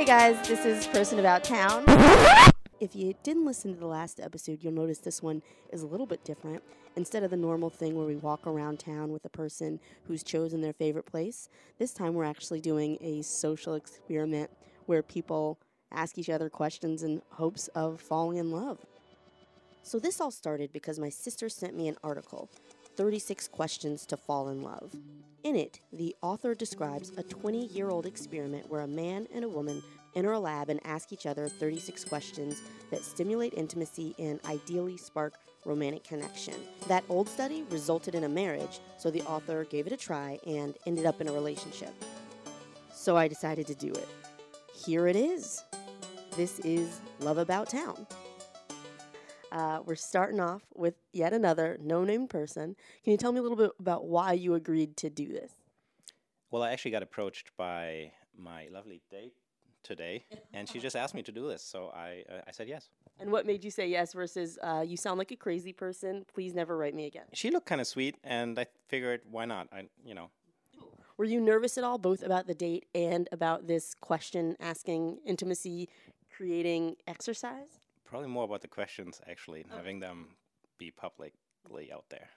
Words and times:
Hey 0.00 0.06
guys, 0.06 0.48
this 0.48 0.64
is 0.64 0.86
Person 0.86 1.18
About 1.18 1.44
Town. 1.44 1.84
If 2.80 2.96
you 2.96 3.12
didn't 3.22 3.44
listen 3.44 3.74
to 3.74 3.78
the 3.78 3.86
last 3.86 4.18
episode, 4.18 4.60
you'll 4.62 4.72
notice 4.72 4.96
this 4.96 5.22
one 5.22 5.42
is 5.74 5.82
a 5.82 5.86
little 5.86 6.06
bit 6.06 6.24
different. 6.24 6.62
Instead 6.96 7.22
of 7.22 7.30
the 7.30 7.36
normal 7.36 7.68
thing 7.68 7.94
where 7.94 8.06
we 8.06 8.16
walk 8.16 8.46
around 8.46 8.78
town 8.80 9.12
with 9.12 9.26
a 9.26 9.28
person 9.28 9.78
who's 10.04 10.22
chosen 10.22 10.62
their 10.62 10.72
favorite 10.72 11.04
place, 11.04 11.50
this 11.78 11.92
time 11.92 12.14
we're 12.14 12.24
actually 12.24 12.62
doing 12.62 12.96
a 13.02 13.20
social 13.20 13.74
experiment 13.74 14.48
where 14.86 15.02
people 15.02 15.58
ask 15.92 16.16
each 16.16 16.30
other 16.30 16.48
questions 16.48 17.02
in 17.02 17.20
hopes 17.32 17.68
of 17.74 18.00
falling 18.00 18.38
in 18.38 18.50
love. 18.50 18.78
So, 19.82 19.98
this 19.98 20.18
all 20.18 20.30
started 20.30 20.72
because 20.72 20.98
my 20.98 21.10
sister 21.10 21.50
sent 21.50 21.76
me 21.76 21.88
an 21.88 21.98
article 22.02 22.48
36 23.00 23.48
Questions 23.48 24.04
to 24.04 24.14
Fall 24.14 24.50
in 24.50 24.60
Love. 24.60 24.92
In 25.42 25.56
it, 25.56 25.80
the 25.90 26.14
author 26.20 26.54
describes 26.54 27.12
a 27.16 27.22
20 27.22 27.68
year 27.68 27.88
old 27.88 28.04
experiment 28.04 28.68
where 28.68 28.82
a 28.82 28.86
man 28.86 29.26
and 29.34 29.42
a 29.42 29.48
woman 29.48 29.82
enter 30.14 30.32
a 30.32 30.38
lab 30.38 30.68
and 30.68 30.84
ask 30.84 31.10
each 31.10 31.24
other 31.24 31.48
36 31.48 32.04
questions 32.04 32.60
that 32.90 33.02
stimulate 33.02 33.54
intimacy 33.54 34.14
and 34.18 34.38
ideally 34.44 34.98
spark 34.98 35.32
romantic 35.64 36.04
connection. 36.04 36.52
That 36.88 37.02
old 37.08 37.26
study 37.26 37.64
resulted 37.70 38.14
in 38.14 38.24
a 38.24 38.28
marriage, 38.28 38.80
so 38.98 39.10
the 39.10 39.22
author 39.22 39.64
gave 39.64 39.86
it 39.86 39.94
a 39.94 39.96
try 39.96 40.38
and 40.46 40.76
ended 40.84 41.06
up 41.06 41.22
in 41.22 41.28
a 41.28 41.32
relationship. 41.32 41.94
So 42.92 43.16
I 43.16 43.28
decided 43.28 43.66
to 43.68 43.74
do 43.74 43.92
it. 43.92 44.08
Here 44.74 45.06
it 45.06 45.16
is. 45.16 45.64
This 46.36 46.58
is 46.58 47.00
Love 47.20 47.38
About 47.38 47.70
Town. 47.70 48.06
Uh, 49.52 49.80
we're 49.84 49.96
starting 49.96 50.40
off 50.40 50.62
with 50.74 50.94
yet 51.12 51.32
another 51.32 51.78
no 51.82 52.04
name 52.04 52.28
person. 52.28 52.76
Can 53.04 53.10
you 53.10 53.16
tell 53.16 53.32
me 53.32 53.38
a 53.38 53.42
little 53.42 53.56
bit 53.56 53.72
about 53.78 54.06
why 54.06 54.32
you 54.32 54.54
agreed 54.54 54.96
to 54.98 55.10
do 55.10 55.26
this? 55.28 55.52
Well, 56.50 56.62
I 56.62 56.72
actually 56.72 56.90
got 56.92 57.02
approached 57.02 57.50
by 57.56 58.12
my 58.36 58.68
lovely 58.72 59.02
date 59.10 59.34
today, 59.82 60.24
and 60.52 60.68
she 60.68 60.78
just 60.78 60.96
asked 60.96 61.14
me 61.14 61.22
to 61.22 61.32
do 61.32 61.48
this, 61.48 61.62
so 61.62 61.90
I 61.94 62.24
uh, 62.30 62.40
I 62.46 62.50
said 62.52 62.68
yes. 62.68 62.88
And 63.18 63.30
what 63.30 63.46
made 63.46 63.64
you 63.64 63.70
say 63.70 63.88
yes 63.88 64.12
versus 64.12 64.58
uh, 64.62 64.84
you 64.86 64.96
sound 64.96 65.18
like 65.18 65.30
a 65.30 65.36
crazy 65.36 65.72
person? 65.72 66.24
Please 66.32 66.54
never 66.54 66.76
write 66.76 66.94
me 66.94 67.06
again. 67.06 67.24
She 67.32 67.50
looked 67.50 67.66
kind 67.66 67.80
of 67.80 67.86
sweet, 67.86 68.16
and 68.24 68.58
I 68.58 68.66
figured 68.88 69.22
why 69.30 69.44
not? 69.46 69.68
I 69.72 69.88
you 70.04 70.14
know 70.14 70.30
Were 71.16 71.24
you 71.24 71.40
nervous 71.40 71.78
at 71.78 71.84
all, 71.84 71.98
both 71.98 72.22
about 72.22 72.46
the 72.46 72.54
date 72.54 72.86
and 72.94 73.28
about 73.32 73.66
this 73.66 73.94
question 73.94 74.56
asking 74.60 75.18
intimacy 75.24 75.88
creating 76.34 76.96
exercise? 77.06 77.80
Probably 78.10 78.28
more 78.28 78.44
about 78.44 78.60
the 78.60 78.68
questions 78.68 79.20
actually, 79.30 79.62
and 79.62 79.72
having 79.72 80.00
them 80.00 80.28
be 80.78 80.90
publicly 80.90 81.92
out 81.92 82.04
there. 82.10 82.28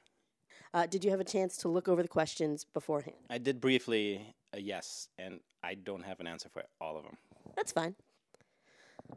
Uh, 0.74 0.86
did 0.86 1.04
you 1.04 1.12
have 1.12 1.20
a 1.20 1.26
chance 1.26 1.58
to 1.58 1.68
look 1.68 1.88
over 1.88 2.02
the 2.02 2.08
questions 2.08 2.66
beforehand? 2.74 3.18
I 3.30 3.40
did 3.40 3.60
briefly 3.60 4.36
a 4.54 4.60
yes, 4.60 5.10
and 5.18 5.40
I 5.64 5.74
don't 5.74 6.04
have 6.04 6.20
an 6.20 6.28
answer 6.28 6.50
for 6.50 6.64
all 6.80 6.98
of 6.98 7.04
them. 7.04 7.18
That's 7.56 7.72
fine. 7.72 7.96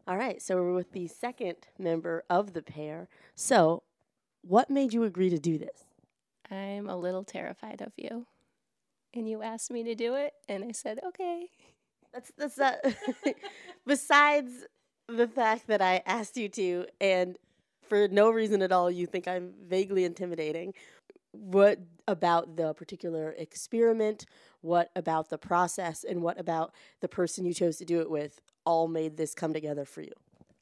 All 0.06 0.16
right, 0.16 0.40
so 0.42 0.56
we're 0.56 0.74
with 0.74 0.92
the 0.92 1.06
second 1.06 1.56
member 1.78 2.24
of 2.28 2.52
the 2.52 2.62
pair. 2.62 3.08
So, 3.34 3.82
what 4.42 4.70
made 4.70 4.92
you 4.92 5.04
agree 5.04 5.30
to 5.30 5.38
do 5.38 5.58
this? 5.58 5.84
I'm 6.50 6.88
a 6.88 6.96
little 6.96 7.24
terrified 7.24 7.80
of 7.80 7.92
you. 7.96 8.26
And 9.14 9.28
you 9.28 9.42
asked 9.42 9.70
me 9.70 9.82
to 9.84 9.94
do 9.94 10.14
it, 10.14 10.32
and 10.48 10.64
I 10.64 10.72
said, 10.72 11.00
okay. 11.06 11.48
That's 12.12 12.32
that's 12.38 12.54
that. 12.56 12.96
Besides 13.86 14.66
the 15.08 15.28
fact 15.28 15.66
that 15.68 15.80
I 15.80 16.02
asked 16.06 16.36
you 16.36 16.48
to, 16.50 16.86
and 17.00 17.36
for 17.88 18.08
no 18.08 18.30
reason 18.30 18.62
at 18.62 18.72
all, 18.72 18.90
you 18.90 19.06
think 19.06 19.28
I'm 19.28 19.54
vaguely 19.66 20.04
intimidating. 20.04 20.74
What 21.32 21.78
about 22.08 22.56
the 22.56 22.72
particular 22.74 23.34
experiment? 23.38 24.26
What 24.62 24.90
about 24.96 25.28
the 25.28 25.38
process? 25.38 26.04
And 26.04 26.22
what 26.22 26.40
about 26.40 26.72
the 27.00 27.08
person 27.08 27.44
you 27.44 27.54
chose 27.54 27.76
to 27.76 27.84
do 27.84 28.00
it 28.00 28.10
with 28.10 28.40
all 28.64 28.88
made 28.88 29.16
this 29.16 29.34
come 29.34 29.52
together 29.52 29.84
for 29.84 30.00
you? 30.00 30.12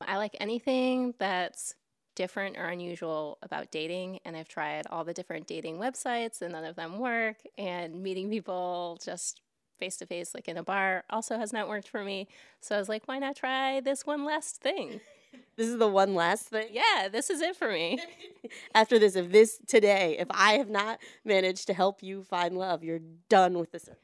I 0.00 0.16
like 0.16 0.36
anything 0.40 1.14
that's 1.18 1.74
different 2.14 2.56
or 2.56 2.66
unusual 2.66 3.38
about 3.42 3.70
dating, 3.70 4.20
and 4.24 4.36
I've 4.36 4.48
tried 4.48 4.86
all 4.88 5.04
the 5.04 5.14
different 5.14 5.46
dating 5.46 5.78
websites, 5.78 6.42
and 6.42 6.52
none 6.52 6.64
of 6.64 6.76
them 6.76 6.98
work. 6.98 7.36
And 7.56 8.02
meeting 8.02 8.28
people 8.28 8.98
just 9.02 9.40
face 9.84 9.96
to 9.98 10.06
face, 10.06 10.34
like 10.34 10.48
in 10.48 10.56
a 10.56 10.62
bar, 10.62 11.04
also 11.10 11.36
has 11.36 11.52
not 11.52 11.68
worked 11.68 11.88
for 11.88 12.02
me. 12.02 12.26
So 12.60 12.74
I 12.74 12.78
was 12.78 12.88
like, 12.88 13.06
why 13.06 13.18
not 13.18 13.36
try 13.36 13.80
this 13.80 14.06
one 14.06 14.24
last 14.24 14.60
thing? 14.60 15.00
This 15.56 15.66
is 15.68 15.78
the 15.78 15.88
one 15.88 16.14
last 16.14 16.46
thing. 16.46 16.68
Yeah, 16.70 17.08
this 17.10 17.28
is 17.28 17.40
it 17.40 17.56
for 17.56 17.68
me. 17.68 17.98
After 18.74 19.00
this, 19.00 19.16
if 19.16 19.32
this 19.32 19.58
today, 19.66 20.16
if 20.16 20.28
I 20.30 20.52
have 20.54 20.70
not 20.70 21.00
managed 21.24 21.66
to 21.66 21.74
help 21.74 22.04
you 22.04 22.22
find 22.22 22.56
love, 22.56 22.84
you're 22.84 23.00
done 23.28 23.58
with 23.58 23.72
the 23.72 23.80
search. 23.80 23.96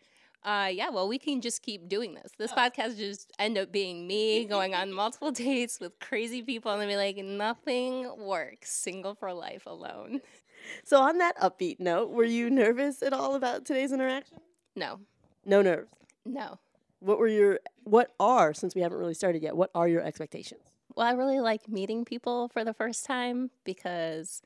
Uh, 0.45 0.69
yeah, 0.73 0.91
well, 0.91 1.07
we 1.07 1.19
can 1.19 1.41
just 1.41 1.63
keep 1.63 1.89
doing 1.89 2.15
this. 2.15 2.33
This 2.37 2.53
podcast 2.53 2.97
just 2.97 3.33
end 3.39 3.59
up 3.59 3.71
being 3.71 4.09
me 4.09 4.45
going 4.57 4.75
on 4.75 4.93
multiple 4.93 5.31
dates 5.31 5.79
with 5.79 5.99
crazy 6.01 6.43
people, 6.43 6.73
and 6.73 6.81
then 6.81 6.89
be 6.89 6.97
like, 6.97 7.17
nothing 7.17 8.11
works. 8.19 8.73
Single 8.73 9.15
for 9.15 9.33
life 9.33 9.67
alone. 9.67 10.21
So, 10.85 11.01
on 11.01 11.19
that 11.19 11.39
upbeat 11.39 11.79
note, 11.81 12.11
were 12.11 12.25
you 12.25 12.51
nervous 12.51 13.03
at 13.03 13.13
all 13.13 13.35
about 13.35 13.65
today's 13.65 13.93
interaction? 13.93 14.39
No, 14.77 15.01
No 15.45 15.63
nerves. 15.63 15.89
no. 16.25 16.59
What 17.01 17.19
were 17.19 17.29
your 17.29 17.61
what 17.85 18.13
are 18.21 18.53
since 18.53 18.75
we 18.75 18.83
haven't 18.83 18.99
really 18.99 19.15
started 19.15 19.43
yet? 19.43 19.57
What 19.57 19.71
are 19.75 19.89
your 19.89 20.03
expectations? 20.03 20.61
Well, 20.95 21.07
I 21.07 21.13
really 21.13 21.41
like 21.41 21.67
meeting 21.67 22.05
people 22.05 22.49
for 22.49 22.63
the 22.63 22.75
first 22.75 23.07
time 23.07 23.51
because 23.65 24.43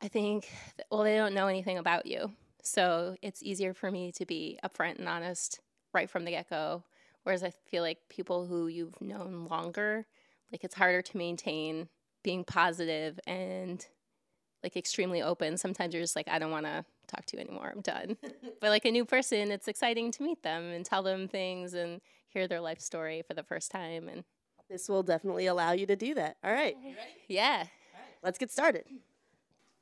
I 0.00 0.08
think, 0.08 0.44
th- 0.76 0.86
well, 0.90 1.02
they 1.02 1.16
don't 1.16 1.34
know 1.34 1.48
anything 1.48 1.76
about 1.76 2.06
you. 2.06 2.32
So 2.62 3.16
it's 3.20 3.42
easier 3.42 3.74
for 3.74 3.90
me 3.90 4.10
to 4.12 4.24
be 4.24 4.58
upfront 4.64 4.98
and 4.98 5.08
honest 5.08 5.60
right 5.92 6.08
from 6.08 6.24
the 6.24 6.30
get 6.30 6.48
go. 6.48 6.84
Whereas 7.24 7.42
I 7.42 7.50
feel 7.50 7.82
like 7.82 7.98
people 8.08 8.46
who 8.46 8.68
you've 8.68 9.00
known 9.02 9.46
longer, 9.50 10.06
like 10.50 10.64
it's 10.64 10.76
harder 10.76 11.02
to 11.02 11.16
maintain 11.18 11.88
being 12.22 12.42
positive 12.44 13.20
and 13.26 13.86
like 14.62 14.76
extremely 14.76 15.22
open. 15.22 15.56
Sometimes 15.56 15.94
you're 15.94 16.02
just 16.02 16.16
like, 16.16 16.28
I 16.28 16.38
don't 16.38 16.50
want 16.50 16.66
to 16.66 16.84
talk 17.06 17.24
to 17.26 17.36
you 17.36 17.42
anymore. 17.42 17.72
I'm 17.74 17.80
done. 17.80 18.16
but 18.60 18.70
like 18.70 18.84
a 18.84 18.90
new 18.90 19.04
person, 19.04 19.50
it's 19.50 19.68
exciting 19.68 20.10
to 20.12 20.22
meet 20.22 20.42
them 20.42 20.64
and 20.72 20.84
tell 20.84 21.02
them 21.02 21.28
things 21.28 21.74
and 21.74 22.00
hear 22.28 22.46
their 22.48 22.60
life 22.60 22.80
story 22.80 23.22
for 23.26 23.34
the 23.34 23.42
first 23.42 23.70
time. 23.70 24.08
And 24.08 24.24
This 24.68 24.88
will 24.88 25.02
definitely 25.02 25.46
allow 25.46 25.72
you 25.72 25.86
to 25.86 25.96
do 25.96 26.14
that. 26.14 26.36
All 26.44 26.52
right, 26.52 26.76
yeah. 27.28 27.64
let's 28.22 28.38
get 28.38 28.50
started. 28.50 28.84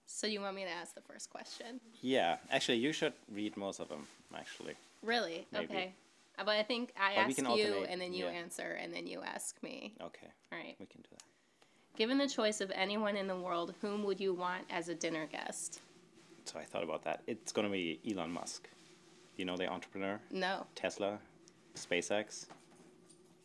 So 0.09 0.27
you 0.29 0.41
want 0.41 0.55
me 0.55 0.63
to 0.65 0.71
ask 0.71 0.95
the 0.95 1.01
first 1.01 1.31
question? 1.31 1.81
Yeah, 2.01 2.37
actually, 2.51 2.79
you 2.79 2.93
should 2.93 3.13
read 3.33 3.57
most 3.57 3.81
of 3.81 3.89
them. 3.89 4.07
Actually, 4.37 4.75
Really? 5.03 5.47
Maybe. 5.53 5.65
Okay. 5.65 5.95
Uh, 6.39 6.45
But 6.45 6.57
I 6.57 6.63
think 6.63 6.93
I 7.01 7.15
But 7.17 7.21
ask 7.31 7.39
you 7.39 7.47
alternate, 7.47 7.91
and 7.91 8.01
then 8.01 8.13
you 8.13 8.27
yeah. 8.27 8.31
answer 8.43 8.79
and 8.81 8.93
then 8.95 9.07
you 9.07 9.23
ask 9.23 9.61
me. 9.63 9.95
okay, 10.01 10.29
All 10.53 10.59
right. 10.59 10.77
we 10.79 10.87
can 10.87 11.01
do 11.03 11.09
that. 11.13 11.23
Given 11.97 12.19
the 12.19 12.29
choice 12.29 12.61
of 12.61 12.71
anyone 12.75 13.17
in 13.17 13.27
the 13.27 13.37
world, 13.37 13.75
whom 13.81 14.05
would 14.05 14.21
you 14.21 14.35
want 14.35 14.65
as 14.71 14.89
a 14.89 14.95
dinner 14.95 15.27
guest? 15.27 15.81
So 16.45 16.59
I 16.59 16.65
thought 16.65 16.85
about 16.85 17.03
that. 17.05 17.23
It's 17.27 17.53
gonna 17.53 17.71
be 17.71 17.99
Elon 18.09 18.31
Musk. 18.31 18.69
You 19.37 19.45
know 19.45 19.57
the 19.57 19.67
entrepreneur, 19.67 20.21
No. 20.31 20.67
Tesla, 20.75 21.19
SpaceX. 21.75 22.47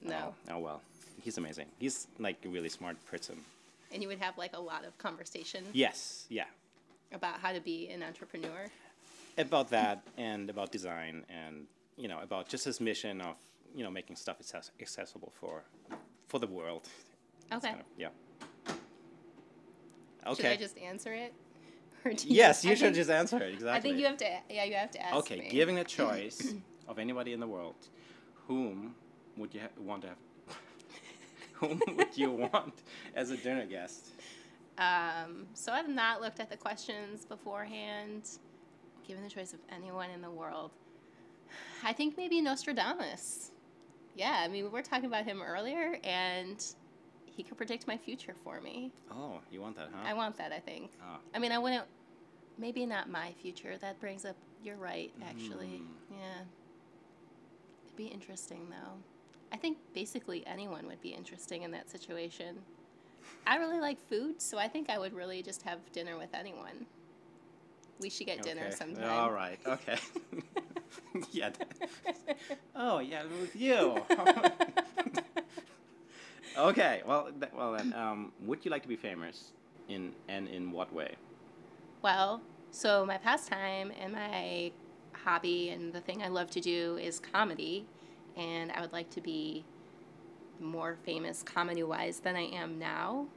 No. 0.01 0.33
Oh, 0.49 0.53
oh 0.55 0.59
well, 0.59 0.81
he's 1.21 1.37
amazing. 1.37 1.67
He's 1.79 2.07
like 2.19 2.37
a 2.45 2.49
really 2.49 2.69
smart 2.69 3.03
person. 3.05 3.37
And 3.93 4.01
you 4.01 4.07
would 4.09 4.19
have 4.19 4.37
like 4.37 4.55
a 4.55 4.59
lot 4.59 4.85
of 4.85 4.97
conversation 4.97 5.65
Yes, 5.73 6.25
yeah. 6.29 6.45
about 7.13 7.39
how 7.39 7.51
to 7.53 7.59
be 7.59 7.89
an 7.89 8.03
entrepreneur. 8.03 8.67
about 9.37 9.69
that 9.69 10.01
and 10.17 10.49
about 10.49 10.71
design 10.73 11.25
and 11.29 11.65
you 11.97 12.07
know 12.09 12.19
about 12.21 12.49
just 12.49 12.65
his 12.65 12.81
mission 12.81 13.21
of 13.21 13.35
you 13.73 13.81
know 13.83 13.89
making 13.89 14.15
stuff 14.17 14.37
accessible 14.81 15.31
for 15.39 15.63
for 16.27 16.37
the 16.37 16.47
world 16.47 16.87
Okay. 17.51 17.69
kind 17.69 17.79
of- 17.79 17.85
yeah 17.97 18.09
Should 20.35 20.45
I 20.45 20.55
just 20.55 20.77
answer 20.77 21.13
it? 21.13 21.33
Or 22.03 22.13
do 22.13 22.27
you- 22.27 22.35
yes 22.35 22.65
you 22.65 22.71
I 22.71 22.73
should 22.73 22.85
think- 22.85 22.95
just 22.95 23.09
answer 23.11 23.37
it 23.37 23.53
exactly 23.53 23.71
I 23.77 23.79
think 23.79 23.97
you 23.99 24.05
have 24.07 24.17
to. 24.17 24.25
Yeah, 24.49 24.63
you 24.63 24.73
have 24.73 24.89
to 24.91 25.01
ask 25.05 25.15
okay 25.17 25.37
me. 25.41 25.49
given 25.49 25.77
a 25.77 25.83
choice 25.99 26.55
of 26.87 26.97
anybody 26.97 27.31
in 27.33 27.39
the 27.39 27.47
world 27.47 27.75
whom 28.47 28.95
would 29.37 29.53
you 29.53 29.59
ha- 29.61 29.67
want 29.79 30.01
to 30.01 30.07
have 30.09 30.17
whom 31.53 31.79
would 31.97 32.17
you 32.17 32.31
want 32.31 32.73
as 33.15 33.29
a 33.29 33.37
dinner 33.37 33.65
guest 33.67 34.09
Um, 34.79 35.45
so 35.53 35.71
I've 35.73 35.89
not 35.89 36.21
looked 36.21 36.39
at 36.39 36.49
the 36.49 36.57
questions 36.57 37.23
beforehand. 37.25 38.23
Given 39.07 39.23
the 39.23 39.29
choice 39.29 39.53
of 39.53 39.59
anyone 39.69 40.09
in 40.09 40.21
the 40.21 40.31
world, 40.31 40.71
I 41.83 41.93
think 41.93 42.17
maybe 42.17 42.41
Nostradamus. 42.41 43.51
Yeah, 44.15 44.41
I 44.43 44.47
mean 44.47 44.63
we 44.63 44.69
were 44.69 44.81
talking 44.81 45.05
about 45.05 45.25
him 45.25 45.41
earlier, 45.41 45.99
and 46.03 46.57
he 47.35 47.43
could 47.43 47.57
predict 47.57 47.87
my 47.87 47.97
future 47.97 48.35
for 48.43 48.61
me. 48.61 48.91
oh 49.11 49.39
you 49.51 49.61
want 49.61 49.75
that 49.77 49.89
huh 49.93 50.01
I 50.05 50.13
want 50.13 50.37
that. 50.37 50.51
I 50.51 50.59
think. 50.59 50.91
Oh. 51.01 51.17
I 51.33 51.39
mean, 51.39 51.51
I 51.51 51.57
wouldn't. 51.57 51.85
Maybe 52.57 52.85
not 52.85 53.09
my 53.09 53.31
future. 53.41 53.77
That 53.79 53.99
brings 53.99 54.25
up. 54.25 54.35
You're 54.63 54.75
right. 54.77 55.11
Actually, 55.27 55.81
Mm. 55.81 55.87
yeah. 56.11 56.41
It'd 57.85 57.95
be 57.97 58.05
interesting 58.07 58.67
though. 58.69 58.93
I 59.53 59.57
think 59.57 59.77
basically 59.93 60.45
anyone 60.47 60.85
would 60.87 61.01
be 61.01 61.09
interesting 61.09 61.63
in 61.63 61.71
that 61.71 61.89
situation. 61.89 62.59
I 63.47 63.57
really 63.57 63.79
like 63.79 63.99
food, 64.09 64.41
so 64.41 64.57
I 64.57 64.67
think 64.67 64.89
I 64.89 64.97
would 64.99 65.13
really 65.13 65.41
just 65.43 65.61
have 65.63 65.79
dinner 65.91 66.17
with 66.17 66.33
anyone. 66.33 66.85
We 67.99 68.09
should 68.09 68.27
get 68.27 68.41
dinner 68.41 68.63
Okay. 68.67 68.75
sometime. 68.75 69.09
all 69.11 69.31
right 69.31 69.59
okay 69.67 69.97
yeah 71.31 71.51
oh 72.75 72.97
yeah 72.99 73.23
with 73.39 73.55
you 73.55 73.95
Okay. 76.57 77.01
Well, 77.05 77.29
th- 77.39 77.51
well 77.55 77.73
then, 77.73 77.93
um, 77.93 78.31
would 78.45 78.65
you 78.65 78.71
like 78.71 78.81
to 78.83 78.87
be 78.87 78.95
famous? 78.95 79.51
In 79.87 80.13
and 80.29 80.47
in 80.47 80.71
what 80.71 80.93
way? 80.93 81.15
Well, 82.01 82.41
so 82.71 83.05
my 83.05 83.17
pastime 83.17 83.91
and 83.99 84.13
my 84.13 84.71
hobby 85.13 85.69
and 85.69 85.91
the 85.91 86.01
thing 86.01 86.23
I 86.23 86.29
love 86.29 86.49
to 86.51 86.61
do 86.61 86.97
is 86.97 87.19
comedy, 87.19 87.85
and 88.37 88.71
I 88.71 88.81
would 88.81 88.93
like 88.93 89.09
to 89.11 89.21
be 89.21 89.65
more 90.59 90.97
famous 91.03 91.43
comedy 91.43 91.83
wise 91.83 92.19
than 92.19 92.35
I 92.35 92.45
am 92.45 92.79
now. 92.79 93.27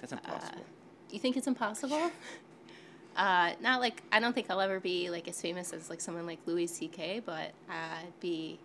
That's 0.00 0.12
impossible. 0.12 0.64
You 1.10 1.18
think 1.18 1.36
it's 1.36 1.46
impossible? 1.46 2.10
uh, 3.16 3.52
not 3.60 3.80
like 3.80 4.02
I 4.12 4.20
don't 4.20 4.32
think 4.32 4.46
I'll 4.50 4.60
ever 4.60 4.80
be 4.80 5.10
like 5.10 5.28
as 5.28 5.40
famous 5.40 5.72
as 5.72 5.90
like 5.90 6.00
someone 6.00 6.26
like 6.26 6.38
Louis 6.46 6.66
C.K., 6.66 7.22
but 7.24 7.52
uh, 7.68 8.02
be 8.20 8.58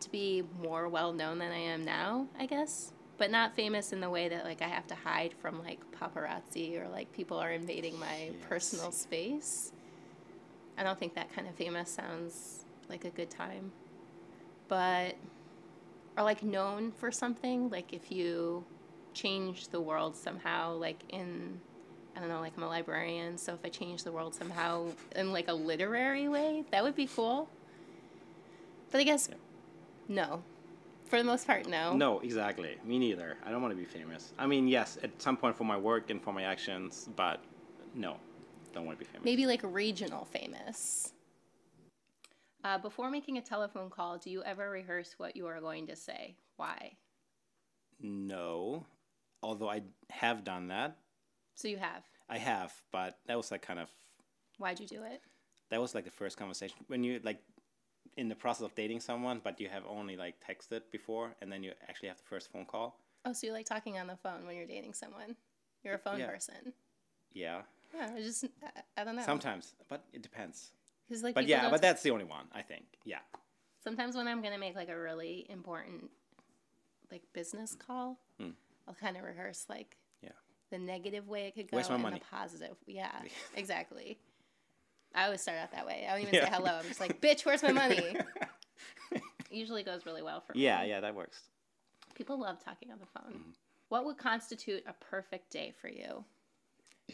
to 0.00 0.10
be 0.10 0.42
more 0.62 0.88
well 0.88 1.12
known 1.12 1.38
than 1.38 1.52
I 1.52 1.58
am 1.58 1.84
now, 1.84 2.26
I 2.38 2.46
guess. 2.46 2.92
But 3.18 3.30
not 3.30 3.54
famous 3.56 3.92
in 3.92 4.00
the 4.00 4.10
way 4.10 4.28
that 4.28 4.44
like 4.44 4.60
I 4.60 4.68
have 4.68 4.86
to 4.88 4.94
hide 4.94 5.34
from 5.40 5.62
like 5.62 5.80
paparazzi 5.92 6.78
or 6.80 6.88
like 6.88 7.12
people 7.12 7.38
are 7.38 7.50
invading 7.50 7.98
my 7.98 8.30
personal 8.48 8.92
space. 8.92 9.72
I 10.78 10.82
don't 10.82 10.98
think 10.98 11.14
that 11.14 11.32
kind 11.34 11.48
of 11.48 11.54
famous 11.54 11.90
sounds 11.90 12.64
like 12.88 13.04
a 13.04 13.10
good 13.10 13.30
time. 13.30 13.72
But 14.68 15.16
or 16.16 16.24
like 16.24 16.42
known 16.42 16.92
for 16.92 17.10
something, 17.10 17.70
like 17.70 17.92
if 17.92 18.10
you 18.10 18.64
change 19.14 19.68
the 19.68 19.80
world 19.80 20.14
somehow, 20.16 20.74
like 20.74 21.02
in 21.08 21.60
I 22.16 22.20
don't 22.20 22.28
know, 22.30 22.40
like 22.40 22.52
I'm 22.56 22.62
a 22.62 22.68
librarian, 22.68 23.36
so 23.36 23.52
if 23.52 23.60
I 23.64 23.68
change 23.68 24.04
the 24.04 24.12
world 24.12 24.34
somehow 24.34 24.88
in 25.14 25.32
like 25.32 25.48
a 25.48 25.52
literary 25.52 26.28
way, 26.28 26.64
that 26.70 26.82
would 26.82 26.96
be 26.96 27.06
cool. 27.06 27.48
But 28.90 29.00
I 29.00 29.04
guess 29.04 29.28
Yeah. 29.30 29.36
No. 30.08 30.42
For 31.06 31.18
the 31.18 31.24
most 31.24 31.46
part, 31.46 31.68
no. 31.68 31.94
No, 31.96 32.18
exactly. 32.20 32.78
Me 32.84 32.98
neither. 32.98 33.36
I 33.44 33.50
don't 33.50 33.62
want 33.62 33.72
to 33.72 33.78
be 33.78 33.84
famous. 33.84 34.32
I 34.38 34.46
mean, 34.46 34.66
yes, 34.66 34.98
at 35.04 35.22
some 35.22 35.36
point 35.36 35.56
for 35.56 35.62
my 35.64 35.76
work 35.76 36.10
and 36.10 36.20
for 36.20 36.32
my 36.32 36.42
actions, 36.42 37.08
but 37.14 37.40
no, 37.94 38.16
don't 38.74 38.86
want 38.86 38.98
to 38.98 39.04
be 39.04 39.08
famous. 39.08 39.24
Maybe 39.24 39.46
like 39.46 39.60
regional 39.62 40.24
famous. 40.24 41.12
Uh, 42.64 42.78
before 42.78 43.08
making 43.08 43.38
a 43.38 43.40
telephone 43.40 43.88
call, 43.88 44.18
do 44.18 44.30
you 44.30 44.42
ever 44.42 44.68
rehearse 44.68 45.14
what 45.18 45.36
you 45.36 45.46
are 45.46 45.60
going 45.60 45.86
to 45.86 45.94
say? 45.94 46.34
Why? 46.56 46.96
No, 48.00 48.84
although 49.42 49.70
I 49.70 49.82
have 50.10 50.42
done 50.42 50.68
that. 50.68 50.96
So 51.54 51.68
you 51.68 51.76
have. 51.76 52.02
I 52.28 52.38
have, 52.38 52.72
but 52.90 53.18
that 53.26 53.36
was 53.36 53.52
like 53.52 53.62
kind 53.62 53.78
of 53.78 53.88
Why'd 54.58 54.80
you 54.80 54.86
do 54.86 55.02
it? 55.04 55.20
that 55.70 55.80
was 55.80 55.94
like 55.94 56.04
the 56.04 56.10
first 56.10 56.36
conversation 56.36 56.76
when 56.88 57.02
you 57.02 57.20
like 57.24 57.40
in 58.16 58.28
the 58.28 58.34
process 58.34 58.64
of 58.64 58.74
dating 58.74 59.00
someone, 59.00 59.40
but 59.42 59.60
you 59.60 59.68
have 59.68 59.82
only 59.88 60.16
like 60.16 60.34
texted 60.40 60.82
before, 60.90 61.34
and 61.40 61.52
then 61.52 61.62
you 61.62 61.72
actually 61.88 62.08
have 62.08 62.18
the 62.18 62.24
first 62.24 62.50
phone 62.50 62.64
call. 62.64 62.98
Oh, 63.24 63.32
so 63.32 63.46
you 63.46 63.52
like 63.52 63.66
talking 63.66 63.98
on 63.98 64.06
the 64.06 64.16
phone 64.16 64.46
when 64.46 64.56
you're 64.56 64.66
dating 64.66 64.94
someone? 64.94 65.36
You're 65.84 65.94
a 65.94 65.98
phone 65.98 66.18
Yeah. 66.20 66.26
person. 66.30 66.72
Yeah, 67.32 67.62
Yeah, 67.94 68.12
I 68.16 68.20
just 68.20 68.44
I, 68.96 69.04
don't 69.04 69.16
know. 69.16 69.22
sometimes, 69.22 69.74
but 69.88 70.04
it 70.12 70.22
depends. 70.22 70.72
'Cause, 71.08 71.22
like, 71.22 71.34
But 71.34 71.46
yeah, 71.46 71.70
but 71.70 71.82
that's 71.82 72.02
the 72.02 72.10
only 72.10 72.24
one 72.24 72.48
I 72.52 72.62
think. 72.62 72.98
Yeah. 73.04 73.20
sometimes 73.78 74.16
when 74.16 74.26
I'm 74.26 74.42
gonna 74.42 74.58
make 74.58 74.74
like 74.74 74.88
a 74.88 74.98
really 74.98 75.46
important 75.50 76.10
like 77.10 77.22
business 77.32 77.74
call, 77.74 78.18
Hmm. 78.38 78.50
I'll 78.88 78.94
kind 78.94 79.16
of 79.16 79.22
rehearse 79.22 79.66
like 79.68 79.98
Yeah. 80.22 80.30
the 80.70 80.78
negative 80.78 81.28
way 81.28 81.46
it 81.46 81.54
could 81.54 81.70
go 81.70 81.76
my 81.76 82.08
and 82.08 82.16
the 82.16 82.24
positive. 82.24 82.76
Yeah, 82.86 83.22
exactly. 83.54 84.18
I 85.16 85.24
always 85.24 85.40
start 85.40 85.58
out 85.58 85.72
that 85.72 85.86
way. 85.86 86.06
I 86.06 86.12
don't 86.12 86.22
even 86.22 86.34
Yeah. 86.34 86.44
say 86.44 86.50
hello. 86.50 86.78
I'm 86.78 86.84
just 86.86 87.00
like, 87.00 87.20
bitch, 87.20 87.46
where's 87.46 87.62
my 87.62 87.72
money? 87.72 88.16
Usually 89.50 89.82
goes 89.82 90.04
really 90.04 90.22
well 90.22 90.40
for 90.40 90.52
yeah, 90.54 90.82
me. 90.82 90.88
yeah, 90.88 90.94
yeah, 90.96 91.00
that 91.00 91.14
works. 91.14 91.40
People 92.14 92.38
love 92.38 92.62
talking 92.62 92.90
on 92.92 92.98
the 92.98 93.06
phone. 93.06 93.32
Mm-hmm. 93.32 93.50
What 93.88 94.04
would 94.04 94.18
constitute 94.18 94.84
a 94.86 94.92
perfect 94.92 95.50
day 95.50 95.72
for 95.80 95.88
you? 95.88 96.24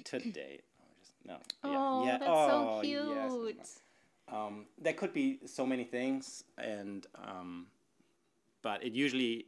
Today, 0.04 0.60
or 0.81 0.87
just 1.00 1.12
no. 1.25 1.37
Oh, 1.62 2.04
yeah, 2.04 2.12
yeah. 2.12 2.19
that's 2.19 2.31
oh, 2.31 2.76
so 2.76 2.81
cute. 2.82 3.56
yes. 3.58 3.81
Um, 4.28 4.66
there 4.81 4.94
could 4.94 5.12
be 5.12 5.38
so 5.44 5.66
many 5.66 5.84
things, 5.84 6.44
and 6.56 7.06
um, 7.22 7.66
but 8.62 8.82
it 8.82 8.94
usually, 8.94 9.46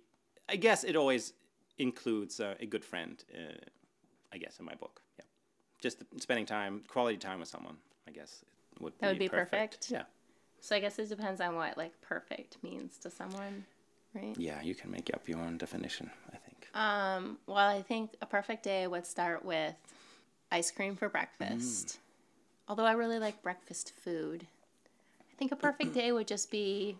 I 0.49 0.57
guess, 0.57 0.85
it 0.85 0.97
always 0.97 1.33
includes 1.79 2.39
uh, 2.41 2.55
a 2.61 2.67
good 2.67 2.85
friend. 2.85 3.25
Uh, 3.35 3.55
I 4.33 4.37
guess 4.39 4.59
in 4.59 4.67
my 4.67 4.75
book, 4.75 5.01
yeah, 5.19 5.25
just 5.81 6.03
spending 6.21 6.45
time, 6.45 6.83
quality 6.89 7.17
time 7.17 7.41
with 7.41 7.49
someone. 7.49 7.79
I 8.09 8.11
guess 8.11 8.45
it 8.77 8.83
would 8.83 8.93
That 8.99 9.09
would 9.09 9.19
be 9.19 9.29
perfect? 9.29 9.91
Yeah, 9.91 10.05
So 10.61 10.77
I 10.77 10.81
guess 10.81 10.99
it 10.99 11.09
depends 11.09 11.41
on 11.41 11.55
what 11.57 11.77
like 11.79 12.01
perfect 12.01 12.59
means 12.63 12.99
to 12.99 13.11
someone, 13.11 13.65
right? 14.15 14.35
yeah, 14.37 14.61
you 14.63 14.75
can 14.75 14.91
make 14.91 15.11
up 15.15 15.29
your 15.29 15.39
own 15.39 15.59
definition. 15.59 16.11
I 16.33 16.37
think. 16.37 16.69
Um, 16.75 17.39
well, 17.47 17.57
I 17.69 17.83
think 17.83 18.11
a 18.21 18.27
perfect 18.27 18.65
day 18.65 18.87
would 18.87 19.07
start 19.07 19.45
with 19.45 19.75
ice 20.51 20.71
cream 20.71 20.97
for 20.97 21.09
breakfast. 21.09 21.99
Although 22.69 22.85
I 22.85 22.93
really 22.93 23.19
like 23.19 23.43
breakfast 23.43 23.93
food. 24.03 24.47
I 25.21 25.37
think 25.37 25.53
a 25.53 25.57
perfect 25.57 25.95
day 25.95 26.13
would 26.13 26.27
just 26.29 26.51
be 26.51 26.97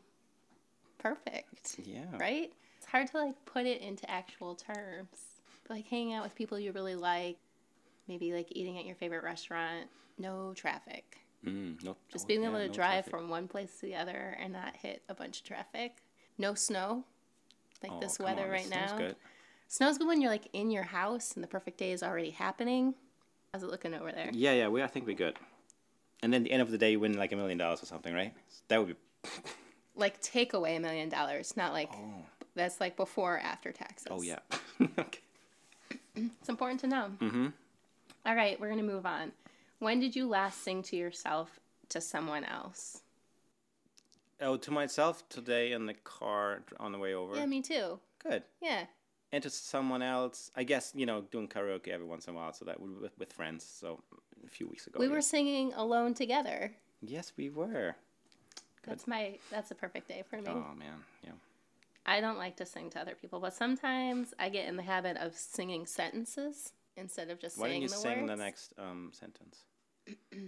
perfect, 0.99 1.77
Yeah. 1.85 2.05
right? 2.19 2.53
It's 2.79 2.87
hard 2.87 3.07
to 3.09 3.17
like 3.19 3.45
put 3.47 3.67
it 3.67 3.81
into 3.81 4.09
actual 4.11 4.55
terms. 4.55 5.09
But, 5.67 5.77
like 5.77 5.87
hanging 5.87 6.13
out 6.13 6.25
with 6.25 6.35
people 6.35 6.59
you 6.59 6.73
really 6.73 6.95
like, 6.97 7.39
maybe 8.09 8.33
like 8.33 8.49
eating 8.51 8.79
at 8.79 8.85
your 8.85 8.97
favorite 8.97 9.25
restaurant, 9.25 9.89
no 10.19 10.53
traffic. 10.55 11.19
Mm, 11.45 11.83
no, 11.85 11.97
Just 12.11 12.25
oh, 12.25 12.29
being 12.29 12.43
yeah, 12.43 12.49
able 12.49 12.59
to 12.59 12.69
no 12.69 12.73
drive 12.73 13.05
traffic. 13.05 13.11
from 13.11 13.29
one 13.29 13.49
place 13.49 13.75
to 13.81 13.87
the 13.87 13.95
other 13.97 14.37
and 14.41 14.53
not 14.53 14.77
hit 14.77 15.03
a 15.09 15.15
bunch 15.15 15.41
of 15.41 15.45
traffic. 15.45 15.97
No 16.39 16.55
snow, 16.55 17.05
like 17.83 17.93
Oh, 17.93 18.01
this 18.01 18.19
weather 18.19 18.45
on, 18.45 18.51
right 18.51 18.69
now. 18.71 18.97
Good. 18.97 19.17
Snow's 19.69 19.99
good 19.99 20.07
when 20.07 20.21
you're 20.21 20.31
like 20.31 20.49
in 20.53 20.71
your 20.71 20.85
house 20.85 21.35
and 21.35 21.43
the 21.45 21.49
perfect 21.49 21.79
day 21.79 21.93
is 21.93 22.03
already 22.03 22.31
happening. 22.31 22.95
How's 23.53 23.63
it 23.63 23.71
looking 23.71 23.95
over 23.95 24.11
there? 24.11 24.31
Yeah, 24.33 24.53
yeah, 24.53 24.69
we 24.69 24.83
I 24.83 24.87
think 24.87 25.07
we're 25.07 25.17
good. 25.17 25.37
And 26.23 26.33
then 26.33 26.41
at 26.43 26.45
the 26.45 26.53
end 26.53 26.63
of 26.63 26.71
the 26.71 26.79
day, 26.79 26.93
you 26.93 27.01
win 27.01 27.19
like 27.19 27.33
a 27.33 27.37
million 27.37 27.59
dollars 27.59 27.83
or 27.83 27.87
something, 27.87 28.15
right? 28.15 28.33
That 28.69 28.79
would 28.79 28.89
be. 28.89 29.31
Like 29.97 30.21
take 30.21 30.55
away 30.55 30.75
a 30.75 30.81
million 30.81 31.09
dollars, 31.09 31.57
not 31.57 31.73
like 31.73 31.89
that's 32.57 32.81
like 32.81 32.97
before 32.97 33.37
or 33.37 33.39
after 33.39 33.71
taxes. 33.71 34.09
Oh 34.11 34.23
yeah. 34.23 34.41
okay. 34.99 35.21
It's 36.17 36.49
important 36.49 36.81
to 36.81 36.89
know. 36.89 37.11
Mm-hmm. 37.21 37.47
All 38.27 38.35
right, 38.35 38.59
we're 38.59 38.71
gonna 38.71 38.83
move 38.83 39.05
on. 39.05 39.33
When 39.81 40.01
did 40.01 40.17
you 40.17 40.27
last 40.27 40.63
sing 40.63 40.83
to 40.85 40.97
yourself 40.97 41.61
to 41.91 42.01
someone 42.01 42.45
else? 42.45 43.03
Oh, 44.41 44.57
to 44.57 44.71
myself 44.71 45.29
today 45.29 45.73
in 45.73 45.87
the 45.87 45.95
car 45.95 46.63
on 46.81 46.93
the 46.93 46.99
way 46.99 47.15
over. 47.15 47.37
Yeah, 47.37 47.47
me 47.47 47.61
too. 47.61 47.99
Good. 48.23 48.43
Yeah. 48.63 48.87
And 49.31 49.43
to 49.43 49.51
someone 49.51 50.01
else, 50.01 50.51
I 50.57 50.65
guess 50.65 50.93
you 50.95 51.05
know, 51.05 51.23
doing 51.31 51.49
karaoke 51.49 51.89
every 51.89 52.07
once 52.07 52.27
in 52.27 52.35
a 52.35 52.37
while. 52.37 52.53
So 52.55 52.65
that 52.65 52.81
would 52.81 53.01
with, 53.01 53.19
with 53.19 53.33
friends. 53.33 53.65
So 53.65 54.01
a 54.45 54.49
few 54.49 54.69
weeks 54.69 54.87
ago. 54.87 54.99
we 54.99 55.09
were 55.09 55.21
singing 55.21 55.75
alone 55.75 56.15
together. 56.15 56.73
Yes, 57.03 57.33
we 57.37 57.51
were. 57.51 57.95
That's 58.87 59.07
my 59.07 59.39
that's 59.51 59.71
a 59.71 59.75
perfect 59.75 60.09
day 60.09 60.23
for 60.29 60.37
me. 60.37 60.49
Oh 60.49 60.75
man, 60.79 61.05
yeah. 61.23 61.33
I 62.07 62.21
don't 62.21 62.39
like 62.39 62.57
to 62.57 62.67
sing 62.67 62.91
to 62.91 63.01
other 63.01 63.15
people, 63.15 63.41
but 63.41 63.55
sometimes 63.55 64.33
I 64.39 64.49
get 64.49 64.67
in 64.67 64.77
the 64.77 64.83
habit 64.83 65.17
of 65.19 65.35
singing 65.35 65.87
sentences 65.87 66.73
instead 66.97 67.31
of 67.31 67.39
just 67.41 67.59
Why 67.59 67.69
saying 67.69 67.81
don't 67.81 67.83
you 67.83 67.89
the 67.89 67.95
sing 67.95 68.19
words. 68.21 68.31
the 68.31 68.37
next 68.37 68.75
um, 68.79 69.11
sentence? 69.13 69.65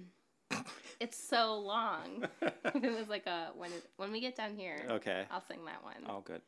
It's 0.99 1.19
so 1.19 1.59
long. 1.59 2.27
it 2.41 2.97
was 2.97 3.09
like 3.09 3.27
a 3.27 3.51
when 3.55 3.71
it, 3.73 3.85
when 3.97 4.13
we 4.13 4.21
get 4.21 4.35
down 4.37 4.57
here, 4.57 4.87
Okay. 4.89 5.25
I'll 5.31 5.43
sing 5.43 5.65
that 5.67 5.83
one. 5.85 5.97
Oh, 6.09 6.21
good. 6.25 6.41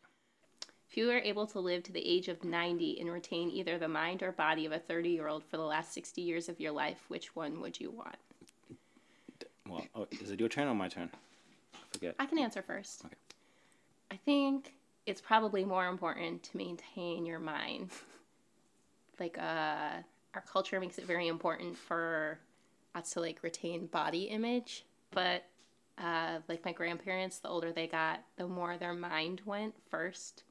If 0.90 0.96
you 0.96 1.08
were 1.08 1.18
able 1.18 1.46
to 1.48 1.60
live 1.60 1.82
to 1.82 1.92
the 1.92 2.06
age 2.06 2.28
of 2.28 2.42
90 2.44 2.98
and 3.00 3.12
retain 3.12 3.50
either 3.50 3.76
the 3.78 3.88
mind 3.88 4.22
or 4.22 4.32
body 4.32 4.64
of 4.64 4.72
a 4.72 4.78
30 4.78 5.10
year 5.10 5.28
old 5.28 5.44
for 5.44 5.58
the 5.58 5.64
last 5.64 5.92
60 5.92 6.22
years 6.22 6.48
of 6.48 6.58
your 6.60 6.72
life, 6.72 7.04
which 7.08 7.36
one 7.36 7.60
would 7.60 7.78
you 7.78 7.90
want? 7.90 8.16
Well, 9.68 9.84
oh, 9.94 10.06
is 10.12 10.30
it 10.30 10.40
your 10.40 10.48
turn 10.48 10.66
or 10.68 10.74
my 10.74 10.88
turn? 10.88 11.10
I 11.74 11.78
forget. 11.92 12.14
I 12.18 12.24
can 12.24 12.38
answer 12.38 12.62
first. 12.62 13.04
Okay. 13.04 13.14
I 14.10 14.16
think 14.16 14.72
it's 15.04 15.20
probably 15.20 15.64
more 15.64 15.88
important 15.88 16.42
to 16.44 16.56
maintain 16.56 17.26
your 17.26 17.38
mind. 17.38 17.90
Like, 19.18 19.38
uh, 19.38 20.02
our 20.34 20.40
culture 20.50 20.78
makes 20.80 20.98
it 20.98 21.04
very 21.06 21.28
important 21.28 21.76
for 21.76 22.38
us 22.94 23.10
to 23.10 23.20
like 23.20 23.42
retain 23.42 23.86
body 23.86 24.24
image, 24.24 24.84
but 25.10 25.44
uh, 25.98 26.38
like 26.48 26.64
my 26.64 26.72
grandparents, 26.72 27.38
the 27.38 27.48
older 27.48 27.72
they 27.72 27.86
got, 27.86 28.20
the 28.36 28.46
more 28.46 28.76
their 28.76 28.94
mind 28.94 29.42
went 29.44 29.74
first, 29.90 30.44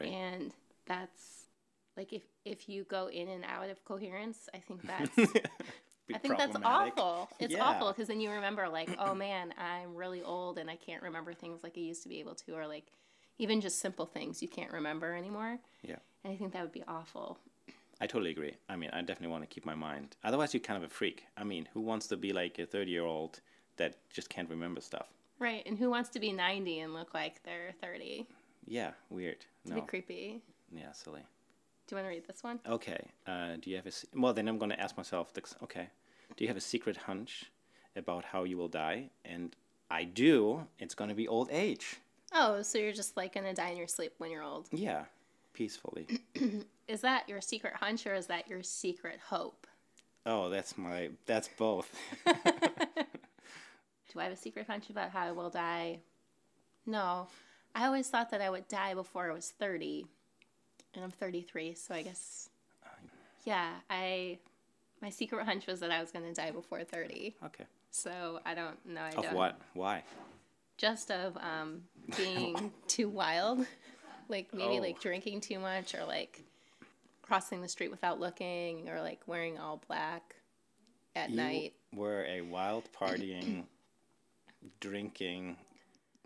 Right. 0.00 0.12
and 0.12 0.52
that's 0.86 1.44
like 1.96 2.12
if 2.12 2.22
if 2.44 2.68
you 2.68 2.84
go 2.84 3.08
in 3.08 3.28
and 3.28 3.44
out 3.44 3.70
of 3.70 3.84
coherence, 3.84 4.48
I 4.54 4.58
think 4.58 4.82
that's 4.86 5.18
I 6.14 6.18
think 6.18 6.36
that's 6.38 6.56
awful. 6.64 7.28
It's 7.38 7.54
Yeah. 7.54 7.64
awful 7.64 7.88
because 7.88 8.08
then 8.08 8.20
you 8.20 8.30
remember 8.30 8.68
like, 8.68 8.88
oh 8.98 9.14
man, 9.14 9.54
I'm 9.58 9.94
really 9.94 10.22
old 10.22 10.58
and 10.58 10.70
I 10.70 10.76
can't 10.76 11.02
remember 11.02 11.32
things 11.34 11.62
like 11.62 11.74
I 11.76 11.80
used 11.80 12.02
to 12.04 12.08
be 12.08 12.20
able 12.20 12.34
to, 12.36 12.52
or 12.54 12.66
like 12.66 12.86
even 13.38 13.60
just 13.60 13.80
simple 13.80 14.06
things 14.06 14.42
you 14.42 14.48
can't 14.48 14.72
remember 14.72 15.14
anymore. 15.14 15.58
Yeah. 15.82 15.96
And 16.24 16.32
I 16.32 16.36
think 16.36 16.52
that 16.52 16.62
would 16.62 16.72
be 16.72 16.84
awful. 16.88 17.38
I 18.00 18.06
totally 18.06 18.30
agree. 18.30 18.54
I 18.68 18.76
mean, 18.76 18.90
I 18.92 19.00
definitely 19.00 19.28
want 19.28 19.42
to 19.42 19.46
keep 19.54 19.64
my 19.64 19.74
mind. 19.74 20.16
Otherwise, 20.24 20.52
you're 20.52 20.60
kind 20.60 20.82
of 20.82 20.90
a 20.90 20.92
freak. 20.92 21.24
I 21.36 21.44
mean, 21.44 21.68
who 21.72 21.80
wants 21.80 22.06
to 22.08 22.16
be 22.16 22.32
like 22.32 22.58
a 22.58 22.66
30 22.66 22.90
year 22.90 23.04
old 23.04 23.40
that 23.78 23.94
just 24.10 24.28
can't 24.28 24.48
remember 24.50 24.80
stuff? 24.80 25.08
Right. 25.38 25.62
And 25.66 25.78
who 25.78 25.88
wants 25.90 26.08
to 26.10 26.20
be 26.20 26.32
90 26.32 26.80
and 26.80 26.94
look 26.94 27.14
like 27.14 27.42
they're 27.42 27.74
30? 27.80 28.26
Yeah, 28.66 28.90
weird. 29.10 29.44
It'd 29.64 29.76
No, 29.76 29.82
be 29.82 29.86
creepy. 29.86 30.42
Yeah, 30.72 30.92
silly. 30.92 31.20
Do 31.86 31.94
you 31.94 32.02
want 32.02 32.06
to 32.06 32.16
read 32.16 32.26
this 32.26 32.42
one? 32.42 32.58
Okay. 32.68 33.00
Uh, 33.26 33.56
do 33.60 33.70
you 33.70 33.76
have 33.76 33.86
a? 33.86 33.92
se- 33.92 34.08
Well, 34.14 34.32
then 34.34 34.48
I'm 34.48 34.58
gonna 34.58 34.74
ask 34.78 34.96
myself. 34.96 35.32
the- 35.32 35.42
Okay. 35.62 35.88
Do 36.36 36.42
you 36.44 36.48
have 36.48 36.56
a 36.56 36.60
secret 36.60 36.96
hunch 36.96 37.44
about 37.94 38.24
how 38.24 38.42
you 38.44 38.56
will 38.58 38.68
die? 38.68 39.10
And 39.24 39.54
I 39.90 40.04
do. 40.04 40.66
It's 40.80 40.94
gonna 40.94 41.14
be 41.14 41.28
old 41.28 41.48
age. 41.52 41.96
Oh, 42.32 42.60
so 42.62 42.76
you're 42.78 42.92
just 42.92 43.16
like 43.16 43.32
gonna 43.34 43.54
die 43.54 43.70
in 43.70 43.76
your 43.76 43.86
sleep 43.86 44.12
when 44.18 44.30
you're 44.32 44.42
old. 44.42 44.68
Yeah, 44.72 45.04
peacefully. 45.52 46.06
Is 46.88 47.00
that 47.02 47.28
your 47.28 47.40
secret 47.40 47.74
hunch 47.74 48.06
or 48.06 48.14
is 48.14 48.26
that 48.26 48.48
your 48.48 48.62
secret 48.62 49.18
hope? 49.28 49.66
oh, 50.28 50.48
that's 50.50 50.76
my. 50.76 51.10
That's 51.26 51.48
both. 51.56 51.88
Do 52.26 54.20
I 54.20 54.24
have 54.24 54.32
a 54.32 54.36
secret 54.36 54.66
hunch 54.68 54.90
about 54.90 55.10
how 55.10 55.26
I 55.26 55.32
will 55.32 55.50
die? 55.50 56.00
No. 56.84 57.28
I 57.74 57.86
always 57.86 58.08
thought 58.08 58.30
that 58.30 58.40
I 58.40 58.48
would 58.50 58.66
die 58.68 58.94
before 58.94 59.30
I 59.30 59.34
was 59.34 59.50
30. 59.58 60.06
And 60.94 61.04
I'm 61.04 61.10
33, 61.10 61.74
so 61.74 61.94
I 61.94 62.02
guess. 62.02 62.48
Yeah, 63.44 63.70
I. 63.90 64.38
My 65.02 65.10
secret 65.10 65.44
hunch 65.44 65.66
was 65.66 65.80
that 65.80 65.90
I 65.90 66.00
was 66.00 66.10
going 66.10 66.24
to 66.24 66.32
die 66.32 66.50
before 66.50 66.82
30. 66.82 67.34
okay. 67.46 67.64
So 67.90 68.40
I 68.46 68.54
don't 68.54 68.76
know. 68.86 69.02
I 69.02 69.08
Of 69.10 69.22
don't. 69.24 69.34
what? 69.34 69.58
Why? 69.74 70.02
Just 70.78 71.10
of 71.10 71.36
um, 71.36 71.82
being 72.16 72.72
too 72.88 73.08
wild. 73.08 73.64
Like 74.28 74.52
maybe 74.54 74.78
Oh. 74.78 74.82
like 74.82 75.00
drinking 75.00 75.40
too 75.42 75.58
much 75.58 75.94
or 75.94 76.04
like 76.04 76.42
crossing 77.26 77.60
the 77.62 77.68
street 77.68 77.90
without 77.90 78.20
looking 78.20 78.88
or 78.88 79.00
like 79.00 79.20
wearing 79.26 79.58
all 79.58 79.82
black 79.88 80.36
at 81.14 81.30
You 81.30 81.36
night. 81.36 81.72
were 81.94 82.24
a 82.26 82.42
wild 82.42 82.88
partying, 82.92 83.64
drinking. 84.80 85.56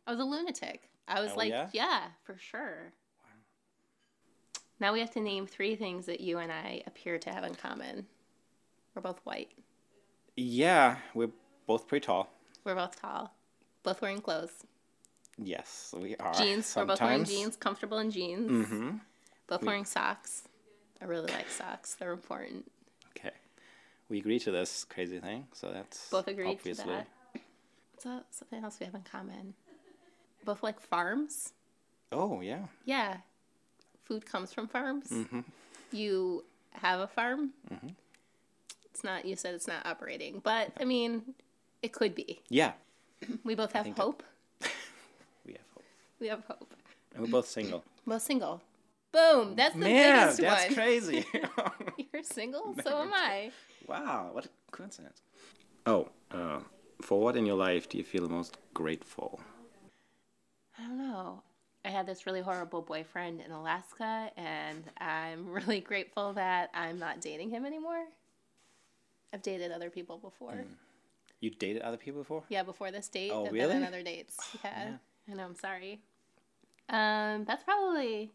I 0.07 0.11
was 0.13 0.21
a 0.21 0.25
lunatic. 0.25 0.89
I 1.09 1.21
was 1.21 1.33
Oh, 1.33 1.37
like, 1.37 1.51
yeah? 1.51 1.69
yeah? 1.73 2.01
for 2.25 2.37
sure. 2.39 2.93
Now 4.79 4.93
we 4.93 5.01
have 5.01 5.11
to 5.13 5.21
name 5.21 5.47
three 5.47 5.77
things 5.77 6.07
that 6.07 6.21
you 6.21 6.39
and 6.39 6.51
I 6.51 6.83
appear 6.87 7.19
to 7.19 7.31
have 7.31 7.45
in 7.45 7.55
common. 7.55 8.07
We're 8.95 9.03
both 9.03 9.21
white. 9.25 9.51
Yeah, 10.37 10.97
we're 11.15 11.31
both 11.67 11.87
pretty 11.87 12.07
tall. 12.07 12.33
We're 12.65 12.75
both 12.75 13.01
tall. 13.01 13.35
Both 13.83 14.01
wearing 14.01 14.21
clothes. 14.21 14.53
Yes, 15.37 15.95
we 15.97 16.17
are. 16.17 16.33
Jeans. 16.35 16.75
We're 16.77 16.85
both 16.87 17.01
wearing 17.01 17.25
jeans, 17.25 17.57
comfortable 17.57 17.99
in 17.99 18.11
jeans. 18.11 18.51
Mm-hmm. 18.51 18.91
Both 19.49 19.63
wearing 19.65 19.85
socks. 19.85 20.45
I 21.01 21.05
really 21.07 21.31
like 21.33 21.49
socks. 21.49 21.95
They're 21.95 22.13
important. 22.13 22.71
Okay. 23.17 23.31
We 24.09 24.19
agree 24.19 24.39
to 24.41 24.51
this 24.51 24.85
crazy 24.85 25.19
thing, 25.19 25.47
so 25.53 25.71
that's 25.73 26.09
Both 26.11 26.29
agreed 26.29 26.49
obviously. 26.51 26.85
to 26.85 26.91
that. 26.91 27.07
What's 27.93 28.07
up? 28.07 28.27
Something 28.31 28.65
else 28.65 28.79
we 28.81 28.87
have 28.87 28.95
in 28.95 29.03
common. 29.03 29.55
Both 30.45 30.63
like 30.63 30.81
farms. 30.81 31.53
Oh 32.13 32.41
yeah. 32.41 32.65
Yeah. 32.85 33.19
Food 34.05 34.27
comes 34.27 34.53
from 34.53 34.67
farms. 34.69 35.09
Mm-hmm. 35.11 35.41
You 35.93 36.45
have 36.73 37.01
a 37.01 37.07
farm. 37.07 37.51
Mm-hmm. 37.73 37.89
It's 38.87 39.05
not, 39.05 39.25
you 39.25 39.37
said 39.37 39.55
it's 39.55 39.69
not 39.69 39.87
operating, 39.87 40.41
but 40.43 40.73
I 40.81 40.85
mean, 40.85 41.35
it 41.83 41.93
could 41.93 42.15
be. 42.15 42.41
Yeah. 42.49 42.73
We 43.45 43.55
both 43.55 43.73
have 43.73 43.85
think 43.85 43.97
that- 43.97 44.03
hope. 44.03 44.23
We 45.47 45.53
have 45.53 45.63
hope. 45.75 45.85
We 46.21 46.27
have 46.29 46.45
hope. 46.47 46.75
And 47.15 47.23
we're 47.25 47.31
both 47.31 47.47
single. 47.49 47.85
Both 48.07 48.23
single. 48.23 48.61
Boom. 49.13 49.57
That's 49.57 49.75
the 49.75 49.81
Man, 49.81 50.19
biggest 50.27 50.41
that's 50.41 50.67
one. 50.67 50.75
crazy. 50.75 51.27
You're 52.13 52.23
single? 52.23 52.75
So 52.83 53.03
am 53.03 53.13
I. 53.13 53.51
wow, 53.87 54.31
what 54.33 54.47
a 54.47 54.49
coincidence. 54.71 55.23
Oh, 55.87 56.09
uh, 56.31 56.61
for 57.03 57.21
what 57.21 57.37
in 57.37 57.47
your 57.47 57.57
life 57.57 57.89
do 57.89 57.99
you 57.99 58.05
feel 58.05 58.23
the 58.23 58.33
most 58.33 58.57
grateful? 58.75 59.41
I 60.79 60.83
don't 60.87 60.99
know. 60.99 61.43
I 61.85 61.89
had 61.89 62.07
this 62.07 62.27
really 62.27 62.41
horrible 62.43 62.83
boyfriend 62.83 63.41
in 63.41 63.51
Alaska, 63.51 64.31
and 64.37 64.85
I'm 64.99 65.49
really 65.59 65.81
grateful 65.81 66.33
that 66.35 66.71
I'm 66.75 66.99
not 66.99 67.21
dating 67.21 67.51
him 67.51 67.65
anymore. 67.65 68.05
I've 69.33 69.43
dated 69.43 69.73
other 69.73 69.91
people 69.91 70.19
before. 70.19 70.65
You 71.41 71.51
dated 71.51 71.83
other 71.83 71.97
people 71.97 72.21
before? 72.21 72.43
Yeah, 72.49 72.65
before 72.65 72.91
this 72.91 73.09
date. 73.09 73.31
Oh, 73.33 73.47
I've 73.47 73.53
really? 73.53 73.75
on 73.77 73.85
other 73.85 74.03
dates. 74.03 74.37
Yeah. 74.65 74.97
I 75.31 75.35
know, 75.35 75.45
I'm 75.45 75.55
sorry. 75.55 76.01
Um, 76.89 77.45
that's 77.45 77.63
probably 77.63 78.33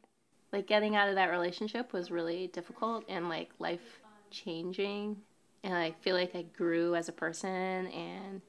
like 0.52 0.68
getting 0.68 0.96
out 0.96 1.10
of 1.10 1.16
that 1.16 1.30
relationship 1.30 1.94
was 1.94 2.12
really 2.12 2.48
difficult 2.48 3.04
and 3.10 3.30
like 3.30 3.50
life 3.60 4.02
changing. 4.32 5.18
And 5.64 5.74
I 5.74 5.92
feel 6.02 6.16
like 6.16 6.36
I 6.36 6.44
grew 6.44 6.96
as 6.96 7.10
a 7.10 7.14
person 7.14 7.88
and 7.88 8.42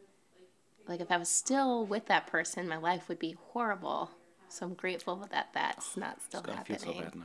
like 0.87 1.01
if 1.01 1.11
I 1.11 1.17
was 1.17 1.29
still 1.29 1.85
with 1.87 2.07
that 2.07 2.27
person, 2.27 2.69
my 2.69 2.77
life 2.77 3.09
would 3.09 3.19
be 3.19 3.37
horrible. 3.53 4.11
So 4.49 4.67
I'm 4.67 4.75
grateful 4.75 5.27
that 5.31 5.49
that's 5.53 5.97
not 5.97 6.23
still 6.23 6.43
God, 6.43 6.59
I 6.61 6.63
feel 6.65 6.79
so 6.79 6.87
happening. 6.87 7.03
bad 7.03 7.15
now. 7.17 7.25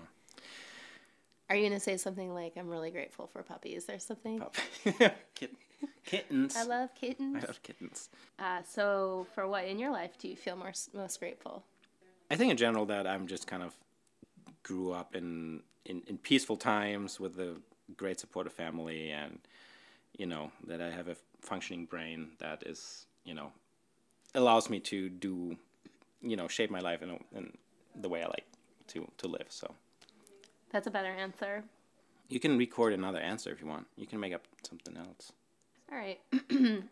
Are 1.49 1.55
you 1.55 1.67
gonna 1.67 1.79
say 1.81 1.97
something 1.97 2.33
like 2.33 2.53
I'm 2.55 2.69
really 2.69 2.91
grateful 2.91 3.27
for 3.27 3.43
puppies 3.43 3.89
or 3.89 3.99
something? 3.99 4.41
Kit- 5.35 5.53
kittens. 6.05 6.55
I 6.55 6.63
love 6.63 6.95
kittens. 6.95 7.43
I 7.43 7.47
love 7.47 7.61
kittens. 7.61 8.09
Uh, 8.39 8.61
so 8.63 9.27
for 9.35 9.47
what 9.47 9.65
in 9.65 9.77
your 9.77 9.91
life 9.91 10.17
do 10.17 10.27
you 10.29 10.35
feel 10.37 10.55
more, 10.55 10.71
most 10.93 11.19
grateful? 11.19 11.63
I 12.29 12.37
think 12.37 12.51
in 12.51 12.57
general 12.57 12.85
that 12.85 13.05
I'm 13.05 13.27
just 13.27 13.47
kind 13.47 13.63
of 13.63 13.75
grew 14.63 14.91
up 14.91 15.15
in, 15.15 15.61
in, 15.85 16.01
in 16.07 16.17
peaceful 16.17 16.57
times 16.57 17.19
with 17.19 17.39
a 17.39 17.55
great 17.97 18.19
supportive 18.19 18.53
family 18.53 19.11
and 19.11 19.39
you 20.17 20.25
know 20.25 20.51
that 20.67 20.81
I 20.81 20.89
have 20.89 21.07
a 21.07 21.15
functioning 21.41 21.85
brain 21.85 22.29
that 22.39 22.63
is 22.65 23.05
you 23.25 23.33
know 23.33 23.51
allows 24.35 24.69
me 24.69 24.79
to 24.81 25.09
do 25.09 25.57
you 26.21 26.35
know 26.35 26.47
shape 26.47 26.69
my 26.71 26.79
life 26.79 27.01
in, 27.01 27.09
a, 27.11 27.17
in 27.37 27.51
the 27.99 28.07
way 28.09 28.21
I 28.23 28.27
like 28.27 28.45
to 28.87 29.07
to 29.17 29.27
live 29.27 29.47
so 29.49 29.73
That's 30.71 30.87
a 30.87 30.91
better 30.91 31.09
answer. 31.09 31.63
you 32.29 32.39
can 32.39 32.57
record 32.57 32.93
another 32.93 33.19
answer 33.19 33.51
if 33.51 33.59
you 33.61 33.67
want 33.67 33.87
you 33.97 34.05
can 34.07 34.19
make 34.19 34.33
up 34.33 34.43
something 34.63 34.95
else 34.95 35.33
All 35.91 35.97
right. 35.97 36.19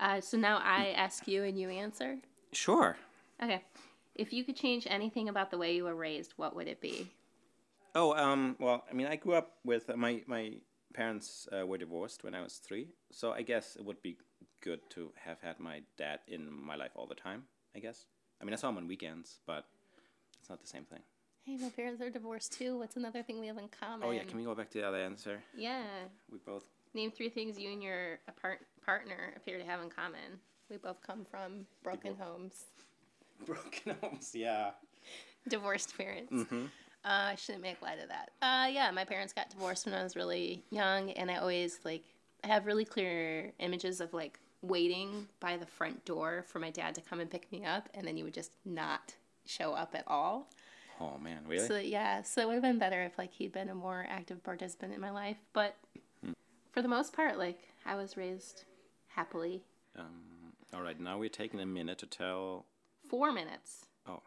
uh, 0.00 0.20
so 0.20 0.36
now 0.36 0.60
I 0.64 0.88
ask 0.96 1.28
you 1.28 1.44
and 1.44 1.58
you 1.58 1.68
answer. 1.68 2.16
sure 2.52 2.96
Okay. 3.42 3.62
If 4.14 4.32
you 4.32 4.44
could 4.44 4.56
change 4.56 4.86
anything 4.88 5.28
about 5.28 5.50
the 5.50 5.58
way 5.58 5.74
you 5.74 5.84
were 5.84 5.94
raised, 5.94 6.32
what 6.36 6.54
would 6.56 6.68
it 6.68 6.80
be? 6.80 7.08
Oh, 7.94 8.14
um, 8.14 8.56
well, 8.58 8.84
I 8.90 8.94
mean, 8.94 9.06
I 9.06 9.16
grew 9.16 9.34
up 9.34 9.56
with 9.64 9.90
uh, 9.90 9.96
my 9.96 10.22
my 10.26 10.52
parents 10.94 11.48
uh, 11.52 11.66
were 11.66 11.78
divorced 11.78 12.24
when 12.24 12.34
I 12.34 12.42
was 12.42 12.54
three, 12.54 12.88
so 13.10 13.32
I 13.32 13.42
guess 13.42 13.76
it 13.76 13.84
would 13.84 14.02
be 14.02 14.16
good 14.60 14.80
to 14.90 15.12
have 15.16 15.40
had 15.40 15.58
my 15.58 15.82
dad 15.96 16.20
in 16.28 16.50
my 16.52 16.76
life 16.76 16.92
all 16.94 17.06
the 17.06 17.14
time. 17.14 17.44
I 17.74 17.78
guess. 17.78 18.04
I 18.40 18.44
mean, 18.44 18.52
I 18.52 18.56
saw 18.56 18.68
him 18.68 18.78
on 18.78 18.88
weekends, 18.88 19.40
but 19.46 19.64
it's 20.40 20.48
not 20.48 20.60
the 20.60 20.66
same 20.66 20.84
thing. 20.84 21.00
Hey, 21.44 21.56
my 21.56 21.70
parents 21.70 22.02
are 22.02 22.10
divorced 22.10 22.52
too. 22.52 22.78
What's 22.78 22.96
another 22.96 23.22
thing 23.22 23.40
we 23.40 23.46
have 23.46 23.58
in 23.58 23.68
common? 23.68 24.06
Oh 24.06 24.10
yeah, 24.10 24.24
can 24.24 24.38
we 24.38 24.44
go 24.44 24.54
back 24.54 24.70
to 24.70 24.78
the 24.78 24.86
other 24.86 24.98
answer? 24.98 25.42
Yeah. 25.56 25.84
We 26.30 26.38
both. 26.38 26.64
Name 26.94 27.10
three 27.10 27.28
things 27.28 27.58
you 27.58 27.72
and 27.72 27.82
your 27.82 28.18
apart- 28.28 28.66
partner 28.84 29.32
appear 29.36 29.58
to 29.58 29.64
have 29.64 29.80
in 29.80 29.90
common. 29.90 30.40
We 30.68 30.76
both 30.76 31.00
come 31.04 31.24
from 31.30 31.66
broken 31.82 32.14
homes, 32.16 32.64
Broken 33.46 33.96
homes, 34.02 34.32
yeah. 34.34 34.70
divorced 35.48 35.96
parents. 35.96 36.32
Mm-hmm. 36.32 36.64
Uh, 37.02 37.32
I 37.32 37.34
shouldn't 37.36 37.62
make 37.62 37.80
light 37.80 37.98
of 37.98 38.08
that. 38.08 38.30
Uh, 38.42 38.68
yeah, 38.68 38.90
my 38.90 39.04
parents 39.04 39.32
got 39.32 39.48
divorced 39.48 39.86
when 39.86 39.94
I 39.94 40.02
was 40.02 40.16
really 40.16 40.62
young, 40.70 41.10
and 41.12 41.30
I 41.30 41.36
always 41.36 41.80
like 41.84 42.04
I 42.44 42.48
have 42.48 42.66
really 42.66 42.84
clear 42.84 43.52
images 43.58 44.00
of 44.00 44.12
like 44.12 44.38
waiting 44.62 45.26
by 45.40 45.56
the 45.56 45.64
front 45.66 46.04
door 46.04 46.44
for 46.46 46.58
my 46.58 46.70
dad 46.70 46.94
to 46.96 47.00
come 47.00 47.20
and 47.20 47.30
pick 47.30 47.50
me 47.50 47.64
up, 47.64 47.88
and 47.94 48.06
then 48.06 48.16
he 48.16 48.22
would 48.22 48.34
just 48.34 48.52
not 48.64 49.14
show 49.46 49.72
up 49.72 49.94
at 49.94 50.04
all. 50.06 50.48
Oh 51.00 51.16
man, 51.18 51.38
really? 51.46 51.66
So 51.66 51.78
yeah, 51.78 52.20
so 52.22 52.42
it 52.42 52.46
would 52.46 52.54
have 52.54 52.62
been 52.62 52.78
better 52.78 53.02
if 53.04 53.16
like 53.16 53.32
he'd 53.32 53.52
been 53.52 53.70
a 53.70 53.74
more 53.74 54.04
active 54.08 54.44
participant 54.44 54.92
in 54.92 55.00
my 55.00 55.10
life. 55.10 55.38
But 55.54 55.76
for 56.72 56.82
the 56.82 56.88
most 56.88 57.14
part, 57.14 57.38
like 57.38 57.68
I 57.86 57.94
was 57.96 58.16
raised 58.18 58.64
happily. 59.08 59.62
um, 59.98 60.52
all 60.74 60.82
right, 60.82 61.00
now 61.00 61.18
we're 61.18 61.28
taking 61.30 61.60
a 61.60 61.66
minute 61.66 61.98
to 61.98 62.06
tell. 62.06 62.66
Four 63.10 63.32
minutes. 63.32 63.86
Oh, 64.06 64.22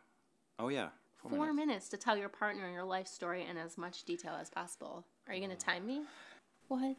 oh 0.59 0.67
yeah. 0.67 0.89
Four, 1.15 1.31
Four 1.31 1.53
minutes. 1.53 1.55
minutes 1.55 1.89
to 1.89 1.97
tell 1.97 2.17
your 2.17 2.27
partner 2.27 2.69
your 2.69 2.83
life 2.83 3.07
story 3.07 3.45
in 3.49 3.55
as 3.55 3.77
much 3.77 4.03
detail 4.03 4.33
as 4.39 4.49
possible. 4.49 5.05
Are 5.25 5.33
you 5.33 5.39
gonna 5.39 5.55
mm. 5.55 5.65
time 5.65 5.87
me? 5.87 6.01
What? 6.67 6.97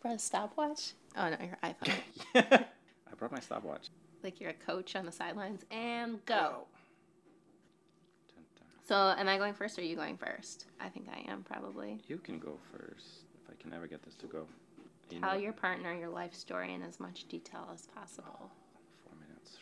Brought 0.00 0.14
a 0.14 0.18
stopwatch? 0.20 0.92
Oh 1.16 1.28
no, 1.28 1.36
your 1.44 1.58
iPhone. 1.64 2.00
I 3.10 3.14
brought 3.18 3.32
my 3.32 3.40
stopwatch. 3.40 3.88
like 4.22 4.40
you're 4.40 4.50
a 4.50 4.54
coach 4.54 4.94
on 4.94 5.06
the 5.06 5.10
sidelines. 5.10 5.64
And 5.72 6.24
go. 6.24 6.68
Dun, 8.28 8.44
dun. 8.56 8.66
So 8.86 9.20
am 9.20 9.26
I 9.26 9.38
going 9.38 9.54
first 9.54 9.76
or 9.76 9.82
are 9.82 9.84
you 9.84 9.96
going 9.96 10.18
first? 10.18 10.66
I 10.80 10.88
think 10.88 11.08
I 11.12 11.28
am 11.28 11.42
probably. 11.42 11.98
You 12.06 12.18
can 12.18 12.38
go 12.38 12.58
first 12.70 13.24
if 13.42 13.50
I 13.50 13.60
can 13.60 13.72
ever 13.72 13.88
get 13.88 14.04
this 14.04 14.14
to 14.18 14.26
go. 14.26 14.46
You 15.10 15.18
Tell 15.18 15.34
know, 15.34 15.40
your 15.40 15.52
partner 15.52 15.92
your 15.92 16.10
life 16.10 16.34
story 16.34 16.74
in 16.74 16.82
as 16.82 17.00
much 17.00 17.26
detail 17.26 17.68
as 17.74 17.86
possible. 17.86 18.52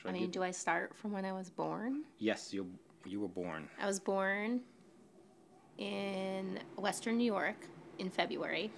Should 0.00 0.08
I 0.10 0.12
mean, 0.12 0.22
give- 0.24 0.32
do 0.32 0.42
I 0.42 0.50
start 0.50 0.94
from 0.94 1.12
when 1.12 1.24
I 1.24 1.32
was 1.32 1.50
born? 1.50 2.04
Yes, 2.18 2.52
you 2.52 2.66
you 3.04 3.20
were 3.20 3.28
born. 3.28 3.68
I 3.80 3.86
was 3.86 4.00
born 4.00 4.60
in 5.78 6.58
Western 6.76 7.16
New 7.18 7.24
York 7.24 7.56
in 7.98 8.10
February. 8.10 8.70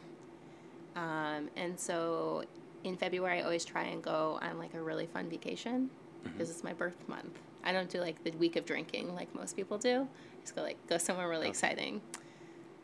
Um, 0.96 1.48
and 1.56 1.78
so 1.78 2.44
in 2.84 2.96
February, 2.96 3.38
I 3.40 3.42
always 3.42 3.64
try 3.64 3.84
and 3.84 4.02
go 4.02 4.38
on 4.42 4.58
like 4.58 4.74
a 4.74 4.82
really 4.82 5.06
fun 5.06 5.28
vacation 5.30 5.90
because 6.24 6.50
it's 6.50 6.64
my 6.64 6.72
birth 6.72 7.08
month. 7.08 7.38
I 7.64 7.72
don't 7.72 7.88
do 7.88 8.00
like 8.00 8.22
the 8.24 8.30
week 8.32 8.56
of 8.56 8.64
drinking 8.64 9.14
like 9.14 9.34
most 9.34 9.56
people 9.56 9.78
do. 9.78 10.02
I 10.02 10.40
just 10.42 10.54
go 10.54 10.62
like 10.62 10.84
go 10.88 10.98
somewhere 10.98 11.28
really 11.28 11.48
exciting. 11.48 12.00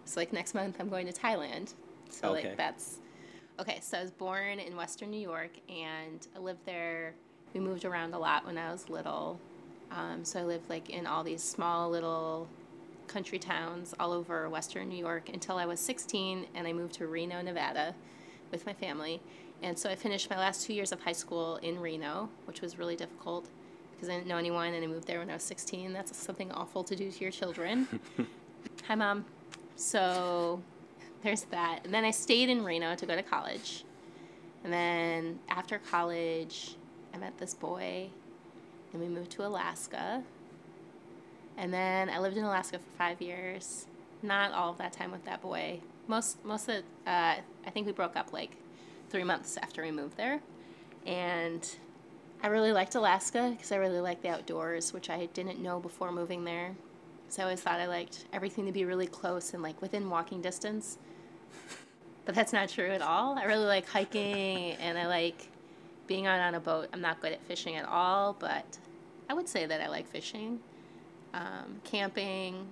So 0.05 0.21
like 0.21 0.33
next 0.33 0.55
month 0.55 0.77
I'm 0.81 0.89
going 0.89 1.07
to 1.07 1.13
Thailand. 1.13 1.75
So 2.11 2.31
Okay. 2.35 2.49
like 2.49 2.57
that's 2.57 2.99
okay. 3.61 3.79
So 3.83 3.99
I 3.99 4.03
was 4.03 4.11
born 4.11 4.59
in 4.61 4.77
Western 4.77 5.11
New 5.11 5.21
York 5.21 5.51
and 5.69 6.27
I 6.35 6.39
lived 6.39 6.65
there. 6.65 7.15
We 7.55 7.61
moved 7.61 7.85
around 7.85 8.13
a 8.13 8.19
lot 8.19 8.45
when 8.45 8.59
I 8.59 8.73
was 8.73 8.91
little. 8.91 9.41
Um, 9.91 10.25
so 10.25 10.41
I 10.41 10.43
lived 10.43 10.69
like 10.69 10.91
in 10.91 11.07
all 11.07 11.23
these 11.23 11.43
small 11.43 11.89
little 11.89 12.49
country 13.07 13.39
towns 13.39 13.95
all 14.01 14.13
over 14.13 14.49
Western 14.49 14.89
New 14.89 14.99
York 14.99 15.29
until 15.29 15.57
I 15.57 15.67
was 15.67 15.79
16 15.79 16.47
and 16.55 16.67
I 16.67 16.73
moved 16.73 16.95
to 16.95 17.07
Reno, 17.07 17.41
Nevada 17.43 17.95
with 18.51 18.67
my 18.67 18.73
family. 18.73 19.21
And 19.63 19.79
so 19.79 19.89
I 19.89 19.95
finished 19.95 20.29
my 20.31 20.37
last 20.37 20.67
two 20.67 20.75
years 20.75 20.91
of 20.91 21.01
high 21.01 21.13
school 21.13 21.57
in 21.57 21.81
Reno, 21.81 22.29
which 22.47 22.61
was 22.61 22.77
really 22.77 22.97
difficult 22.97 23.49
because 23.95 24.09
I 24.09 24.15
didn't 24.15 24.27
know 24.27 24.37
anyone 24.37 24.75
and 24.75 24.85
I 24.85 24.87
moved 24.89 25.07
there 25.07 25.21
when 25.21 25.31
I 25.31 25.35
was 25.35 25.45
16. 25.45 25.93
That's 25.93 26.17
something 26.17 26.51
awful 26.53 26.83
to 26.85 26.97
do 26.97 27.11
to 27.11 27.21
your 27.21 27.31
children. 27.31 27.89
Hi, 28.89 28.97
Mom. 28.97 29.25
So 29.77 30.61
there's 31.23 31.43
that. 31.45 31.81
And 31.85 31.95
then 31.95 32.05
I 32.05 32.11
stayed 32.11 32.49
in 32.49 32.65
Reno 32.65 32.97
to 32.97 33.07
go 33.07 33.15
to 33.15 33.23
college. 33.23 33.85
And 34.65 34.73
then 34.73 35.39
after 35.49 35.79
college, 35.79 36.77
I 37.15 37.17
met 37.19 37.39
this 37.39 37.55
boy 37.55 38.09
and 38.93 39.01
we 39.01 39.09
moved 39.09 39.31
to 39.33 39.47
Alaska. 39.47 40.23
And 41.57 41.73
then 41.73 42.11
I 42.11 42.19
lived 42.19 42.37
in 42.37 42.43
Alaska 42.45 42.79
for 42.79 42.99
five 42.99 43.23
years. 43.23 43.87
Not 44.23 44.53
all 44.53 44.71
of 44.71 44.79
that 44.79 44.93
time 44.93 45.13
with 45.13 45.25
that 45.25 45.41
boy. 45.41 45.81
Most 46.09 46.45
most 46.45 46.69
of 46.69 46.83
the, 47.05 47.11
uh, 47.11 47.37
I 47.67 47.71
think 47.71 47.87
we 47.87 47.93
broke 47.93 48.17
up 48.17 48.33
like 48.33 48.57
three 49.11 49.23
months 49.23 49.57
after 49.63 49.83
we 49.83 49.93
moved 49.93 50.17
there. 50.17 50.41
And 51.07 51.69
I 52.43 52.49
really 52.49 52.73
liked 52.73 52.95
Alaska 52.97 53.51
because 53.53 53.71
I 53.71 53.77
really 53.77 54.01
liked 54.01 54.23
the 54.23 54.31
outdoors, 54.31 54.93
which 54.93 55.09
I 55.09 55.27
didn't 55.27 55.63
know 55.63 55.79
before 55.79 56.11
moving 56.11 56.45
there. 56.45 56.75
So 57.29 57.43
I 57.43 57.45
always 57.45 57.61
thought 57.61 57.79
I 57.79 57.87
liked 57.87 58.25
everything 58.33 58.67
to 58.67 58.73
be 58.73 58.85
really 58.85 59.07
close 59.07 59.55
and 59.55 59.63
like 59.63 59.81
within 59.81 60.11
walking 60.11 60.41
distance. 60.41 60.99
But 62.25 62.35
that's 62.35 62.53
not 62.53 62.71
true 62.71 62.91
at 62.91 63.03
all. 63.03 63.39
I 63.39 63.45
really 63.45 63.67
like 63.67 63.87
hiking 63.89 64.73
and 64.73 64.99
I 64.99 65.07
like 65.07 65.49
being 66.07 66.27
out 66.27 66.41
on 66.41 66.55
a 66.55 66.61
boat. 66.61 66.89
I'm 66.93 67.01
not 67.01 67.21
good 67.21 67.33
at 67.33 67.43
fishing 67.45 67.77
at 67.77 67.87
all, 67.87 68.37
but 68.39 68.79
I 69.29 69.35
would 69.35 69.49
say 69.49 69.67
that 69.67 69.81
I 69.81 69.89
like 69.89 70.09
fishing, 70.09 70.61
um, 71.33 71.81
camping, 71.85 72.67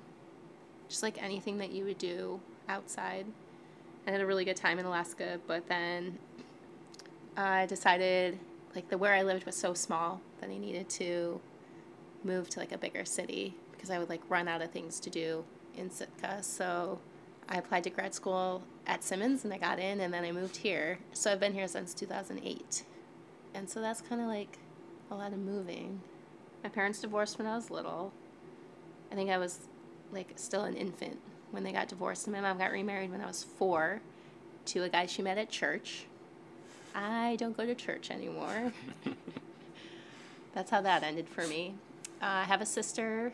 just 0.89 1.03
like 1.03 1.23
anything 1.23 1.59
that 1.59 1.71
you 1.73 1.85
would 1.85 1.99
do 1.99 2.41
outside. 2.69 3.27
I 4.07 4.11
had 4.11 4.21
a 4.21 4.27
really 4.27 4.45
good 4.45 4.57
time 4.57 4.79
in 4.79 4.85
Alaska, 4.85 5.39
but 5.47 5.69
then 5.69 6.19
I 7.37 7.67
decided 7.67 8.39
like 8.75 8.89
the 8.89 8.99
where 8.99 9.15
I 9.15 9.23
lived 9.23 9.45
was 9.45 9.57
so 9.57 9.75
small 9.75 10.21
that 10.41 10.51
I 10.51 10.59
needed 10.59 10.89
to 10.91 11.41
move 12.25 12.49
to 12.51 12.61
like 12.61 12.73
a 12.73 12.79
bigger 12.79 13.05
city 13.05 13.55
because 13.73 13.91
I 13.91 13.99
would 13.99 14.09
like 14.09 14.21
run 14.29 14.49
out 14.49 14.63
of 14.63 14.71
things 14.71 15.01
to 15.01 15.11
do 15.11 15.45
in 15.77 15.91
Sitka. 15.91 16.43
So 16.43 16.99
I 17.49 17.59
applied 17.59 17.85
to 17.85 17.91
grad 17.91 18.15
school 18.15 18.63
at 18.87 19.03
Simmons 19.03 19.45
and 19.45 19.53
I 19.53 19.59
got 19.59 19.79
in 19.79 20.01
and 20.01 20.13
then 20.13 20.25
I 20.25 20.33
moved 20.33 20.57
here. 20.57 20.99
So 21.13 21.33
I've 21.33 21.41
been 21.41 21.55
here 21.55 21.69
since 21.69 21.95
2008. 21.95 22.85
And 23.55 23.69
so 23.69 23.81
that's 23.81 24.01
kind 24.01 24.21
of 24.21 24.29
like 24.29 24.59
a 25.11 25.15
lot 25.15 25.33
of 25.33 25.39
moving. 25.39 26.01
My 26.63 26.71
parents 26.71 27.01
divorced 27.01 27.39
when 27.39 27.47
I 27.47 27.55
was 27.55 27.71
little. 27.71 28.13
I 29.11 29.15
think 29.15 29.31
I 29.31 29.39
was 29.39 29.61
like 30.11 30.33
still 30.37 30.63
an 30.63 30.75
infant 30.75 31.19
when 31.51 31.65
they 31.65 31.73
got 31.73 31.89
divorced, 31.89 32.27
and 32.27 32.35
my 32.35 32.41
mom 32.41 32.59
got 32.59 32.73
remarried 32.73 33.11
when 33.11 33.21
I 33.21 33.27
was 33.27 33.43
four 33.45 34.01
to 34.67 34.85
a 34.85 34.89
guy 34.89 35.07
she 35.07 35.23
met 35.23 35.39
at 35.39 35.51
church. 35.51 36.07
I 36.95 37.37
don't 37.37 37.57
go 37.57 37.67
to 37.67 37.75
church 37.75 38.11
anymore. 38.11 38.73
That's 40.55 40.71
how 40.71 40.81
that 40.83 41.03
ended 41.03 41.29
for 41.29 41.47
me. 41.47 41.75
Uh, 42.23 42.27
I 42.27 42.45
have 42.45 42.61
a 42.61 42.67
sister 42.67 43.33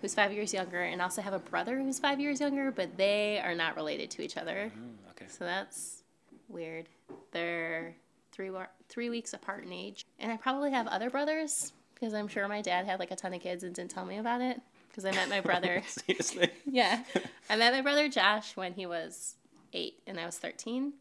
who's 0.00 0.14
five 0.14 0.32
years 0.32 0.52
younger, 0.52 0.82
and 0.82 1.00
also 1.00 1.22
have 1.22 1.32
a 1.32 1.38
brother 1.38 1.78
who's 1.78 1.98
five 1.98 2.20
years 2.20 2.40
younger, 2.40 2.70
but 2.70 2.96
they 2.96 3.40
are 3.42 3.54
not 3.54 3.76
related 3.76 4.10
to 4.10 4.22
each 4.22 4.36
other. 4.36 4.72
Mm, 4.76 5.10
okay. 5.10 5.26
So 5.28 5.44
that's 5.44 6.02
weird. 6.48 6.88
They're 7.30 7.94
three 8.32 8.50
three 8.88 9.10
weeks 9.10 9.32
apart 9.32 9.64
in 9.64 9.72
age, 9.72 10.04
and 10.18 10.32
I 10.32 10.36
probably 10.36 10.70
have 10.70 10.86
other 10.86 11.10
brothers 11.10 11.72
because 11.94 12.14
I'm 12.14 12.28
sure 12.28 12.48
my 12.48 12.62
dad 12.62 12.86
had 12.86 12.98
like 12.98 13.10
a 13.10 13.16
ton 13.16 13.34
of 13.34 13.40
kids 13.40 13.62
and 13.62 13.74
didn't 13.74 13.90
tell 13.90 14.04
me 14.04 14.18
about 14.18 14.40
it 14.40 14.60
because 14.88 15.04
I 15.04 15.12
met 15.12 15.28
my 15.28 15.40
brother. 15.40 15.82
Seriously. 15.86 16.50
yeah, 16.66 17.04
I 17.48 17.56
met 17.56 17.72
my 17.72 17.80
brother 17.80 18.08
Josh 18.08 18.56
when 18.56 18.72
he 18.74 18.86
was 18.86 19.36
eight 19.72 20.00
and 20.06 20.18
I 20.18 20.26
was 20.26 20.38
thirteen, 20.38 20.94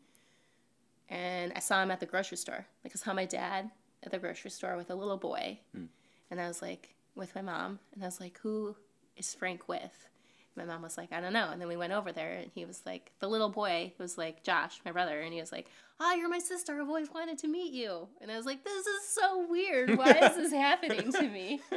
and 1.10 1.54
I 1.56 1.60
saw 1.60 1.82
him 1.82 1.91
at 1.91 2.00
the 2.00 2.06
grocery 2.06 2.38
store. 2.38 2.65
Like 2.84 2.94
I 2.96 2.98
saw 2.98 3.13
my 3.13 3.26
dad 3.26 3.72
at 4.04 4.12
the 4.12 4.20
grocery 4.20 4.52
store 4.52 4.78
with 4.78 4.89
a 4.89 4.96
little 4.96 5.17
boy, 5.17 5.60
hmm. 5.76 5.86
and 6.30 6.39
I 6.39 6.48
was 6.48 6.62
like 6.62 6.96
with 7.15 7.34
my 7.36 7.41
mom, 7.41 7.80
and 7.94 8.04
I 8.04 8.08
was 8.08 8.20
like, 8.20 8.38
"Who 8.39 8.76
is 9.17 9.34
Frank 9.34 9.67
with?" 9.67 10.08
My 10.56 10.66
mom 10.66 10.82
was 10.82 10.98
like, 10.98 11.14
I 11.14 11.22
don't 11.22 11.32
know. 11.34 11.50
And 11.50 11.62
then 11.62 11.68
we 11.70 11.78
went 11.78 11.94
over 11.94 12.12
there, 12.12 12.34
and 12.34 12.52
he 12.54 12.66
was 12.66 12.82
like, 12.86 13.12
the 13.20 13.28
little 13.30 13.50
boy 13.50 13.94
was 13.98 14.18
like, 14.18 14.44
Josh, 14.44 14.82
my 14.84 14.92
brother, 14.92 15.22
and 15.22 15.34
he 15.34 15.40
was 15.40 15.52
like, 15.52 15.68
Oh, 16.00 16.14
you're 16.14 16.30
my 16.30 16.40
sister. 16.40 16.74
I've 16.82 16.88
always 16.88 17.12
wanted 17.14 17.38
to 17.40 17.48
meet 17.48 17.74
you. 17.74 18.08
And 18.20 18.32
I 18.32 18.36
was 18.38 18.46
like, 18.46 18.64
This 18.64 18.86
is 18.86 19.08
so 19.10 19.46
weird. 19.48 19.98
Why 19.98 20.12
is 20.12 20.36
this 20.36 20.52
happening 20.68 21.12
to 21.14 21.22
me? 21.30 21.62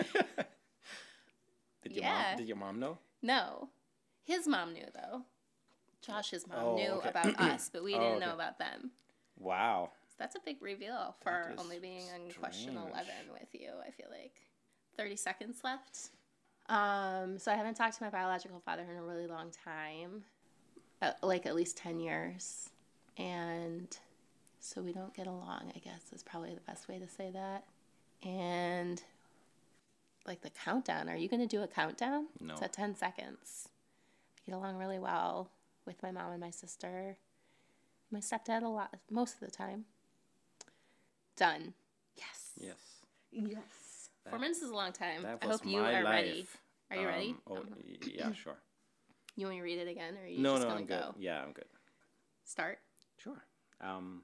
Did 1.82 1.92
your 1.92 2.04
Yeah. 2.04 2.24
mom? 2.30 2.36
Did 2.38 2.48
your 2.48 2.56
mom 2.56 2.80
know? 2.80 2.98
No. 3.22 3.68
His 4.22 4.48
mom 4.48 4.72
knew, 4.72 4.86
though. 4.94 5.22
Josh's 6.00 6.46
mom 6.48 6.58
Oh, 6.58 6.74
knew 6.74 6.90
okay. 6.92 7.08
about 7.10 7.34
us, 7.40 7.70
but 7.72 7.84
we 7.84 7.94
Oh, 7.94 7.98
didn't 8.00 8.16
okay. 8.16 8.26
know 8.26 8.34
about 8.34 8.58
them. 8.58 8.90
Wow. 9.38 9.90
So 10.08 10.14
that's 10.18 10.36
a 10.36 10.40
big 10.44 10.62
reveal 10.62 11.16
for 11.22 11.52
only 11.58 11.78
being 11.78 12.02
on 12.14 12.30
question 12.40 12.76
11 12.76 12.92
with 13.32 13.48
you, 13.52 13.70
I 13.86 13.90
feel 13.90 14.06
like. 14.10 14.32
30 14.96 15.16
seconds 15.16 15.58
left. 15.64 16.10
Um, 16.68 17.38
so 17.38 17.52
I 17.52 17.56
haven't 17.56 17.74
talked 17.74 17.98
to 17.98 18.02
my 18.02 18.10
biological 18.10 18.60
father 18.60 18.82
in 18.82 18.96
a 18.96 19.02
really 19.02 19.26
long 19.26 19.50
time, 19.64 20.24
uh, 21.02 21.12
like 21.22 21.46
at 21.46 21.54
least 21.54 21.76
10 21.76 22.00
years. 22.00 22.70
And 23.18 23.96
so 24.60 24.82
we 24.82 24.92
don't 24.92 25.14
get 25.14 25.26
along, 25.26 25.72
I 25.74 25.78
guess 25.78 26.12
is 26.12 26.22
probably 26.22 26.54
the 26.54 26.60
best 26.62 26.88
way 26.88 26.98
to 26.98 27.08
say 27.08 27.30
that. 27.32 27.64
And 28.26 29.02
like 30.26 30.40
the 30.40 30.50
countdown, 30.50 31.08
are 31.08 31.16
you 31.16 31.28
going 31.28 31.46
to 31.46 31.46
do 31.46 31.62
a 31.62 31.68
countdown? 31.68 32.28
No. 32.40 32.56
To 32.56 32.68
10 32.68 32.96
seconds. 32.96 33.68
I 34.38 34.50
get 34.50 34.56
along 34.56 34.76
really 34.76 34.98
well 34.98 35.50
with 35.84 36.02
my 36.02 36.10
mom 36.10 36.32
and 36.32 36.40
my 36.40 36.50
sister. 36.50 37.18
My 38.10 38.20
stepdad 38.20 38.62
a 38.62 38.68
lot, 38.68 38.94
most 39.10 39.34
of 39.34 39.40
the 39.40 39.50
time. 39.50 39.84
Done. 41.36 41.74
Yes. 42.16 42.52
Yes. 42.58 43.02
Yes. 43.32 43.83
Four 44.30 44.38
minutes 44.38 44.62
is 44.62 44.70
a 44.70 44.74
long 44.74 44.92
time. 44.92 45.22
That 45.22 45.38
I 45.42 45.46
hope 45.46 45.66
you 45.66 45.80
are 45.80 45.92
life. 45.92 46.04
ready. 46.04 46.46
Are 46.90 46.96
you 46.96 47.06
ready? 47.06 47.28
Um, 47.30 47.40
oh, 47.50 47.56
Um, 47.56 47.68
y- 47.76 48.12
yeah, 48.14 48.32
sure. 48.44 48.56
You 49.36 49.46
want 49.46 49.56
me 49.56 49.60
to 49.60 49.64
read 49.64 49.78
it 49.78 49.88
again, 49.88 50.16
or 50.16 50.24
are 50.24 50.26
you 50.26 50.40
No, 50.40 50.54
just 50.54 50.62
no, 50.62 50.68
gonna 50.68 50.80
I'm 50.80 50.86
go? 50.86 51.12
good. 51.14 51.22
Yeah, 51.22 51.42
I'm 51.42 51.52
good. 51.52 51.64
Start. 52.44 52.78
Sure. 53.18 53.42
Um, 53.80 54.22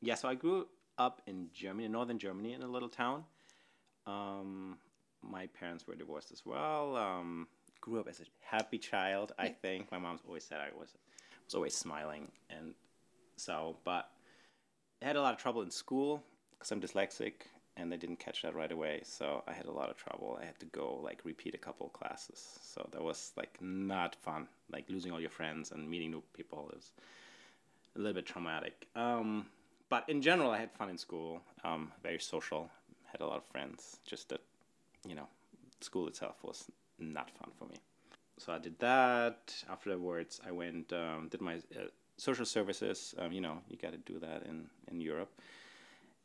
yeah, 0.00 0.14
so 0.14 0.28
I 0.28 0.34
grew 0.34 0.66
up 0.98 1.22
in 1.26 1.48
Germany, 1.52 1.88
northern 1.88 2.18
Germany, 2.18 2.52
in 2.52 2.62
a 2.62 2.66
little 2.66 2.88
town. 2.88 3.24
Um, 4.06 4.78
my 5.22 5.46
parents 5.46 5.86
were 5.86 5.94
divorced 5.94 6.32
as 6.32 6.44
well. 6.44 6.96
Um, 6.96 7.46
grew 7.80 8.00
up 8.00 8.08
as 8.08 8.20
a 8.20 8.24
happy 8.40 8.78
child, 8.78 9.32
I 9.38 9.48
think. 9.62 9.90
My 9.90 9.98
mom's 9.98 10.20
always 10.26 10.44
said 10.44 10.58
I 10.60 10.76
was 10.78 10.90
was 11.46 11.54
always 11.54 11.74
smiling, 11.74 12.30
and 12.50 12.74
so, 13.36 13.76
but 13.84 14.10
I 15.02 15.06
had 15.06 15.16
a 15.16 15.22
lot 15.22 15.32
of 15.34 15.40
trouble 15.40 15.62
in 15.62 15.70
school 15.70 16.22
because 16.52 16.70
I'm 16.72 16.80
dyslexic, 16.80 17.32
and 17.76 17.90
they 17.90 17.96
didn't 17.96 18.18
catch 18.18 18.42
that 18.42 18.54
right 18.54 18.72
away. 18.72 19.00
So 19.04 19.42
I 19.46 19.52
had 19.52 19.66
a 19.66 19.72
lot 19.72 19.90
of 19.90 19.96
trouble. 19.96 20.38
I 20.40 20.44
had 20.44 20.58
to 20.60 20.66
go 20.66 21.00
like 21.02 21.20
repeat 21.24 21.54
a 21.54 21.58
couple 21.58 21.86
of 21.86 21.92
classes. 21.92 22.58
So 22.62 22.88
that 22.92 23.02
was 23.02 23.32
like 23.36 23.56
not 23.60 24.14
fun. 24.16 24.48
Like 24.72 24.84
losing 24.88 25.12
all 25.12 25.20
your 25.20 25.30
friends 25.30 25.72
and 25.72 25.88
meeting 25.88 26.10
new 26.10 26.22
people. 26.34 26.70
is 26.76 26.92
a 27.96 27.98
little 27.98 28.14
bit 28.14 28.26
traumatic. 28.26 28.86
Um, 28.94 29.46
but 29.88 30.04
in 30.08 30.22
general, 30.22 30.50
I 30.50 30.58
had 30.58 30.70
fun 30.72 30.90
in 30.90 30.98
school. 30.98 31.42
Um, 31.64 31.92
very 32.02 32.20
social. 32.20 32.70
Had 33.06 33.20
a 33.20 33.26
lot 33.26 33.38
of 33.38 33.44
friends. 33.44 33.98
Just 34.04 34.28
that, 34.28 34.40
you 35.06 35.14
know, 35.14 35.26
school 35.80 36.06
itself 36.06 36.36
was 36.42 36.66
not 36.98 37.30
fun 37.30 37.50
for 37.58 37.64
me. 37.64 37.76
So 38.38 38.52
I 38.52 38.58
did 38.58 38.78
that. 38.78 39.54
Afterwards, 39.68 40.40
I 40.46 40.50
went 40.52 40.92
um, 40.92 41.28
did 41.30 41.40
my 41.40 41.56
uh, 41.56 41.88
social 42.16 42.46
services. 42.46 43.14
Um, 43.18 43.32
you 43.32 43.40
know, 43.40 43.58
you 43.68 43.76
got 43.76 43.92
to 43.92 43.98
do 43.98 44.18
that 44.20 44.44
in 44.46 44.66
in 44.90 45.00
Europe. 45.00 45.30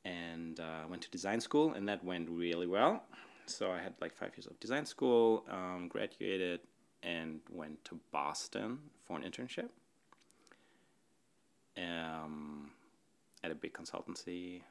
And 0.05 0.59
uh, 0.59 0.83
went 0.89 1.01
to 1.01 1.09
design 1.09 1.41
school, 1.41 1.73
and 1.73 1.89
that 1.89 2.03
went 2.03 2.29
really 2.29 2.67
well. 2.67 3.03
So 3.47 3.71
I 3.71 3.79
had 3.79 3.93
like 3.99 4.15
five 4.15 4.31
years 4.37 4.45
of 4.45 4.57
design 4.59 4.85
school. 4.85 5.43
Um, 5.49 5.87
graduated 5.89 6.59
and 7.03 7.39
went 7.51 7.83
to 7.85 7.99
Boston 8.11 8.79
for 9.05 9.17
an 9.17 9.23
internship 9.23 9.69
um, 11.77 12.71
at 13.43 13.51
a 13.51 13.55
big 13.55 13.73
consultancy. 13.73 14.61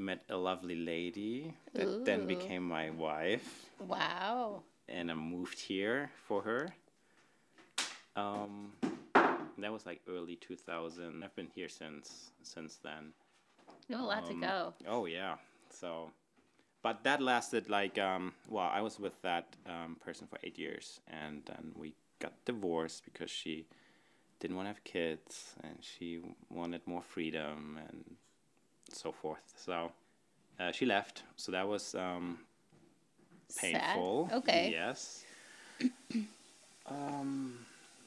Met 0.00 0.22
a 0.30 0.36
lovely 0.36 0.76
lady 0.76 1.54
that 1.74 2.04
then 2.04 2.26
became 2.26 2.62
my 2.62 2.90
wife, 2.90 3.66
Wow. 3.80 4.62
and 4.88 5.10
I 5.10 5.14
moved 5.14 5.58
here 5.58 6.10
for 6.28 6.40
her. 6.42 6.68
Um, 8.14 8.72
that 9.58 9.72
was 9.72 9.86
like 9.86 10.00
early 10.08 10.36
2000. 10.36 11.24
I've 11.24 11.34
been 11.34 11.48
here 11.52 11.68
since 11.68 12.30
since 12.44 12.76
then. 12.76 13.12
Have 13.90 14.00
a 14.00 14.02
lot 14.02 14.18
Um, 14.24 14.40
to 14.40 14.46
go. 14.46 14.74
Oh 14.86 15.06
yeah. 15.06 15.36
So, 15.70 16.10
but 16.82 17.04
that 17.04 17.20
lasted 17.20 17.68
like 17.68 17.98
um, 17.98 18.34
well, 18.48 18.70
I 18.72 18.80
was 18.82 18.98
with 18.98 19.20
that 19.22 19.56
um, 19.66 19.96
person 20.04 20.26
for 20.26 20.38
eight 20.42 20.58
years, 20.58 21.00
and 21.08 21.42
then 21.46 21.72
we 21.76 21.94
got 22.20 22.32
divorced 22.44 23.04
because 23.04 23.30
she 23.30 23.66
didn't 24.40 24.56
want 24.56 24.66
to 24.66 24.70
have 24.74 24.84
kids 24.84 25.54
and 25.64 25.78
she 25.80 26.20
wanted 26.50 26.80
more 26.86 27.02
freedom 27.02 27.78
and 27.88 28.04
so 28.92 29.12
forth. 29.12 29.42
So 29.56 29.92
uh, 30.60 30.72
she 30.72 30.86
left. 30.86 31.22
So 31.36 31.52
that 31.52 31.66
was 31.68 31.94
um, 31.94 32.38
Sad. 33.48 33.82
painful. 33.82 34.30
Okay. 34.32 34.70
Yes. 34.72 35.24
um, 36.86 37.58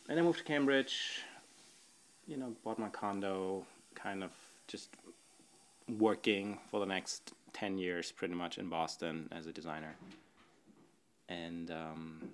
and 0.09 0.19
I 0.19 0.21
moved 0.21 0.39
to 0.39 0.43
Cambridge. 0.45 1.23
You 2.27 2.37
know, 2.37 2.55
bought 2.63 2.79
my 2.79 2.89
condo. 2.89 3.65
Kind 3.95 4.23
of 4.23 4.31
just 4.67 4.89
working 5.99 6.59
for 6.69 6.79
the 6.79 6.85
next 6.85 7.33
ten 7.53 7.77
years, 7.77 8.11
pretty 8.11 8.33
much 8.33 8.57
in 8.57 8.69
Boston 8.69 9.27
as 9.31 9.47
a 9.47 9.53
designer. 9.53 9.95
And 11.29 11.71
um, 11.71 12.29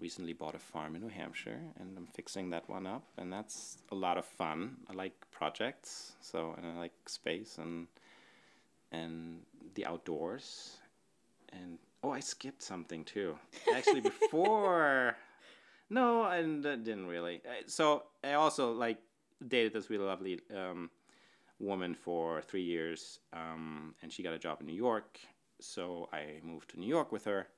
recently 0.00 0.32
bought 0.32 0.54
a 0.54 0.58
farm 0.58 0.94
in 0.94 1.02
New 1.02 1.08
Hampshire, 1.08 1.60
and 1.78 1.96
I'm 1.96 2.06
fixing 2.06 2.50
that 2.50 2.68
one 2.68 2.86
up, 2.86 3.02
and 3.16 3.32
that's 3.32 3.78
a 3.90 3.94
lot 3.94 4.16
of 4.16 4.24
fun. 4.24 4.76
I 4.88 4.94
like 4.94 5.14
projects, 5.30 6.12
so 6.20 6.54
and 6.56 6.66
I 6.66 6.78
like 6.78 6.92
space 7.06 7.58
and 7.58 7.86
and 8.92 9.40
the 9.74 9.84
outdoors, 9.86 10.76
and 11.52 11.78
oh, 12.02 12.10
I 12.10 12.20
skipped 12.20 12.62
something 12.62 13.04
too. 13.04 13.36
Actually, 13.74 14.00
before, 14.12 15.16
no, 15.90 16.24
and 16.24 16.64
uh, 16.64 16.76
didn't 16.76 17.06
really. 17.06 17.42
Uh, 17.44 17.64
So 17.66 18.04
I 18.24 18.34
also 18.34 18.72
like 18.72 18.98
dated 19.46 19.72
this 19.72 19.90
really 19.90 20.04
lovely 20.04 20.40
um, 20.54 20.90
woman 21.60 21.94
for 21.94 22.40
three 22.42 22.62
years, 22.62 23.18
um, 23.32 23.94
and 24.02 24.12
she 24.12 24.22
got 24.22 24.32
a 24.32 24.38
job 24.38 24.60
in 24.60 24.66
New 24.66 24.74
York. 24.74 25.18
So 25.60 26.08
I 26.12 26.40
moved 26.42 26.70
to 26.70 26.80
New 26.80 26.86
York 26.86 27.10
with 27.12 27.24
her, 27.24 27.48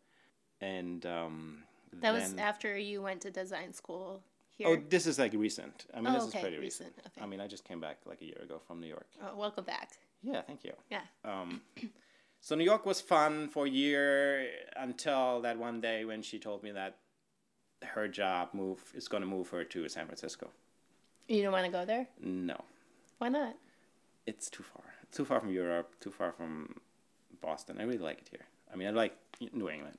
and 0.60 1.04
um, 1.06 1.62
That 2.00 2.14
was 2.14 2.34
after 2.38 2.76
you 2.78 3.02
went 3.02 3.20
to 3.22 3.30
design 3.30 3.72
school 3.74 4.22
here. 4.56 4.68
Oh, 4.68 4.76
this 4.88 5.06
is 5.06 5.18
like 5.18 5.32
recent. 5.34 5.86
I 5.94 6.00
mean, 6.00 6.08
Oh, 6.08 6.14
this 6.14 6.28
okay, 6.28 6.38
is 6.38 6.42
pretty 6.42 6.58
recent. 6.58 6.88
recent, 6.96 7.06
okay. 7.08 7.22
I 7.22 7.26
mean, 7.26 7.40
I 7.40 7.46
just 7.46 7.64
came 7.64 7.80
back 7.80 7.98
like 8.06 8.22
a 8.22 8.24
year 8.24 8.40
ago 8.42 8.60
from 8.66 8.80
New 8.80 8.86
York. 8.88 9.06
Oh, 9.22 9.36
welcome 9.36 9.64
back. 9.64 9.90
Yeah, 10.22 10.42
thank 10.42 10.64
you. 10.64 10.72
Yeah. 10.90 11.02
Um, 11.24 11.60
so 12.40 12.54
New 12.54 12.64
York 12.64 12.86
was 12.86 13.00
fun 13.02 13.48
for 13.48 13.66
a 13.66 13.70
year 13.70 14.46
until 14.76 15.40
that 15.42 15.58
one 15.58 15.80
day 15.80 16.04
when 16.06 16.22
she 16.22 16.38
told 16.38 16.62
me 16.62 16.70
that 16.72 16.96
her 17.82 18.08
job 18.08 18.50
move 18.52 18.80
is 18.94 19.08
going 19.08 19.22
to 19.22 19.26
move 19.28 19.48
her 19.50 19.64
to 19.64 19.88
San 19.88 20.06
Francisco. 20.06 20.50
You 21.28 21.42
don't 21.42 21.52
want 21.52 21.64
to 21.66 21.70
go 21.72 21.84
there? 21.84 22.06
No, 22.20 22.56
Why 23.18 23.28
not? 23.28 23.56
It's 24.30 24.48
too 24.48 24.62
far. 24.62 24.84
Too 25.12 25.24
far 25.24 25.40
from 25.40 25.50
Europe. 25.50 25.88
Too 26.00 26.10
far 26.10 26.32
from 26.32 26.76
Boston. 27.40 27.76
I 27.80 27.82
really 27.82 27.98
like 28.10 28.18
it 28.22 28.28
here. 28.30 28.46
I 28.72 28.76
mean, 28.76 28.88
I 28.88 28.92
like 28.92 29.14
New 29.52 29.68
England. 29.68 29.98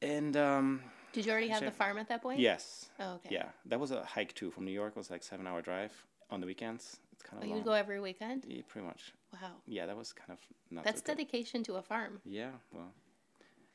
And 0.00 0.36
um, 0.36 0.82
Did 1.12 1.26
you 1.26 1.32
already 1.32 1.48
have 1.48 1.64
the 1.64 1.70
farm 1.70 1.98
at 1.98 2.08
that 2.08 2.22
point? 2.22 2.40
yes, 2.40 2.86
Oh, 2.98 3.14
okay. 3.16 3.28
yeah, 3.30 3.48
that 3.66 3.78
was 3.78 3.90
a 3.92 4.02
hike 4.04 4.34
too. 4.34 4.50
From 4.50 4.64
New 4.64 4.72
York 4.72 4.92
it 4.96 4.98
was 4.98 5.10
like 5.10 5.22
seven 5.22 5.46
hour 5.46 5.62
drive 5.62 5.92
on 6.30 6.40
the 6.40 6.46
weekends. 6.46 6.98
It's 7.12 7.22
kind 7.22 7.42
Oh, 7.42 7.46
of 7.48 7.56
you 7.56 7.62
go 7.62 7.72
every 7.72 8.00
weekend? 8.00 8.44
Yeah, 8.48 8.62
pretty 8.66 8.86
much. 8.86 9.12
Wow. 9.34 9.52
Yeah, 9.66 9.86
that 9.86 9.96
was 9.96 10.12
kind 10.12 10.30
of 10.32 10.38
not. 10.70 10.84
That's 10.84 11.02
so 11.06 11.12
dedication 11.12 11.62
to 11.64 11.74
a 11.76 11.82
farm. 11.82 12.20
Yeah, 12.24 12.50
well. 12.72 12.92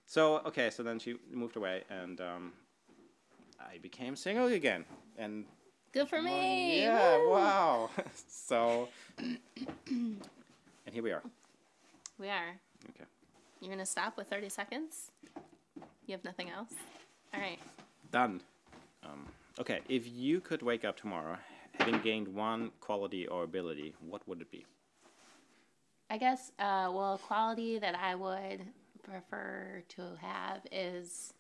So 0.06 0.40
okay, 0.50 0.70
so 0.70 0.84
then 0.84 1.00
she 1.00 1.16
moved 1.32 1.56
away, 1.56 1.84
and 1.90 2.20
um, 2.20 2.54
I 3.60 3.78
became 3.78 4.16
single 4.16 4.48
again, 4.48 4.84
and 5.18 5.46
Good 5.98 6.10
for 6.10 6.22
me. 6.22 6.82
yeah, 6.82 7.18
Woo! 7.18 7.32
wow. 7.32 7.90
so, 8.28 8.88
and 9.18 9.40
here 10.92 11.02
we 11.02 11.12
are. 11.12 11.24
We 12.20 12.30
are. 12.30 12.50
Okay. 12.90 13.06
You're 13.60 13.70
going 13.70 13.80
to 13.80 13.86
stop 13.86 14.16
with 14.16 14.28
30 14.28 14.48
seconds? 14.50 15.10
You 16.06 16.12
have 16.12 16.24
nothing 16.24 16.52
else? 16.52 16.70
All 17.34 17.40
right. 17.40 17.58
Done. 18.12 18.42
Um, 19.04 19.26
okay, 19.60 19.80
if 19.90 20.08
you 20.08 20.40
could 20.40 20.62
wake 20.62 20.86
up 20.86 20.98
tomorrow 20.98 21.36
having 21.80 22.00
gained 22.02 22.28
one 22.28 22.70
quality 22.80 23.26
or 23.26 23.44
ability, 23.44 23.96
what 24.08 24.22
would 24.28 24.40
it 24.40 24.52
be? 24.52 24.68
I 26.12 26.20
guess, 26.20 26.52
uh, 26.60 26.92
well, 26.94 27.16
a 27.16 27.18
quality 27.18 27.80
that 27.80 27.96
I 27.96 28.14
would 28.14 28.62
prefer 29.02 29.82
to 29.96 30.02
have 30.22 30.62
is 30.72 31.34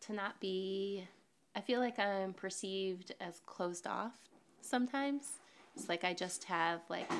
to 0.00 0.12
not 0.12 0.38
be. 0.40 1.08
I 1.56 1.60
feel 1.60 1.80
like 1.80 1.98
I'm 1.98 2.32
perceived 2.32 3.14
as 3.20 3.40
closed 3.46 3.86
off 3.86 4.14
sometimes. 4.60 5.38
It's 5.76 5.88
like 5.88 6.04
I 6.04 6.12
just 6.14 6.44
have 6.44 6.80
like. 6.88 7.10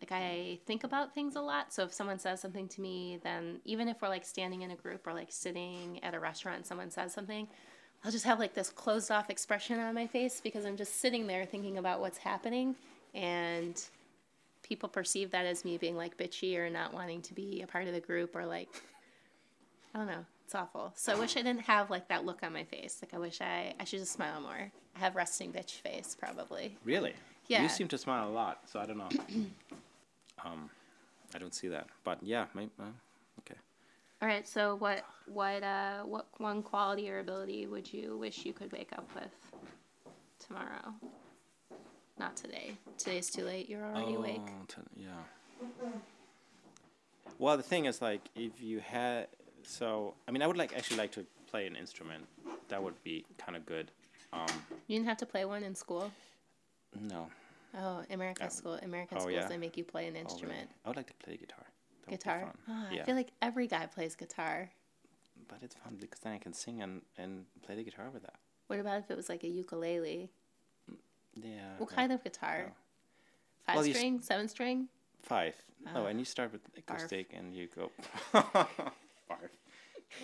Like 0.00 0.12
I 0.12 0.58
think 0.64 0.84
about 0.84 1.14
things 1.14 1.36
a 1.36 1.42
lot. 1.42 1.74
So 1.74 1.84
if 1.84 1.92
someone 1.92 2.18
says 2.18 2.40
something 2.40 2.68
to 2.68 2.80
me, 2.80 3.20
then 3.22 3.60
even 3.66 3.86
if 3.86 4.00
we're 4.00 4.08
like 4.08 4.24
standing 4.24 4.62
in 4.62 4.70
a 4.70 4.74
group 4.74 5.06
or 5.06 5.12
like 5.12 5.30
sitting 5.30 6.00
at 6.02 6.14
a 6.14 6.18
restaurant 6.18 6.56
and 6.56 6.66
someone 6.66 6.90
says 6.90 7.12
something, 7.12 7.46
I'll 8.02 8.10
just 8.10 8.24
have 8.24 8.38
like 8.38 8.54
this 8.54 8.70
closed 8.70 9.10
off 9.10 9.28
expression 9.28 9.78
on 9.78 9.94
my 9.94 10.06
face 10.06 10.40
because 10.40 10.64
I'm 10.64 10.78
just 10.78 11.00
sitting 11.00 11.26
there 11.26 11.44
thinking 11.44 11.76
about 11.76 12.00
what's 12.00 12.16
happening 12.16 12.76
and 13.14 13.82
people 14.62 14.88
perceive 14.88 15.30
that 15.32 15.44
as 15.44 15.64
me 15.64 15.76
being 15.76 15.96
like 15.96 16.16
bitchy 16.16 16.56
or 16.56 16.70
not 16.70 16.94
wanting 16.94 17.20
to 17.22 17.34
be 17.34 17.60
a 17.60 17.66
part 17.66 17.86
of 17.86 17.92
the 17.92 18.00
group 18.00 18.34
or 18.34 18.46
like 18.46 18.68
I 19.94 19.98
don't 19.98 20.06
know. 20.06 20.24
It's 20.50 20.54
awful. 20.56 20.92
So 20.96 21.12
I 21.12 21.14
wish 21.14 21.36
I 21.36 21.42
didn't 21.42 21.60
have 21.66 21.90
like 21.90 22.08
that 22.08 22.24
look 22.24 22.42
on 22.42 22.52
my 22.52 22.64
face. 22.64 22.98
Like 23.00 23.14
I 23.14 23.18
wish 23.18 23.40
I 23.40 23.72
I 23.78 23.84
should 23.84 24.00
just 24.00 24.10
smile 24.10 24.40
more. 24.40 24.72
I 24.96 24.98
have 24.98 25.14
resting 25.14 25.52
bitch 25.52 25.74
face 25.74 26.16
probably. 26.18 26.76
Really? 26.84 27.12
Yeah. 27.46 27.62
You 27.62 27.68
seem 27.68 27.86
to 27.86 27.96
smile 27.96 28.28
a 28.28 28.32
lot, 28.32 28.62
so 28.66 28.80
I 28.80 28.86
don't 28.86 28.98
know. 28.98 29.08
um, 30.44 30.68
I 31.32 31.38
don't 31.38 31.54
see 31.54 31.68
that, 31.68 31.86
but 32.02 32.18
yeah, 32.20 32.46
maybe, 32.52 32.72
uh, 32.80 32.86
okay. 33.38 33.54
All 34.20 34.26
right. 34.26 34.44
So 34.48 34.74
what 34.74 35.04
what 35.26 35.62
uh 35.62 36.00
what 36.00 36.26
one 36.38 36.64
quality 36.64 37.08
or 37.08 37.20
ability 37.20 37.68
would 37.68 37.92
you 37.92 38.18
wish 38.18 38.44
you 38.44 38.52
could 38.52 38.72
wake 38.72 38.90
up 38.98 39.08
with 39.14 39.30
tomorrow? 40.44 40.94
Not 42.18 42.34
today. 42.36 42.72
Today's 42.98 43.30
too 43.30 43.44
late. 43.44 43.68
You're 43.68 43.84
already 43.84 44.14
awake. 44.14 44.40
Oh, 44.44 44.64
t- 44.66 44.82
yeah. 44.96 45.90
Well, 47.40 47.56
the 47.56 47.62
thing 47.62 47.86
is, 47.86 48.02
like, 48.02 48.20
if 48.34 48.60
you 48.60 48.80
had, 48.80 49.28
so 49.62 50.14
I 50.26 50.30
mean, 50.30 50.42
I 50.42 50.46
would 50.46 50.56
like 50.56 50.72
actually 50.76 50.96
like 50.98 51.12
to 51.12 51.24
play 51.50 51.66
an 51.66 51.76
instrument. 51.76 52.24
That 52.68 52.82
would 52.82 53.02
be 53.02 53.24
kind 53.38 53.56
of 53.56 53.66
good. 53.66 53.90
Um, 54.32 54.46
You 54.86 54.96
didn't 54.96 55.08
have 55.08 55.16
to 55.18 55.26
play 55.26 55.44
one 55.44 55.62
in 55.64 55.74
school. 55.74 56.10
no. 57.00 57.28
Oh, 57.78 58.02
American 58.10 58.50
school. 58.50 58.74
American 58.82 59.18
oh, 59.18 59.20
schools 59.20 59.34
yeah. 59.34 59.46
they 59.48 59.56
make 59.56 59.76
you 59.76 59.84
play 59.84 60.06
an 60.08 60.10
Oh, 60.10 60.18
really? 60.18 60.20
instrument. 60.22 60.70
I 60.84 60.88
would 60.88 60.96
like 60.96 61.06
to 61.06 61.14
play 61.24 61.36
guitar. 61.36 61.64
That 62.06 62.10
Guitar. 62.10 62.52
Ah, 62.68 62.88
yeah, 62.92 63.02
I 63.02 63.04
feel 63.04 63.14
like 63.14 63.30
every 63.40 63.66
guy 63.68 63.86
plays 63.86 64.16
guitar. 64.16 64.68
but 65.48 65.58
it's 65.62 65.76
fun 65.76 65.96
because 66.00 66.18
then 66.20 66.32
I 66.32 66.38
can 66.38 66.52
sing 66.52 66.82
and, 66.82 67.02
and 67.16 67.44
play 67.62 67.76
the 67.76 67.84
guitar 67.84 68.06
with 68.12 68.22
that. 68.22 68.34
What 68.66 68.78
about 68.80 68.98
if 68.98 69.10
it 69.10 69.16
was 69.16 69.28
like 69.28 69.44
a 69.44 69.48
ukulele? 69.48 70.30
Yeah. 71.34 71.74
What 71.78 71.90
no. 71.90 71.96
kind 71.96 72.12
of 72.12 72.22
guitar? 72.24 72.58
no. 72.66 72.72
Five 73.66 73.76
Well, 73.76 73.84
string, 73.94 74.20
seven 74.20 74.48
string? 74.48 74.88
Five. 75.22 75.54
oh, 75.94 76.04
Ah. 76.04 76.06
and 76.06 76.18
you 76.18 76.24
start 76.24 76.50
with 76.52 76.62
acoustic 76.76 77.32
and 77.32 77.54
you 77.54 77.68
go 77.74 77.90
five. 79.34 79.50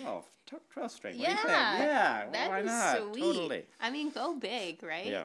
Oh, 0.05 0.23
t- 0.45 0.57
twelve 0.73 0.91
string. 0.91 1.17
What 1.17 1.25
do 1.25 1.31
you 1.31 1.37
think? 1.37 1.49
Yeah, 1.49 1.77
Yeah. 1.79 2.29
That'd 2.31 2.49
why 2.49 2.61
not? 2.61 3.13
sweet. 3.13 3.21
Totally. 3.21 3.65
I 3.79 3.89
mean, 3.89 4.09
go 4.11 4.35
big, 4.35 4.83
right? 4.83 5.05
Yeah. 5.05 5.23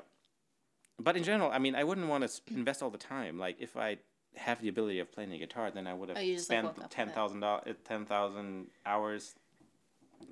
But 1.00 1.16
in 1.16 1.24
general, 1.24 1.50
I 1.50 1.58
mean, 1.58 1.74
I 1.74 1.82
wouldn't 1.84 2.06
want 2.06 2.22
to 2.28 2.54
invest 2.54 2.82
all 2.82 2.90
the 2.90 2.98
time. 2.98 3.38
Like, 3.38 3.56
if 3.60 3.76
I 3.76 3.98
have 4.36 4.60
the 4.62 4.68
ability 4.68 4.98
of 5.00 5.10
playing 5.10 5.30
the 5.30 5.38
guitar, 5.38 5.70
then 5.70 5.86
I 5.86 5.94
would 5.94 6.08
have 6.10 6.18
Oh, 6.18 6.20
like, 6.20 6.38
spent 6.38 6.64
woke 6.64 6.70
up 6.72 6.76
with 6.78 6.84
it. 6.86 6.90
ten 6.90 7.08
thousand 7.10 7.40
dollars, 7.40 7.64
uh, 7.66 7.72
ten 7.84 8.06
thousand 8.06 8.68
hours, 8.86 9.34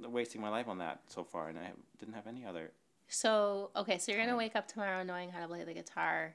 wasting 0.03 0.41
my 0.41 0.49
life 0.49 0.69
on 0.69 0.79
that 0.79 1.01
so 1.09 1.25
far, 1.25 1.49
and 1.49 1.59
I 1.59 1.73
didn't 1.99 2.15
have 2.15 2.27
any 2.29 2.45
other. 2.45 2.71
So, 3.09 3.71
okay, 3.75 3.99
so 3.99 4.13
you're 4.13 4.21
gonna 4.21 4.31
Time. 4.33 4.39
wake 4.39 4.55
up 4.55 4.69
tomorrow 4.69 5.03
knowing 5.03 5.31
how 5.31 5.41
to 5.41 5.49
play 5.49 5.65
the 5.65 5.75
guitar. 5.75 6.35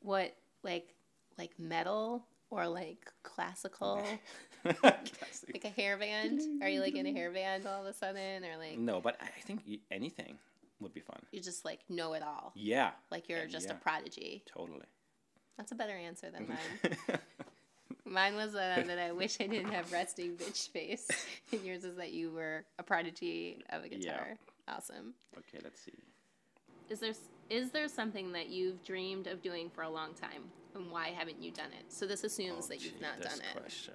What, 0.00 0.34
like, 0.62 0.94
like 1.38 1.58
metal 1.58 2.26
or 2.52 2.68
like 2.68 3.10
classical? 3.22 4.02
Classic. 4.62 5.50
like 5.54 5.64
a 5.64 5.80
hairband? 5.80 6.38
Are 6.62 6.68
you 6.68 6.80
like 6.80 6.94
in 6.94 7.04
a 7.06 7.12
hairband 7.12 7.66
all 7.66 7.80
of 7.80 7.86
a 7.86 7.92
sudden, 7.92 8.44
or 8.44 8.56
like 8.58 8.78
no, 8.78 9.00
but 9.00 9.16
I 9.20 9.40
think 9.40 9.62
anything 9.90 10.38
would 10.78 10.94
be 10.94 11.00
fun. 11.00 11.18
you 11.32 11.40
just 11.40 11.64
like 11.64 11.80
know 11.88 12.12
it 12.12 12.22
all? 12.22 12.52
Yeah, 12.54 12.90
Like 13.10 13.28
you're 13.28 13.46
just 13.46 13.66
yeah. 13.66 13.72
a 13.72 13.76
prodigy. 13.76 14.44
totally. 14.46 14.86
That's 15.58 15.72
a 15.72 15.74
better 15.74 15.94
answer 15.96 16.30
than 16.30 16.46
mine. 16.48 17.18
Mine 18.04 18.34
was 18.36 18.54
uh, 18.54 18.82
that 18.86 18.98
I 18.98 19.10
wish 19.12 19.38
I 19.40 19.46
didn't 19.46 19.72
have 19.72 19.90
resting 19.92 20.36
bitch 20.36 20.68
face, 20.70 21.08
and 21.52 21.62
yours 21.64 21.82
is 21.84 21.96
that 21.96 22.12
you 22.12 22.30
were 22.30 22.64
a 22.78 22.82
prodigy 22.82 23.64
of 23.70 23.84
a 23.84 23.88
guitar. 23.88 24.28
Yeah. 24.68 24.74
Awesome. 24.76 25.14
okay, 25.38 25.58
let's 25.64 25.80
see. 25.80 25.92
Is 26.88 27.00
there 27.00 27.14
is 27.50 27.70
there 27.70 27.88
something 27.88 28.32
that 28.32 28.48
you've 28.48 28.82
dreamed 28.84 29.26
of 29.26 29.42
doing 29.42 29.70
for 29.70 29.82
a 29.82 29.90
long 29.90 30.14
time, 30.14 30.42
and 30.74 30.90
why 30.90 31.08
haven't 31.08 31.42
you 31.42 31.50
done 31.50 31.72
it? 31.78 31.92
So 31.92 32.06
this 32.06 32.24
assumes 32.24 32.64
Oh, 32.66 32.68
that 32.68 32.82
you've 32.84 32.94
gee, 32.94 33.00
not 33.02 33.20
done 33.20 33.40
it. 33.40 33.60
Question. 33.60 33.94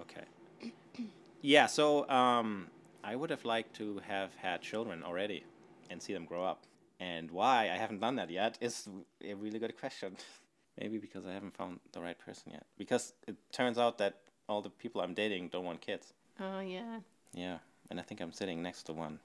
Okay. 0.00 0.72
yeah. 1.42 1.66
So 1.66 2.08
um, 2.08 2.68
I 3.02 3.16
would 3.16 3.30
have 3.30 3.44
liked 3.44 3.74
to 3.76 4.00
have 4.06 4.34
had 4.36 4.62
children 4.62 5.02
already, 5.02 5.44
and 5.90 6.00
see 6.02 6.12
them 6.12 6.24
grow 6.24 6.44
up. 6.44 6.64
And 7.00 7.30
why 7.30 7.64
I 7.64 7.76
haven't 7.76 8.00
done 8.00 8.16
that 8.16 8.30
yet 8.30 8.56
is 8.60 8.88
a 9.24 9.34
really 9.34 9.58
good 9.58 9.78
question. 9.78 10.16
Maybe 10.80 10.98
because 10.98 11.24
I 11.26 11.32
haven't 11.32 11.56
found 11.56 11.78
the 11.92 12.00
right 12.00 12.18
person 12.18 12.50
yet. 12.52 12.64
Because 12.76 13.12
it 13.28 13.36
turns 13.52 13.78
out 13.78 13.98
that 13.98 14.14
all 14.48 14.60
the 14.60 14.70
people 14.70 15.00
I'm 15.00 15.14
dating 15.14 15.48
don't 15.48 15.64
want 15.64 15.80
kids. 15.80 16.12
Oh 16.40 16.60
yeah. 16.60 16.98
Yeah, 17.32 17.58
and 17.90 17.98
I 18.00 18.02
think 18.02 18.20
I'm 18.20 18.32
sitting 18.32 18.62
next 18.62 18.84
to 18.84 18.92
one 18.92 19.18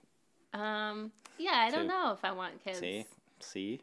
Um, 0.53 1.11
yeah, 1.37 1.63
I 1.67 1.69
don't 1.69 1.87
know 1.87 2.11
if 2.11 2.23
I 2.25 2.31
want 2.31 2.63
kids. 2.63 2.79
See, 2.79 3.05
see. 3.39 3.81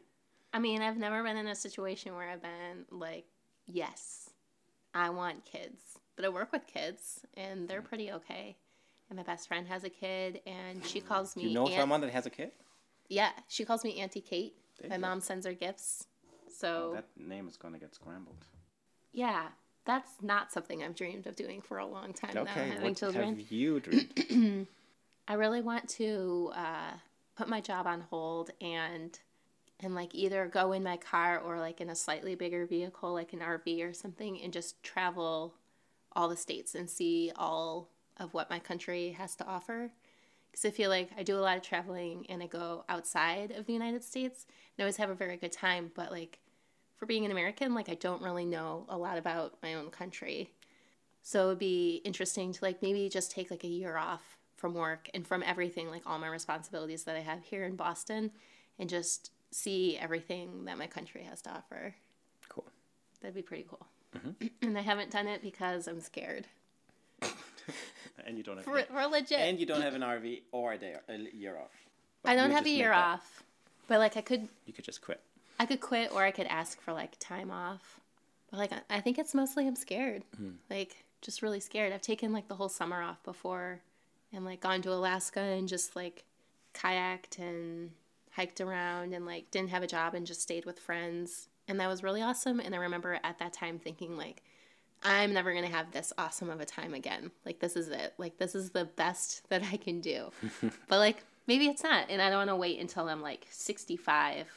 I 0.53 0.59
mean, 0.59 0.81
I've 0.81 0.97
never 0.97 1.23
been 1.23 1.37
in 1.37 1.47
a 1.47 1.55
situation 1.55 2.15
where 2.15 2.29
I've 2.29 2.41
been 2.41 2.85
like, 2.89 3.25
yes, 3.65 4.29
I 4.93 5.09
want 5.09 5.45
kids. 5.45 5.81
But 6.15 6.25
I 6.25 6.29
work 6.29 6.51
with 6.51 6.65
kids, 6.65 7.21
and 7.35 7.67
they're 7.67 7.81
pretty 7.81 8.11
okay. 8.11 8.57
And 9.09 9.17
my 9.17 9.23
best 9.23 9.47
friend 9.47 9.67
has 9.67 9.83
a 9.83 9.89
kid, 9.89 10.41
and 10.47 10.83
she 10.85 10.99
calls 10.99 11.35
me. 11.35 11.43
Do 11.43 11.49
you 11.49 11.53
know 11.53 11.67
Aunt- 11.67 11.75
someone 11.75 12.01
that 12.01 12.09
has 12.09 12.25
a 12.25 12.29
kid? 12.31 12.51
Yeah, 13.09 13.29
she 13.47 13.65
calls 13.65 13.83
me 13.83 13.99
Auntie 14.01 14.21
Kate. 14.21 14.55
There 14.79 14.89
My 14.89 14.95
you 14.95 15.01
mom 15.01 15.21
sends 15.21 15.45
her 15.45 15.53
gifts. 15.53 16.07
So 16.49 16.89
Oh, 16.91 16.93
that 16.95 17.05
name 17.17 17.47
is 17.47 17.55
gonna 17.57 17.77
get 17.77 17.93
scrambled. 17.93 18.45
yeah, 19.13 19.47
that's 19.85 20.09
not 20.21 20.51
something 20.51 20.83
I've 20.83 20.95
dreamed 20.95 21.27
of 21.27 21.35
doing 21.35 21.61
for 21.61 21.77
a 21.77 21.85
long 21.85 22.13
time 22.13 22.31
now. 22.33 22.41
Okay, 22.41 22.69
Having 22.69 22.81
what 22.83 22.97
children. 22.97 23.29
have 23.39 23.51
you 23.51 23.79
dreamed? 23.79 24.67
I 25.27 25.33
really 25.35 25.61
want 25.61 25.87
to 25.91 26.51
uh, 26.55 26.91
put 27.35 27.47
my 27.47 27.61
job 27.61 27.85
on 27.85 28.01
hold 28.01 28.49
and 28.59 29.17
and 29.79 29.93
like 29.93 30.13
either 30.15 30.47
go 30.47 30.71
in 30.71 30.83
my 30.83 30.97
car 30.97 31.39
or 31.39 31.59
like 31.59 31.81
in 31.81 31.89
a 31.89 31.95
slightly 31.95 32.35
bigger 32.35 32.65
vehicle 32.65 33.13
like 33.13 33.33
an 33.33 33.39
RV 33.39 33.87
or 33.87 33.93
something 33.93 34.41
and 34.41 34.51
just 34.51 34.81
travel 34.83 35.53
all 36.13 36.27
the 36.27 36.35
states 36.35 36.73
and 36.73 36.89
see 36.89 37.31
all 37.35 37.89
of 38.17 38.33
what 38.33 38.49
my 38.49 38.59
country 38.59 39.11
has 39.11 39.35
to 39.35 39.45
offer. 39.45 39.91
Because 40.49 40.65
I 40.65 40.71
feel 40.71 40.89
like 40.89 41.09
I 41.17 41.23
do 41.23 41.37
a 41.37 41.41
lot 41.41 41.57
of 41.57 41.63
traveling 41.63 42.25
and 42.29 42.41
I 42.41 42.47
go 42.47 42.85
outside 42.89 43.51
of 43.51 43.65
the 43.65 43.73
United 43.73 44.03
States 44.03 44.45
and 44.47 44.81
I 44.81 44.83
always 44.83 44.97
have 44.97 45.09
a 45.09 45.15
very 45.15 45.37
good 45.37 45.51
time 45.51 45.91
but 45.95 46.11
like 46.11 46.39
for 46.95 47.05
being 47.05 47.25
an 47.25 47.31
American 47.31 47.75
like 47.75 47.89
I 47.89 47.95
don't 47.95 48.23
really 48.23 48.45
know 48.45 48.85
a 48.89 48.97
lot 48.97 49.17
about 49.17 49.57
my 49.61 49.75
own 49.75 49.91
country. 49.91 50.49
So 51.21 51.43
it 51.43 51.47
would 51.49 51.59
be 51.59 52.01
interesting 52.05 52.53
to 52.53 52.63
like 52.63 52.81
maybe 52.81 53.09
just 53.09 53.31
take 53.31 53.51
like 53.51 53.63
a 53.63 53.67
year 53.67 53.97
off 53.97 54.37
from 54.55 54.73
work 54.73 55.09
and 55.13 55.25
from 55.25 55.43
everything, 55.43 55.89
like 55.89 56.01
all 56.05 56.17
my 56.19 56.27
responsibilities 56.27 57.03
that 57.03 57.15
I 57.15 57.19
have 57.19 57.43
here 57.43 57.63
in 57.63 57.75
Boston, 57.75 58.31
and 58.79 58.89
just 58.89 59.31
see 59.51 59.97
everything 59.97 60.65
that 60.65 60.77
my 60.77 60.87
country 60.87 61.23
has 61.23 61.41
to 61.43 61.51
offer. 61.51 61.95
cool. 62.49 62.65
That'd 63.21 63.35
be 63.35 63.41
pretty 63.41 63.65
cool. 63.69 63.85
Mm-hmm. 64.15 64.47
and 64.61 64.77
I 64.77 64.81
haven't 64.81 65.11
done 65.11 65.27
it 65.27 65.41
because 65.41 65.87
I'm 65.87 66.01
scared. 66.01 66.47
And 68.25 68.37
you 68.37 68.43
don't 68.43 68.57
have. 68.57 68.65
For, 68.65 68.81
for 68.81 69.05
legit. 69.07 69.39
and 69.39 69.57
you 69.59 69.65
don't 69.65 69.81
have 69.81 69.93
an 69.93 70.01
RV 70.01 70.41
or 70.51 70.73
a 70.73 70.77
day, 70.77 70.95
a 71.07 71.17
year 71.33 71.55
off. 71.57 71.71
I 72.25 72.35
don't 72.35 72.51
have 72.51 72.65
a 72.65 72.69
year 72.69 72.91
off, 72.91 73.43
but 73.87 73.99
like 73.99 74.17
I 74.17 74.21
could, 74.21 74.49
You 74.65 74.73
could 74.73 74.83
just 74.83 75.01
quit. 75.01 75.21
I 75.59 75.65
could 75.65 75.79
quit 75.79 76.11
or 76.11 76.23
I 76.23 76.31
could 76.31 76.47
ask 76.47 76.81
for 76.81 76.91
like 76.93 77.17
time 77.19 77.51
off. 77.51 78.01
But 78.51 78.57
like 78.57 78.71
I- 78.73 78.97
I 78.97 79.01
think 79.01 79.17
it's 79.17 79.33
mostly 79.33 79.65
I'm 79.65 79.75
scared. 79.77 80.23
Hmm. 80.35 80.51
Like 80.69 81.05
just 81.21 81.41
really 81.41 81.61
scared. 81.61 81.93
I've 81.93 82.01
taken 82.01 82.33
like 82.33 82.47
the 82.49 82.55
whole 82.55 82.67
summer 82.69 83.01
off 83.01 83.23
before 83.23 83.79
and 84.33 84.43
like 84.43 84.59
gone 84.59 84.81
to 84.81 84.91
Alaska 84.91 85.39
and 85.39 85.67
just 85.69 85.95
like 85.95 86.25
kayaked 86.73 87.39
and 87.39 87.91
hiked 88.37 88.61
around 88.61 89.13
and 89.13 89.25
like 89.25 89.51
didn't 89.51 89.71
have 89.71 89.83
a 89.83 89.87
job 89.87 90.13
and 90.13 90.25
just 90.25 90.41
stayed 90.41 90.63
with 90.65 90.79
friends. 90.79 91.49
And 91.67 91.79
that 91.81 91.89
was 91.89 92.03
really 92.03 92.21
awesome 92.21 92.59
and 92.61 92.73
I 92.73 92.77
remember 92.77 93.19
at 93.23 93.39
that 93.39 93.51
time 93.51 93.79
thinking 93.79 94.15
like 94.15 94.43
I'm 95.03 95.33
never 95.33 95.51
going 95.53 95.65
to 95.65 95.71
have 95.71 95.91
this 95.91 96.11
awesome 96.17 96.49
of 96.49 96.59
a 96.61 96.65
time 96.65 96.93
again. 96.93 97.31
Like 97.45 97.59
this 97.59 97.75
is 97.75 97.89
it. 97.89 98.13
Like 98.17 98.37
this 98.37 98.55
is 98.55 98.69
the 98.71 98.85
best 98.85 99.41
that 99.49 99.63
I 99.73 99.77
can 99.77 99.99
do. 99.99 100.29
but 100.87 100.99
like 100.99 101.23
maybe 101.47 101.65
it's 101.65 101.83
not 101.83 102.09
and 102.09 102.21
I 102.21 102.29
don't 102.29 102.37
want 102.39 102.49
to 102.51 102.55
wait 102.55 102.79
until 102.79 103.09
I'm 103.09 103.21
like 103.21 103.47
65 103.49 104.47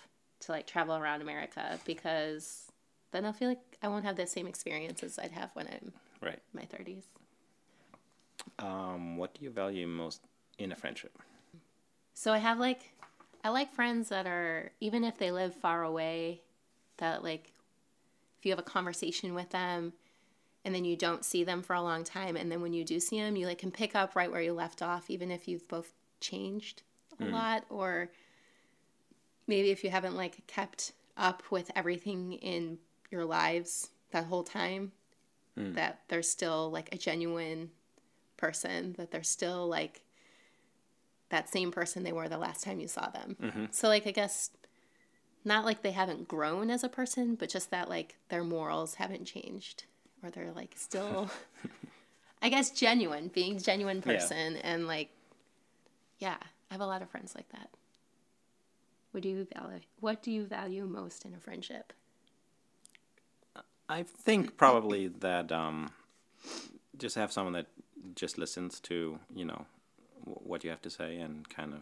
to 0.40 0.52
like 0.52 0.66
travel 0.66 0.94
around 0.96 1.22
America 1.22 1.78
because 1.84 2.70
then 3.12 3.24
I'll 3.24 3.32
feel 3.32 3.48
like 3.48 3.78
I 3.82 3.88
won't 3.88 4.04
have 4.04 4.16
the 4.16 4.26
same 4.26 4.46
experiences 4.46 5.18
I'd 5.18 5.32
have 5.32 5.50
when 5.54 5.66
I'm 5.66 5.92
Right. 6.22 6.38
in 6.52 6.60
my 6.60 6.66
30s. 6.66 7.04
Um, 8.58 9.16
what 9.16 9.34
do 9.34 9.42
you 9.42 9.50
value 9.50 9.86
most 9.86 10.20
in 10.58 10.70
a 10.70 10.76
friendship? 10.76 11.18
So 12.14 12.32
I 12.32 12.38
have 12.38 12.58
like 12.58 12.92
I 13.42 13.48
like 13.50 13.72
friends 13.72 14.08
that 14.10 14.26
are 14.26 14.70
even 14.80 15.04
if 15.04 15.18
they 15.18 15.30
live 15.30 15.54
far 15.54 15.82
away 15.82 16.42
that 16.98 17.22
like 17.24 17.52
if 18.38 18.46
you 18.46 18.52
have 18.52 18.58
a 18.58 18.62
conversation 18.62 19.34
with 19.34 19.50
them 19.50 19.92
and 20.64 20.74
then 20.74 20.84
you 20.84 20.96
don't 20.96 21.24
see 21.24 21.44
them 21.44 21.62
for 21.62 21.74
a 21.74 21.82
long 21.82 22.04
time 22.04 22.36
and 22.36 22.50
then 22.52 22.60
when 22.60 22.72
you 22.72 22.84
do 22.84 23.00
see 23.00 23.20
them 23.20 23.36
you 23.36 23.46
like 23.46 23.58
can 23.58 23.70
pick 23.70 23.94
up 23.94 24.14
right 24.14 24.30
where 24.30 24.42
you 24.42 24.52
left 24.52 24.82
off 24.82 25.10
even 25.10 25.30
if 25.30 25.48
you've 25.48 25.66
both 25.68 25.92
changed 26.20 26.82
a 27.18 27.24
mm. 27.24 27.32
lot 27.32 27.64
or 27.70 28.10
maybe 29.46 29.70
if 29.70 29.82
you 29.82 29.90
haven't 29.90 30.16
like 30.16 30.46
kept 30.46 30.92
up 31.16 31.42
with 31.50 31.70
everything 31.74 32.34
in 32.34 32.78
your 33.10 33.24
lives 33.24 33.90
that 34.10 34.26
whole 34.26 34.44
time 34.44 34.92
mm. 35.58 35.74
that 35.74 36.00
they're 36.08 36.22
still 36.22 36.70
like 36.70 36.88
a 36.92 36.98
genuine 36.98 37.70
person 38.36 38.94
that 38.96 39.10
they're 39.10 39.22
still 39.22 39.66
like 39.66 40.02
that 41.30 41.48
same 41.48 41.70
person 41.72 42.02
they 42.02 42.12
were 42.12 42.28
the 42.28 42.38
last 42.38 42.62
time 42.62 42.80
you 42.80 42.88
saw 42.88 43.08
them. 43.10 43.36
So 43.70 43.88
like 43.88 44.06
I 44.06 44.10
guess 44.10 44.50
not 45.44 45.64
like 45.64 45.82
they 45.82 45.92
haven't 45.92 46.28
grown 46.28 46.70
as 46.70 46.84
a 46.84 46.88
person, 46.88 47.34
but 47.34 47.48
just 47.48 47.70
that 47.70 47.88
like 47.88 48.16
their 48.28 48.44
morals 48.44 48.96
haven't 48.96 49.24
changed 49.24 49.84
or 50.22 50.30
they're 50.30 50.52
like 50.52 50.74
still 50.76 51.30
I 52.42 52.48
guess 52.48 52.70
genuine, 52.70 53.28
being 53.28 53.56
a 53.56 53.60
genuine 53.60 54.02
Yeah. 54.04 54.16
person 54.18 54.56
and 54.56 54.86
like 54.86 55.10
yeah, 56.18 56.36
I 56.70 56.74
have 56.74 56.80
a 56.82 56.86
lot 56.86 57.00
of 57.02 57.08
friends 57.10 57.34
like 57.34 57.48
that. 57.50 57.70
What 59.12 59.22
do 59.22 59.28
you 59.28 59.46
value 59.56 59.80
what 60.00 60.22
do 60.22 60.30
you 60.30 60.44
value 60.44 60.84
most 60.86 61.24
in 61.24 61.34
a 61.34 61.40
friendship? 61.40 61.92
I 63.88 64.04
think 64.04 64.56
probably 64.56 65.08
that 65.08 65.50
um, 65.50 65.90
just 66.96 67.16
have 67.16 67.32
someone 67.32 67.54
that 67.54 67.66
just 68.14 68.38
listens 68.38 68.78
to 68.80 69.18
you 69.34 69.44
know 69.44 69.66
what 70.24 70.64
you 70.64 70.70
have 70.70 70.82
to 70.82 70.90
say 70.90 71.16
and 71.16 71.48
kind 71.48 71.72
of 71.72 71.80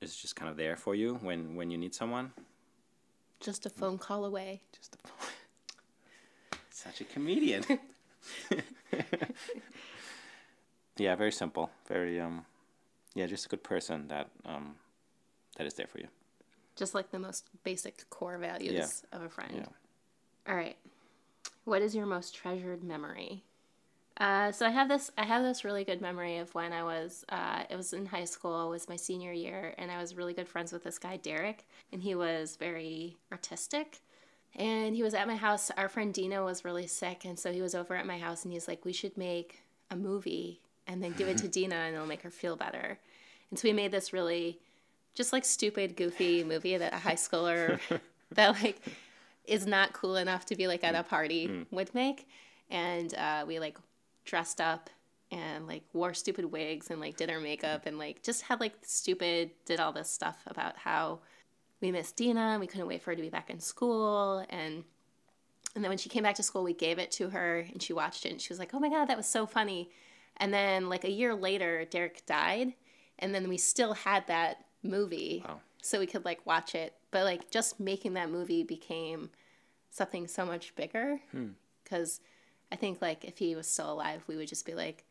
is 0.00 0.16
just 0.16 0.36
kind 0.36 0.50
of 0.50 0.56
there 0.56 0.76
for 0.76 0.94
you 0.94 1.14
when 1.22 1.56
when 1.56 1.70
you 1.70 1.78
need 1.78 1.94
someone. 1.94 2.32
Just 3.40 3.66
a 3.66 3.70
phone 3.70 3.98
call 3.98 4.24
away. 4.24 4.62
Just 4.72 4.94
a, 4.94 4.98
phone. 4.98 5.16
such 6.70 7.00
a 7.00 7.04
comedian. 7.04 7.64
yeah, 10.96 11.14
very 11.14 11.32
simple. 11.32 11.70
Very 11.86 12.20
um, 12.20 12.46
yeah, 13.14 13.26
just 13.26 13.46
a 13.46 13.48
good 13.48 13.62
person 13.62 14.08
that 14.08 14.30
um, 14.44 14.76
that 15.56 15.66
is 15.66 15.74
there 15.74 15.86
for 15.86 15.98
you. 15.98 16.08
Just 16.76 16.94
like 16.94 17.10
the 17.10 17.18
most 17.18 17.48
basic 17.62 18.08
core 18.10 18.38
values 18.38 19.04
of 19.12 19.22
a 19.22 19.28
friend. 19.28 19.52
Yeah. 19.54 19.66
All 20.48 20.56
right. 20.56 20.76
What 21.64 21.82
is 21.82 21.94
your 21.94 22.06
most 22.06 22.34
treasured 22.34 22.82
memory? 22.82 23.44
Uh, 24.18 24.52
so 24.52 24.64
I 24.64 24.70
have 24.70 24.88
this. 24.88 25.10
I 25.18 25.24
have 25.24 25.42
this 25.42 25.64
really 25.64 25.84
good 25.84 26.00
memory 26.00 26.38
of 26.38 26.54
when 26.54 26.72
I 26.72 26.84
was. 26.84 27.24
Uh, 27.28 27.64
it 27.68 27.76
was 27.76 27.92
in 27.92 28.06
high 28.06 28.24
school. 28.24 28.68
It 28.68 28.70
was 28.70 28.88
my 28.88 28.96
senior 28.96 29.32
year, 29.32 29.74
and 29.76 29.90
I 29.90 30.00
was 30.00 30.14
really 30.14 30.34
good 30.34 30.48
friends 30.48 30.72
with 30.72 30.84
this 30.84 30.98
guy 30.98 31.16
Derek, 31.16 31.66
and 31.92 32.00
he 32.00 32.14
was 32.14 32.56
very 32.56 33.16
artistic. 33.32 34.00
And 34.56 34.94
he 34.94 35.02
was 35.02 35.14
at 35.14 35.26
my 35.26 35.34
house. 35.34 35.72
Our 35.76 35.88
friend 35.88 36.14
Dina 36.14 36.44
was 36.44 36.64
really 36.64 36.86
sick, 36.86 37.24
and 37.24 37.36
so 37.36 37.52
he 37.52 37.60
was 37.60 37.74
over 37.74 37.96
at 37.96 38.06
my 38.06 38.18
house, 38.18 38.44
and 38.44 38.52
he's 38.52 38.68
like, 38.68 38.84
"We 38.84 38.92
should 38.92 39.16
make 39.16 39.62
a 39.90 39.96
movie 39.96 40.60
and 40.86 41.02
then 41.02 41.12
give 41.12 41.26
it 41.26 41.38
to 41.38 41.48
Dina, 41.56 41.74
and 41.74 41.94
it'll 41.96 42.06
make 42.06 42.22
her 42.22 42.30
feel 42.30 42.54
better." 42.54 42.98
And 43.50 43.58
so 43.58 43.66
we 43.66 43.72
made 43.72 43.90
this 43.90 44.12
really, 44.12 44.60
just 45.14 45.32
like 45.32 45.44
stupid, 45.44 45.96
goofy 45.96 46.44
movie 46.44 46.76
that 46.76 46.94
a 46.94 46.98
high 46.98 47.16
schooler 47.16 47.80
that 48.30 48.62
like 48.62 48.80
is 49.44 49.66
not 49.66 49.92
cool 49.92 50.14
enough 50.14 50.46
to 50.46 50.54
be 50.56 50.68
like 50.68 50.84
at 50.84 50.94
a 50.94 51.02
party 51.02 51.66
would 51.72 51.92
make. 51.96 52.28
And 52.70 53.12
uh, 53.14 53.44
we 53.46 53.58
like 53.58 53.76
dressed 54.24 54.60
up 54.60 54.90
and 55.30 55.66
like 55.66 55.82
wore 55.92 56.14
stupid 56.14 56.44
wigs 56.46 56.90
and 56.90 57.00
like 57.00 57.16
did 57.16 57.30
our 57.30 57.40
makeup 57.40 57.86
and 57.86 57.98
like 57.98 58.22
just 58.22 58.42
had 58.42 58.60
like 58.60 58.74
stupid, 58.82 59.50
did 59.64 59.80
all 59.80 59.92
this 59.92 60.10
stuff 60.10 60.38
about 60.46 60.76
how 60.76 61.20
we 61.80 61.90
missed 61.90 62.16
Dina 62.16 62.40
and 62.40 62.60
we 62.60 62.66
couldn't 62.66 62.86
wait 62.86 63.02
for 63.02 63.10
her 63.10 63.16
to 63.16 63.22
be 63.22 63.30
back 63.30 63.50
in 63.50 63.60
school. 63.60 64.44
And 64.48 64.84
and 65.74 65.82
then 65.82 65.88
when 65.88 65.98
she 65.98 66.08
came 66.08 66.22
back 66.22 66.36
to 66.36 66.42
school, 66.42 66.62
we 66.62 66.72
gave 66.72 66.98
it 66.98 67.10
to 67.12 67.30
her 67.30 67.66
and 67.72 67.82
she 67.82 67.92
watched 67.92 68.24
it 68.26 68.30
and 68.32 68.40
she 68.40 68.50
was 68.50 68.58
like, 68.58 68.74
oh 68.74 68.78
my 68.78 68.88
God, 68.88 69.06
that 69.06 69.16
was 69.16 69.26
so 69.26 69.44
funny. 69.44 69.90
And 70.36 70.54
then 70.54 70.88
like 70.88 71.04
a 71.04 71.10
year 71.10 71.34
later, 71.34 71.84
Derek 71.84 72.24
died. 72.26 72.74
And 73.18 73.34
then 73.34 73.48
we 73.48 73.58
still 73.58 73.94
had 73.94 74.26
that 74.28 74.64
movie 74.82 75.42
Wow. 75.46 75.60
so 75.82 75.98
we 75.98 76.06
could 76.06 76.24
like 76.24 76.46
watch 76.46 76.74
it. 76.74 76.94
But 77.10 77.24
like 77.24 77.50
just 77.50 77.80
making 77.80 78.14
that 78.14 78.30
movie 78.30 78.62
became 78.62 79.30
something 79.90 80.26
so 80.26 80.44
much 80.44 80.74
bigger 80.74 81.20
hmm. 81.30 81.48
because 81.82 82.20
I 82.74 82.76
think 82.76 83.00
like 83.00 83.24
if 83.24 83.38
he 83.38 83.54
was 83.54 83.68
still 83.68 83.92
alive, 83.92 84.24
we 84.26 84.34
would 84.36 84.48
just 84.48 84.66
be 84.66 84.74
like, 84.74 85.04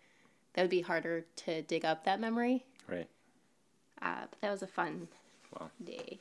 that 0.54 0.63
would 0.63 0.69
be 0.69 0.82
harder 0.82 1.23
to 1.38 1.62
dig 1.62 1.86
up 1.86 2.04
that 2.04 2.19
memory. 2.19 2.65
Right. 2.89 3.08
Uh, 4.02 4.26
but 4.30 4.41
that 4.41 4.52
was 4.52 4.62
a 4.62 4.67
fun 4.67 5.08
Wow. 5.58 5.69
day. 5.82 6.19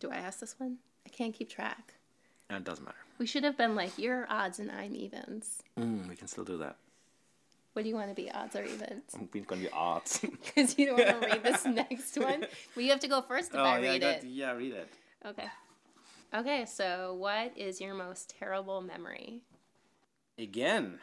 Do 0.00 0.10
I 0.10 0.16
ask 0.16 0.40
this 0.40 0.58
one? 0.58 0.78
I 1.06 1.10
can't 1.10 1.32
keep 1.32 1.48
track. 1.48 1.94
And 2.50 2.58
it 2.58 2.64
doesn't 2.64 2.84
matter. 2.84 2.96
We 3.18 3.26
should 3.26 3.44
have 3.44 3.56
been 3.56 3.76
like, 3.76 3.96
you're 3.96 4.26
odds 4.28 4.58
and 4.58 4.72
I'm 4.72 4.92
evens. 4.96 5.62
Mm, 5.78 6.08
we 6.08 6.16
can 6.16 6.26
still 6.26 6.42
do 6.44 6.56
that. 6.58 6.74
What 7.74 7.82
do 7.84 7.88
you 7.88 7.94
want 7.94 8.08
to 8.08 8.14
be, 8.16 8.28
odds 8.32 8.56
or 8.56 8.64
evens? 8.64 9.14
I'm 9.14 9.28
gonna 9.46 9.60
be 9.60 9.68
odds. 9.70 10.18
Because 10.46 10.76
you 10.76 10.86
don't 10.86 10.98
want 10.98 11.22
to 11.22 11.28
read 11.28 11.44
this 11.44 11.64
next 11.64 12.16
one. 12.18 12.44
Well, 12.74 12.84
you 12.84 12.90
have 12.90 13.00
to 13.00 13.08
go 13.08 13.22
first 13.22 13.50
if 13.50 13.56
I 13.60 13.78
read 13.80 14.02
it. 14.02 14.24
yeah, 14.24 14.50
read 14.52 14.72
it. 14.72 14.88
Okay. 15.24 15.46
Okay, 16.34 16.64
so 16.66 17.14
what 17.14 17.52
is 17.56 17.80
your 17.80 17.94
most 17.94 18.34
terrible 18.36 18.80
memory? 18.80 19.42
Again, 20.38 20.98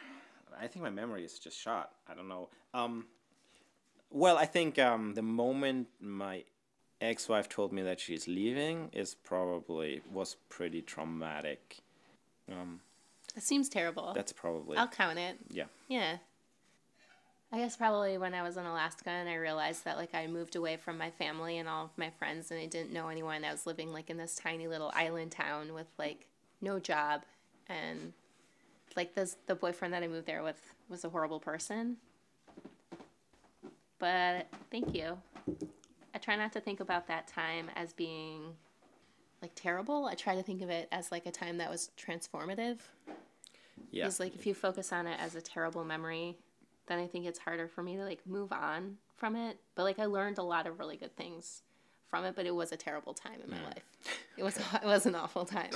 I 0.59 0.67
think 0.67 0.83
my 0.83 0.89
memory 0.89 1.23
is 1.25 1.39
just 1.39 1.59
shot. 1.59 1.91
I 2.07 2.13
don't 2.13 2.27
know. 2.27 2.49
Um, 2.73 3.07
Well, 4.11 4.37
I 4.37 4.45
think 4.45 4.77
um, 4.77 5.13
the 5.15 5.23
moment 5.23 5.87
my 5.99 6.43
ex-wife 7.01 7.49
told 7.49 7.73
me 7.73 7.81
that 7.81 7.99
she's 7.99 8.27
leaving 8.27 8.89
is 8.93 9.15
probably 9.15 10.01
was 10.11 10.35
pretty 10.49 10.81
traumatic. 10.81 11.79
Um, 12.51 12.81
It 13.35 13.43
seems 13.43 13.69
terrible. 13.69 14.13
that's 14.13 14.31
probably 14.31 14.77
I'll 14.77 14.87
count 14.87 15.17
it. 15.17 15.37
yeah. 15.49 15.65
Yeah. 15.87 16.17
I 17.51 17.57
guess 17.57 17.75
probably 17.77 18.17
when 18.17 18.33
I 18.33 18.41
was 18.41 18.57
in 18.57 18.65
Alaska 18.65 19.09
and 19.11 19.29
I 19.29 19.35
realized 19.35 19.85
that 19.85 19.97
like 19.97 20.15
I 20.15 20.25
moved 20.25 20.55
away 20.55 20.75
from 20.77 20.97
my 20.97 21.11
family 21.11 21.59
and 21.59 21.69
all 21.69 21.85
of 21.85 21.91
my 21.97 22.09
friends 22.09 22.49
and 22.49 22.59
I 22.59 22.65
didn't 22.65 22.91
know 22.93 23.09
anyone. 23.09 23.45
I 23.45 23.51
was 23.51 23.67
living 23.67 23.91
like 23.93 24.09
in 24.09 24.17
this 24.17 24.35
tiny 24.35 24.67
little 24.67 24.91
island 24.95 25.31
town 25.31 25.73
with 25.73 25.85
like 25.99 26.25
no 26.61 26.79
job 26.79 27.21
and 27.67 28.13
like 28.95 29.13
this 29.15 29.37
the 29.47 29.55
boyfriend 29.55 29.93
that 29.93 30.03
I 30.03 30.07
moved 30.07 30.27
there 30.27 30.43
with 30.43 30.61
was 30.89 31.03
a 31.03 31.09
horrible 31.09 31.39
person. 31.39 31.97
But 33.99 34.47
thank 34.69 34.93
you. 34.93 35.17
I 36.13 36.17
try 36.17 36.35
not 36.35 36.51
to 36.53 36.59
think 36.59 36.79
about 36.79 37.07
that 37.07 37.27
time 37.27 37.69
as 37.75 37.93
being 37.93 38.53
like 39.41 39.51
terrible. 39.55 40.05
I 40.05 40.15
try 40.15 40.35
to 40.35 40.43
think 40.43 40.61
of 40.61 40.69
it 40.69 40.87
as 40.91 41.11
like 41.11 41.25
a 41.25 41.31
time 41.31 41.57
that 41.57 41.69
was 41.69 41.91
transformative. 41.97 42.79
Yeah. 43.91 44.03
Because 44.03 44.19
like 44.19 44.35
if 44.35 44.45
you 44.45 44.53
focus 44.53 44.91
on 44.91 45.07
it 45.07 45.19
as 45.19 45.35
a 45.35 45.41
terrible 45.41 45.83
memory, 45.83 46.37
then 46.87 46.99
I 46.99 47.07
think 47.07 47.25
it's 47.25 47.39
harder 47.39 47.67
for 47.67 47.83
me 47.83 47.95
to 47.95 48.03
like 48.03 48.25
move 48.25 48.51
on 48.51 48.97
from 49.15 49.35
it. 49.35 49.57
But 49.75 49.83
like 49.83 49.99
I 49.99 50.05
learned 50.05 50.37
a 50.37 50.43
lot 50.43 50.67
of 50.67 50.79
really 50.79 50.97
good 50.97 51.15
things 51.15 51.61
from 52.09 52.25
it, 52.25 52.35
but 52.35 52.45
it 52.45 52.53
was 52.53 52.71
a 52.71 52.77
terrible 52.77 53.13
time 53.13 53.39
in 53.43 53.49
my 53.49 53.63
life. 53.65 53.83
It 54.37 54.43
was 54.43 54.57
it 54.73 54.85
was 54.85 55.05
an 55.05 55.15
awful 55.15 55.45
time. 55.45 55.71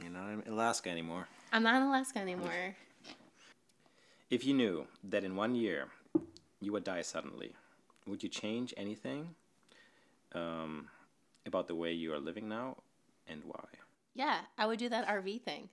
You're 0.00 0.10
not 0.10 0.30
in 0.30 0.52
Alaska 0.52 0.90
anymore. 0.90 1.26
I'm 1.52 1.62
not 1.62 1.76
in 1.76 1.82
Alaska 1.82 2.18
anymore. 2.18 2.76
If 4.30 4.44
you 4.44 4.54
knew 4.54 4.86
that 5.04 5.24
in 5.24 5.36
one 5.36 5.54
year 5.54 5.88
you 6.60 6.72
would 6.72 6.84
die 6.84 7.02
suddenly, 7.02 7.52
would 8.06 8.22
you 8.22 8.28
change 8.28 8.74
anything 8.76 9.34
um, 10.34 10.88
about 11.46 11.68
the 11.68 11.74
way 11.74 11.92
you 11.92 12.12
are 12.12 12.18
living 12.18 12.48
now 12.48 12.76
and 13.26 13.42
why? 13.44 13.64
Yeah, 14.14 14.40
I 14.58 14.66
would 14.66 14.78
do 14.78 14.88
that 14.88 15.08
RV 15.08 15.42
thing. 15.42 15.68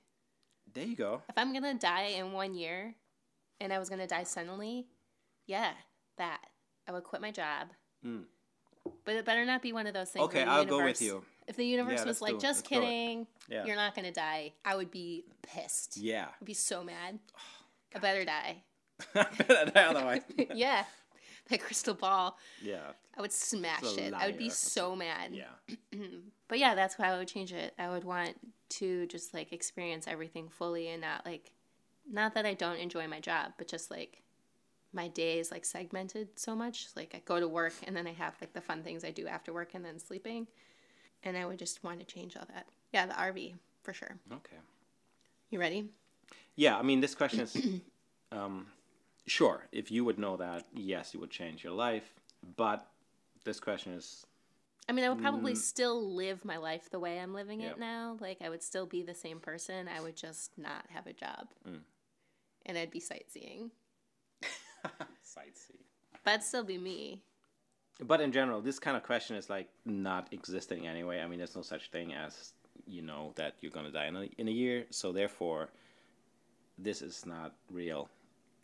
There 0.73 0.85
you 0.85 0.95
go. 0.95 1.21
If 1.29 1.38
I'm 1.38 1.53
gonna 1.53 1.73
die 1.73 2.15
in 2.17 2.31
one 2.31 2.53
year, 2.53 2.95
and 3.59 3.73
I 3.73 3.79
was 3.79 3.89
gonna 3.89 4.07
die 4.07 4.23
suddenly, 4.23 4.88
yeah, 5.47 5.71
that 6.17 6.39
I 6.88 6.91
would 6.91 7.03
quit 7.03 7.21
my 7.21 7.31
job. 7.31 7.69
Mm. 8.05 8.23
But 9.03 9.15
it 9.15 9.25
better 9.25 9.45
not 9.45 9.61
be 9.61 9.73
one 9.73 9.88
of 9.88 9.93
those 9.93 10.11
things. 10.11 10.25
Okay, 10.25 10.43
I'll 10.43 10.65
go 10.65 10.83
with 10.83 11.01
you. 11.01 11.23
If 11.47 11.55
the 11.58 11.65
universe 11.65 11.99
Yeah, 12.01 12.05
was 12.05 12.21
like, 12.21 12.34
just 12.39 12.43
let's 12.43 12.62
kidding, 12.62 13.27
Yeah. 13.49 13.65
you're 13.65 13.75
not 13.75 13.95
gonna 13.95 14.12
die, 14.12 14.53
I 14.63 14.75
would 14.75 14.91
be 14.91 15.25
pissed. 15.41 15.97
Yeah. 15.97 16.27
I'd 16.41 16.45
be 16.45 16.53
so 16.53 16.84
mad. 16.84 17.19
I 17.95 17.99
better 17.99 18.25
die. 18.25 18.63
Otherwise. 19.75 20.21
yeah, 20.53 20.86
that 21.49 21.62
crystal 21.62 21.93
ball. 21.93 22.38
yeah. 22.62 22.91
I 23.17 23.21
would 23.21 23.31
smash 23.31 23.97
it. 23.97 24.13
I 24.13 24.25
would 24.27 24.38
be 24.38 24.49
so 24.49 24.95
mad. 24.95 25.34
Yeah. 25.34 25.75
But 26.47 26.60
yeah, 26.60 26.75
that's 26.75 26.99
why 26.99 27.08
I 27.08 27.17
would 27.17 27.27
change 27.27 27.53
it. 27.53 27.73
I 27.79 27.89
would 27.89 28.03
want 28.03 28.36
to 28.69 29.08
just 29.08 29.34
like 29.34 29.51
experience 29.51 30.05
everything 30.08 30.47
fully 30.47 30.89
and 30.89 31.01
not 31.01 31.25
like, 31.25 31.51
not 32.08 32.36
that 32.36 32.45
I 32.45 32.53
don't 32.53 32.75
enjoy 32.77 33.08
my 33.08 33.19
job, 33.19 33.53
but 33.58 33.67
just 33.67 33.89
like 33.89 34.21
my 34.93 35.08
day 35.08 35.39
is 35.39 35.49
like 35.49 35.65
segmented 35.65 36.27
so 36.39 36.55
much. 36.55 36.88
Like 36.95 37.15
I 37.15 37.21
go 37.25 37.39
to 37.39 37.47
work 37.47 37.73
and 37.88 37.95
then 37.97 38.05
I 38.05 38.13
have 38.13 38.36
like 38.39 38.53
the 38.53 38.62
fun 38.62 38.84
things 38.84 39.03
I 39.03 39.10
do 39.10 39.25
after 39.25 39.51
work 39.53 39.73
and 39.73 39.84
then 39.84 39.97
sleeping. 39.97 40.45
And 41.25 41.35
I 41.35 41.45
would 41.45 41.59
just 41.59 41.83
want 41.83 41.99
to 41.99 42.05
change 42.05 42.38
all 42.38 42.45
that. 42.53 42.67
Yeah, 42.93 43.07
the 43.07 43.13
RV 43.13 43.55
for 43.83 43.93
sure. 43.93 44.15
Okay. 44.31 44.57
You 45.49 45.59
ready? 45.59 45.89
Yeah, 46.55 46.77
I 46.77 46.83
mean, 46.83 47.01
this 47.01 47.15
question 47.15 47.41
is 47.41 47.57
um, 48.31 48.67
sure, 49.25 49.65
if 49.71 49.91
you 49.91 50.05
would 50.05 50.19
know 50.19 50.38
that, 50.38 50.67
yes, 50.73 51.13
you 51.13 51.19
would 51.19 51.31
change 51.31 51.63
your 51.63 51.73
life. 51.73 52.13
But 52.55 52.85
this 53.43 53.59
question 53.59 53.93
is 53.93 54.25
I 54.88 54.91
mean, 54.91 55.03
I 55.03 55.09
would 55.09 55.19
probably 55.21 55.55
still 55.55 56.13
live 56.13 56.45
my 56.45 56.57
life 56.57 56.91
the 56.91 56.99
way 56.99 57.19
I'm 57.19 57.33
living 57.33 57.61
Yep. 57.61 57.71
it 57.71 57.79
now. 57.79 58.17
Like, 58.19 58.38
I 58.43 58.49
would 58.49 58.61
still 58.61 58.85
be 58.85 59.01
the 59.01 59.15
same 59.15 59.39
person. 59.39 59.88
I 59.88 59.99
would 59.99 60.15
just 60.15 60.51
not 60.57 60.85
have 60.89 61.07
a 61.07 61.13
job. 61.13 61.47
Mm. 61.67 61.79
And 62.67 62.77
I'd 62.77 62.91
be 62.91 62.99
sightseeing. 62.99 63.71
sightsee. 64.85 65.81
But 66.23 66.35
I'd 66.35 66.43
still 66.43 66.63
be 66.63 66.77
me. 66.77 67.23
But 67.99 68.21
in 68.21 68.31
general, 68.31 68.62
this 68.62 68.79
kind 68.79 68.97
of 68.97 69.03
question 69.03 69.36
is 69.36 69.49
like 69.49 69.69
not 69.86 70.27
existing 70.31 70.88
anyway. 70.88 71.21
I 71.21 71.27
mean, 71.27 71.38
there's 71.39 71.55
no 71.55 71.62
such 71.62 71.89
thing 71.91 72.13
as 72.13 72.53
you 72.88 73.01
know 73.01 73.34
that 73.36 73.55
you're 73.62 73.71
gonna 73.71 73.91
die 73.91 74.08
in 74.08 74.15
a, 74.15 74.29
in 74.38 74.47
a 74.47 74.51
year. 74.51 74.86
So 74.89 75.12
therefore, 75.12 75.69
this 76.77 77.01
is 77.01 77.25
not 77.25 77.53
real, 77.71 78.10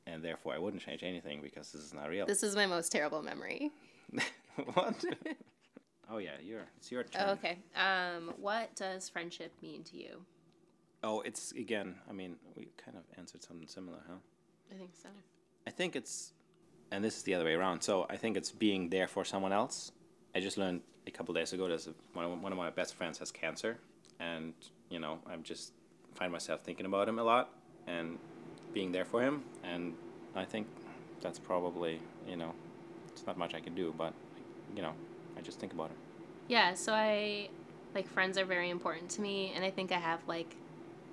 and 0.06 0.24
therefore 0.24 0.54
I 0.54 0.58
wouldn't 0.58 0.84
change 0.84 1.04
anything 1.04 1.41
because 1.41 1.72
this 1.72 1.82
is 1.82 1.94
not 1.94 2.10
real. 2.10 2.26
This 2.26 2.44
is 2.44 2.56
my 2.56 2.65
most 2.65 2.91
terrible 2.91 3.22
memory. 3.22 3.72
what? 4.74 5.04
oh 6.10 6.17
yeah, 6.17 6.32
your 6.44 6.62
it's 6.78 6.91
your 6.91 7.04
turn. 7.04 7.24
Oh, 7.26 7.32
okay. 7.34 7.58
Um, 7.76 8.34
what 8.38 8.76
does 8.76 9.08
friendship 9.10 9.54
mean 9.62 9.84
to 9.86 9.98
you? 9.98 10.26
Oh, 11.04 11.22
it's 11.22 11.52
again. 11.54 11.96
I 12.10 12.13
mean, 12.13 12.36
we 12.56 12.67
kind 12.84 12.98
of 12.98 13.04
answered 13.17 13.44
something 13.44 13.67
similar, 13.67 14.00
huh? 14.08 14.17
I 14.72 14.76
think 14.76 14.91
so. 15.02 15.10
I 15.65 15.70
think 15.70 15.96
it's, 15.96 16.34
and 16.92 17.04
this 17.04 17.18
is 17.18 17.24
the 17.24 17.34
other 17.34 17.46
way 17.46 17.54
around. 17.54 17.82
So 17.82 18.06
I 18.10 18.18
think 18.18 18.38
it's 18.38 18.52
being 18.52 18.90
there 18.90 19.08
for 19.08 19.24
someone 19.26 19.54
else. 19.54 19.92
I 20.36 20.40
just 20.40 20.58
learned 20.58 20.82
a 21.08 21.12
couple 21.12 21.34
days 21.34 21.54
ago 21.54 21.68
that 21.68 21.94
one 22.14 22.26
of, 22.26 22.58
my 22.58 22.70
best 22.70 22.96
friends 22.96 23.18
has 23.20 23.32
cancer, 23.32 23.78
and 24.20 24.54
you 24.90 25.00
know 25.00 25.20
I'm 25.30 25.44
just 25.44 25.74
find 26.16 26.32
myself 26.32 26.62
thinking 26.62 26.86
about 26.86 27.08
him 27.08 27.18
a 27.20 27.24
lot 27.24 27.50
and 27.88 28.18
being 28.74 28.92
there 28.92 29.06
for 29.06 29.22
him, 29.22 29.44
and 29.64 29.94
I 30.36 30.46
think 30.46 30.68
that's 31.22 31.40
probably 31.40 32.00
you 32.28 32.36
know 32.36 32.54
it's 33.12 33.26
not 33.26 33.38
much 33.38 33.54
I 33.54 33.60
can 33.60 33.76
do, 33.76 33.94
but 33.98 34.14
you 34.76 34.82
know 34.82 34.94
I 35.38 35.42
just 35.42 35.60
think 35.60 35.74
about 35.74 35.90
him. 35.90 35.98
Yeah, 36.48 36.74
so 36.74 36.94
I 36.94 37.50
like 37.96 38.08
friends 38.08 38.38
are 38.38 38.46
very 38.46 38.70
important 38.70 39.10
to 39.12 39.22
me, 39.22 39.54
and 39.56 39.66
I 39.66 39.72
think 39.72 39.92
I 39.92 40.00
have 40.00 40.20
like 40.28 40.56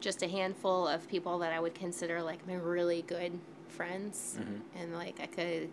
just 0.00 0.22
a 0.22 0.28
handful 0.28 0.86
of 0.86 1.08
people 1.08 1.38
that 1.40 1.52
I 1.52 1.58
would 1.58 1.74
consider 1.74 2.22
like 2.22 2.46
my 2.46 2.54
really 2.54 3.02
good 3.02 3.38
friends, 3.68 4.38
and 4.78 4.94
like 4.94 5.20
I 5.20 5.26
could 5.26 5.70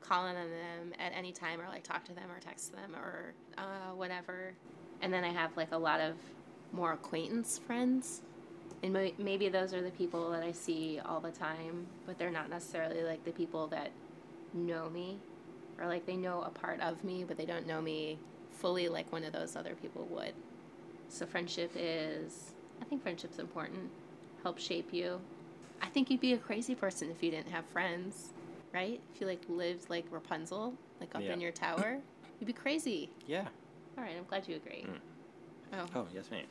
call 0.00 0.24
on 0.24 0.34
them 0.34 0.92
at 0.98 1.12
any 1.14 1.32
time, 1.32 1.60
or 1.60 1.68
like 1.68 1.82
talk 1.82 2.04
to 2.04 2.12
them, 2.14 2.30
or 2.30 2.40
text 2.40 2.72
them, 2.72 2.94
or 2.94 3.34
uh, 3.58 3.94
whatever. 3.94 4.54
And 5.02 5.12
then 5.12 5.24
I 5.24 5.30
have 5.30 5.56
like 5.56 5.72
a 5.72 5.78
lot 5.78 6.00
of 6.00 6.14
more 6.72 6.92
acquaintance 6.92 7.58
friends, 7.58 8.22
and 8.82 8.92
may- 8.92 9.14
maybe 9.18 9.48
those 9.48 9.74
are 9.74 9.82
the 9.82 9.90
people 9.90 10.30
that 10.30 10.42
I 10.42 10.52
see 10.52 11.00
all 11.04 11.20
the 11.20 11.30
time, 11.30 11.86
but 12.06 12.18
they're 12.18 12.30
not 12.30 12.50
necessarily 12.50 13.02
like 13.02 13.24
the 13.24 13.32
people 13.32 13.66
that 13.68 13.90
know 14.54 14.88
me 14.88 15.18
or 15.78 15.86
like 15.86 16.06
they 16.06 16.16
know 16.16 16.42
a 16.42 16.50
part 16.50 16.80
of 16.80 17.04
me, 17.04 17.24
but 17.26 17.36
they 17.36 17.44
don't 17.44 17.66
know 17.66 17.80
me 17.80 18.18
fully 18.50 18.88
like 18.88 19.10
one 19.12 19.24
of 19.24 19.32
those 19.32 19.56
other 19.56 19.74
people 19.74 20.06
would. 20.10 20.32
So 21.08 21.26
friendship 21.26 21.72
is, 21.76 22.54
I 22.80 22.84
think 22.84 23.02
friendship's 23.02 23.38
important. 23.38 23.90
Help 24.42 24.58
shape 24.58 24.92
you. 24.92 25.20
I 25.82 25.86
think 25.88 26.10
you'd 26.10 26.20
be 26.20 26.32
a 26.32 26.38
crazy 26.38 26.74
person 26.74 27.10
if 27.10 27.22
you 27.22 27.30
didn't 27.30 27.50
have 27.50 27.64
friends, 27.66 28.32
right? 28.72 29.00
If 29.14 29.20
you 29.20 29.26
like 29.26 29.42
lived 29.48 29.88
like 29.90 30.04
Rapunzel, 30.10 30.74
like 31.00 31.14
up 31.14 31.22
Yeah. 31.22 31.32
in 31.32 31.40
your 31.40 31.52
tower, 31.52 31.98
you'd 32.40 32.46
be 32.46 32.52
crazy. 32.52 33.10
Yeah. 33.26 33.46
All 33.96 34.04
right, 34.04 34.14
I'm 34.16 34.24
glad 34.24 34.46
you 34.48 34.56
agree. 34.56 34.86
Oh, 35.72 35.86
Oh 35.94 36.06
yes, 36.14 36.30
ma'am. 36.30 36.44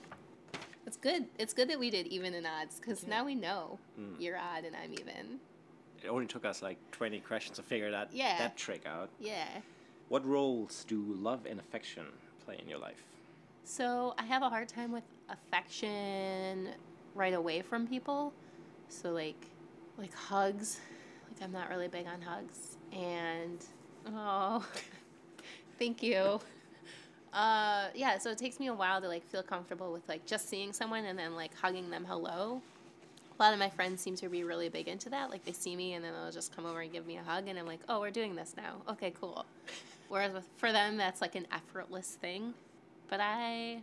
it's 0.86 0.98
good. 0.98 1.26
It's 1.40 1.54
good 1.54 1.70
that 1.70 1.80
we 1.80 1.90
did 1.90 2.08
even 2.08 2.34
and 2.34 2.46
odds 2.48 2.80
because 2.80 3.06
now 3.08 3.24
we 3.26 3.36
know 3.36 3.80
Mm. 4.00 4.20
you're 4.20 4.38
odd 4.38 4.64
and 4.66 4.76
I'm 4.76 4.94
even. 4.94 5.40
It 6.04 6.08
only 6.10 6.28
took 6.28 6.46
us 6.46 6.62
like 6.62 6.78
20 6.92 7.20
questions 7.22 7.58
to 7.58 7.64
figure 7.64 7.90
that 7.92 8.12
Yeah. 8.14 8.38
that 8.38 8.58
trick 8.58 8.86
out. 8.86 9.10
Yeah. 9.20 9.62
What 10.10 10.26
roles 10.26 10.84
do 10.86 11.02
love 11.02 11.46
and 11.48 11.60
affection 11.60 12.06
play 12.46 12.60
in 12.62 12.68
your 12.70 12.78
life? 12.78 13.04
So 13.64 14.14
I 14.20 14.24
have 14.26 14.44
a 14.44 14.50
hard 14.50 14.70
time 14.70 14.92
with 14.92 15.04
affection 15.30 16.70
right 17.16 17.34
away 17.34 17.62
from 17.64 17.88
people. 17.88 18.34
So 18.90 19.12
like 19.12 19.50
like 19.98 20.14
hugs. 20.14 20.80
Like 21.32 21.44
I'm 21.44 21.52
not 21.52 21.70
really 21.70 21.88
big 21.88 22.08
on 22.08 22.22
hugs. 22.22 22.78
And 22.92 23.64
oh 24.08 24.66
thank 25.80 26.04
you. 26.04 26.40
Uh 27.34 27.88
yeah, 27.94 28.18
so 28.18 28.32
it 28.32 28.38
takes 28.38 28.60
me 28.60 28.68
a 28.68 28.74
while 28.74 29.02
to 29.02 29.08
like 29.08 29.26
feel 29.26 29.44
comfortable 29.44 29.92
with 29.92 30.08
like 30.08 30.26
just 30.26 30.50
seeing 30.50 30.74
someone 30.74 31.06
and 31.06 31.18
then 31.18 31.36
like 31.36 31.54
hugging 31.56 31.90
them 31.90 32.06
hello. 32.06 32.62
A 33.38 33.44
lot 33.44 33.52
of 33.52 33.60
my 33.60 33.70
friends 33.70 34.02
seem 34.02 34.16
to 34.18 34.30
be 34.30 34.46
really 34.46 34.70
big 34.70 34.88
into 34.88 35.10
that. 35.10 35.30
Like 35.30 35.44
they 35.44 35.52
see 35.52 35.76
me 35.76 35.94
and 35.94 36.06
then 36.06 36.14
they'll 36.14 36.32
just 36.32 36.56
come 36.56 36.66
over 36.66 36.80
and 36.80 36.92
give 36.92 37.06
me 37.06 37.18
a 37.18 37.24
hug 37.24 37.50
and 37.50 37.60
I'm 37.60 37.66
like, 37.66 37.82
"Oh, 37.90 38.00
we're 38.00 38.12
doing 38.12 38.36
this 38.36 38.56
now." 38.56 38.82
Okay, 38.90 39.12
cool. 39.20 39.46
Whereas 40.08 40.32
with, 40.32 40.48
for 40.56 40.72
them 40.72 40.96
that's 40.96 41.20
like 41.20 41.36
an 41.36 41.46
effortless 41.52 42.18
thing. 42.22 42.54
But 43.10 43.20
I 43.20 43.82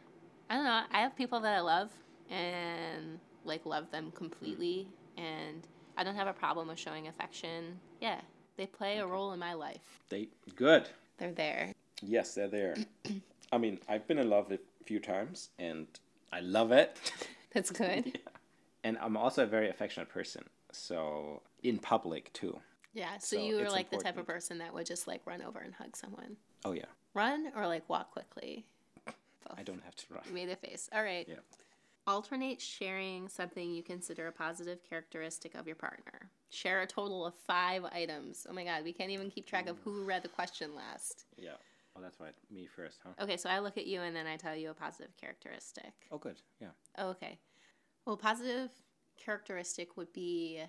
I 0.49 0.55
don't 0.55 0.65
know. 0.65 0.83
I 0.91 1.01
have 1.01 1.15
people 1.17 1.41
that 1.41 1.55
I 1.55 1.61
love 1.61 1.91
and 2.31 3.19
like 3.45 3.67
love 3.67 3.91
them 3.91 4.13
completely 4.13 4.89
and 5.17 5.67
I 5.97 6.05
don't 6.05 6.15
have 6.15 6.27
a 6.27 6.33
problem 6.33 6.69
with 6.69 6.79
showing 6.79 7.09
affection. 7.09 7.79
Yeah, 8.01 8.21
they 8.57 8.67
play 8.67 8.99
a 8.99 9.07
role 9.07 9.33
in 9.33 9.39
my 9.39 9.55
life. 9.55 10.03
They 10.09 10.29
good. 10.57 10.89
They're 11.19 11.33
there. 11.33 11.73
Yes, 12.01 12.35
they're 12.35 12.49
there. 12.49 12.77
I 13.53 13.59
mean, 13.59 13.79
I've 13.89 14.07
been 14.09 14.19
in 14.19 14.31
love 14.31 14.51
a 14.51 14.59
few 14.85 14.99
times, 14.99 15.51
and 15.59 15.87
I 16.33 16.41
love 16.41 16.73
it. 16.73 16.99
That's 17.55 17.71
good. 17.71 18.19
and 18.85 18.97
I'm 18.99 19.17
also 19.17 19.43
a 19.43 19.47
very 19.47 19.69
affectionate 19.69 20.09
person. 20.09 20.45
So 20.73 21.43
in 21.63 21.79
public 21.79 22.33
too, 22.33 22.59
Yeah. 22.95 23.19
So, 23.19 23.37
So 23.37 23.43
you 23.43 23.57
were 23.57 23.71
like 23.71 23.91
the 23.91 23.99
type 23.99 24.17
of 24.17 24.27
person 24.27 24.59
that 24.59 24.73
would 24.73 24.87
just 24.87 25.07
like 25.07 25.21
run 25.27 25.43
over 25.43 25.59
and 25.59 25.75
hug 25.75 25.97
someone. 25.97 26.37
Oh 26.65 26.73
yeah, 26.73 26.87
Run 27.15 27.53
or 27.55 27.67
like 27.67 27.89
walk 27.89 28.13
quickly. 28.13 28.65
Both. 29.05 29.59
I 29.59 29.63
don't 29.63 29.83
have 29.85 29.95
to 29.97 30.05
run. 30.15 30.23
You 30.29 30.33
made 30.35 30.49
a 30.49 30.57
face. 30.57 30.89
All 30.93 31.03
right. 31.03 31.27
Yeah. 31.29 31.35
Alternate 32.07 32.61
sharing 32.61 33.29
something 33.29 33.73
you 33.73 33.83
consider 33.83 34.27
a 34.27 34.33
positive 34.33 34.81
characteristic 34.83 35.55
of 35.55 35.69
your 35.69 35.77
partner. 35.77 36.31
Share 36.51 36.83
a 36.83 36.87
total 36.87 37.25
of 37.25 37.35
five 37.47 37.85
items. 37.85 38.45
Oh 38.51 38.53
my 38.53 38.65
god, 38.65 38.83
we 38.83 38.93
can't 38.93 39.11
even 39.11 39.31
keep 39.31 39.47
track 39.47 39.69
of 39.69 39.79
who 39.85 40.03
read 40.03 40.23
the 40.25 40.29
question 40.29 40.75
last. 40.75 41.27
Yeah. 41.39 41.53
Oh, 41.97 42.01
that's 42.03 42.19
right. 42.19 42.35
Me 42.51 42.67
first, 42.67 42.99
huh? 43.05 43.23
Okay, 43.23 43.37
so 43.37 43.49
I 43.49 43.61
look 43.61 43.79
at 43.79 43.87
you 43.87 44.01
and 44.01 44.17
then 44.17 44.27
I 44.27 44.37
tell 44.37 44.57
you 44.57 44.71
a 44.71 44.75
positive 44.75 45.17
characteristic. 45.17 45.93
Oh, 46.11 46.19
good. 46.19 46.37
Yeah. 46.61 46.69
Oh, 46.99 47.11
okay. 47.11 47.39
Well, 48.05 48.17
positive 48.17 48.71
characteristic 49.17 49.97
would 49.97 50.13
be 50.13 50.61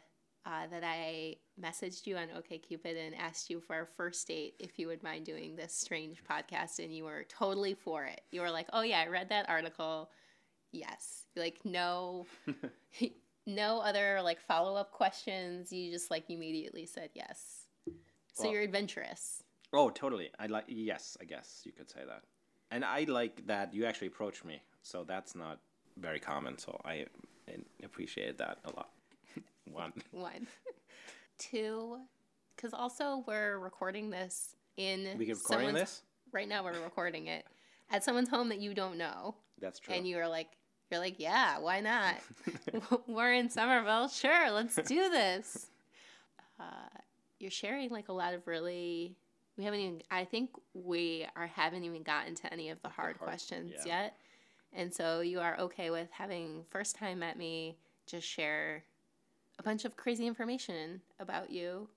uh, 0.46 0.68
that 0.70 0.84
I 0.84 1.38
messaged 1.60 2.06
you 2.06 2.18
on 2.18 2.28
OKCupid 2.28 3.08
and 3.08 3.16
asked 3.16 3.50
you 3.50 3.60
for 3.60 3.76
our 3.76 3.86
first 3.86 4.28
date 4.28 4.56
if 4.60 4.78
you 4.78 4.88
would 4.88 5.02
mind 5.02 5.26
doing 5.26 5.56
this 5.56 5.74
strange 5.74 6.22
podcast, 6.30 6.80
and 6.80 6.94
you 6.94 7.06
were 7.06 7.26
totally 7.30 7.74
for 7.74 8.04
it. 8.04 8.22
You 8.32 8.42
were 8.42 8.52
like, 8.52 8.68
"Oh 8.74 8.82
yeah, 8.82 9.00
I 9.00 9.08
read 9.08 9.30
that 9.30 9.50
article. 9.50 10.10
Yes." 10.74 11.26
Like 11.36 11.60
no, 11.64 12.26
no 13.48 13.80
other 13.80 14.20
like 14.22 14.40
follow 14.42 14.76
up 14.76 14.92
questions. 14.92 15.72
You 15.72 15.92
just 15.92 16.12
like 16.12 16.30
immediately 16.30 16.86
said 16.86 17.10
yes. 17.14 17.68
So 18.34 18.44
Well- 18.44 18.54
you're 18.54 18.62
adventurous. 18.64 19.44
Oh, 19.76 19.90
totally. 19.90 20.30
I 20.38 20.46
like. 20.48 20.66
Yes, 20.68 21.18
I 21.20 21.26
guess 21.26 21.62
you 21.66 21.72
could 21.72 21.90
say 21.90 22.02
that. 22.06 22.22
And 22.70 22.84
I 22.86 23.06
like 23.08 23.46
that 23.48 23.74
you 23.74 23.86
actually 23.86 24.08
approached 24.08 24.46
me. 24.46 24.62
So 24.84 25.04
that's 25.04 25.34
not 25.36 25.60
very 25.98 26.20
common. 26.20 26.58
So 26.58 26.80
I, 26.86 27.06
appreciated 27.84 28.38
that 28.40 28.60
a 28.66 28.76
lot. 28.76 28.90
One. 29.72 29.94
One, 30.12 30.48
two, 31.38 31.98
because 32.56 32.74
also 32.74 33.24
we're 33.28 33.60
recording 33.60 34.10
this 34.10 34.56
in 34.78 35.18
We 35.18 35.32
recording 35.32 35.74
this. 35.74 36.02
right 36.32 36.48
now 36.48 36.64
we're 36.64 36.80
recording 36.84 37.28
it 37.28 37.46
at 37.92 38.04
someone's 38.04 38.30
home 38.30 38.50
that 38.50 38.60
you 38.60 38.74
don't 38.74 38.98
know 38.98 39.36
That's 39.60 39.80
true. 39.80 39.94
and 39.94 40.08
you're 40.08 40.28
like 40.28 40.50
you're 40.94 41.02
like 41.02 41.20
yeah 41.20 41.58
why 41.58 41.80
not 41.80 42.16
we're 43.08 43.34
in 43.34 43.50
somerville 43.50 44.08
sure 44.08 44.52
let's 44.52 44.76
do 44.76 45.10
this 45.10 45.68
uh, 46.60 47.00
you're 47.40 47.52
sharing 47.52 47.90
like 47.90 48.10
a 48.10 48.14
lot 48.14 48.34
of 48.36 48.46
really 48.46 49.16
we 49.58 49.64
haven't 49.64 49.80
even 49.80 50.02
i 50.12 50.24
think 50.24 50.52
we 50.76 51.26
are 51.36 51.48
haven't 51.48 51.84
even 51.84 52.04
gotten 52.04 52.36
to 52.36 52.52
any 52.54 52.70
of 52.70 52.80
the 52.84 52.90
hard, 52.90 53.18
hard- 53.18 53.28
questions 53.28 53.74
yeah. 53.86 54.04
yet 54.04 54.18
and 54.72 54.94
so 54.94 55.22
you 55.22 55.40
are 55.40 55.60
okay 55.60 55.90
with 55.90 56.10
having 56.12 56.64
first 56.70 56.96
time 56.96 57.20
met 57.20 57.38
me 57.38 57.76
just 58.06 58.28
share 58.28 58.84
a 59.58 59.64
bunch 59.64 59.86
of 59.86 59.98
crazy 59.98 60.28
information 60.28 61.02
about 61.20 61.50
you 61.50 61.88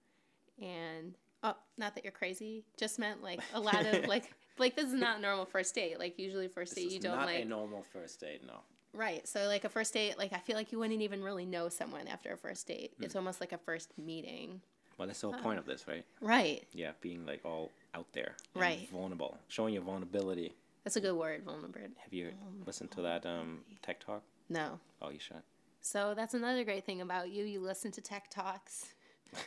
and 0.58 1.14
oh 1.42 1.54
not 1.76 1.94
that 1.94 2.02
you're 2.02 2.12
crazy 2.12 2.64
just 2.78 2.98
meant 2.98 3.22
like 3.22 3.40
a 3.52 3.60
lot 3.60 3.84
of 3.84 4.06
like 4.06 4.32
like 4.58 4.74
this 4.74 4.86
is 4.86 4.94
not 4.94 5.18
a 5.18 5.20
normal 5.20 5.44
first 5.44 5.74
date 5.74 5.98
like 5.98 6.18
usually 6.18 6.48
first 6.48 6.74
date 6.74 6.90
you 6.90 6.98
don't 6.98 7.16
not 7.16 7.26
like 7.26 7.42
a 7.42 7.44
normal 7.44 7.82
first 7.92 8.20
date. 8.20 8.40
No. 8.46 8.60
Right 8.96 9.28
so 9.28 9.46
like 9.46 9.64
a 9.64 9.68
first 9.68 9.92
date 9.92 10.16
like 10.18 10.32
i 10.32 10.38
feel 10.38 10.56
like 10.56 10.72
you 10.72 10.78
wouldn't 10.78 11.02
even 11.02 11.22
really 11.22 11.44
know 11.46 11.68
someone 11.68 12.08
after 12.08 12.32
a 12.32 12.36
first 12.36 12.66
date 12.66 12.92
it's 13.00 13.14
almost 13.14 13.40
like 13.40 13.52
a 13.52 13.58
first 13.58 13.92
meeting 13.98 14.60
Well, 14.98 15.06
that's 15.06 15.20
the 15.20 15.30
whole 15.30 15.38
point 15.40 15.58
of 15.58 15.66
this, 15.66 15.86
right? 15.86 16.04
right 16.22 16.64
Yeah, 16.72 16.92
being 17.02 17.26
like 17.26 17.42
all 17.44 17.70
out 17.94 18.06
there, 18.12 18.34
Right. 18.54 18.88
Vulnerable, 18.90 19.36
showing 19.48 19.74
your 19.74 19.82
vulnerability. 19.82 20.54
that's 20.84 20.96
a 20.96 21.00
good 21.00 21.14
word 21.14 21.42
vulnerable 21.44 21.80
Have 22.04 22.12
you 22.12 22.32
listened 22.66 22.90
to 22.92 23.02
that 23.02 23.26
um, 23.26 23.60
tech 23.82 24.00
talk? 24.00 24.22
no 24.48 24.80
Oh, 25.02 25.10
you 25.10 25.18
should. 25.18 25.42
so 25.82 26.14
that's 26.16 26.32
another 26.34 26.64
great 26.64 26.84
thing 26.86 27.00
about 27.02 27.28
you 27.30 27.44
you 27.44 27.60
listen 27.60 27.90
to 27.92 28.00
tech 28.00 28.30
talks 28.30 28.86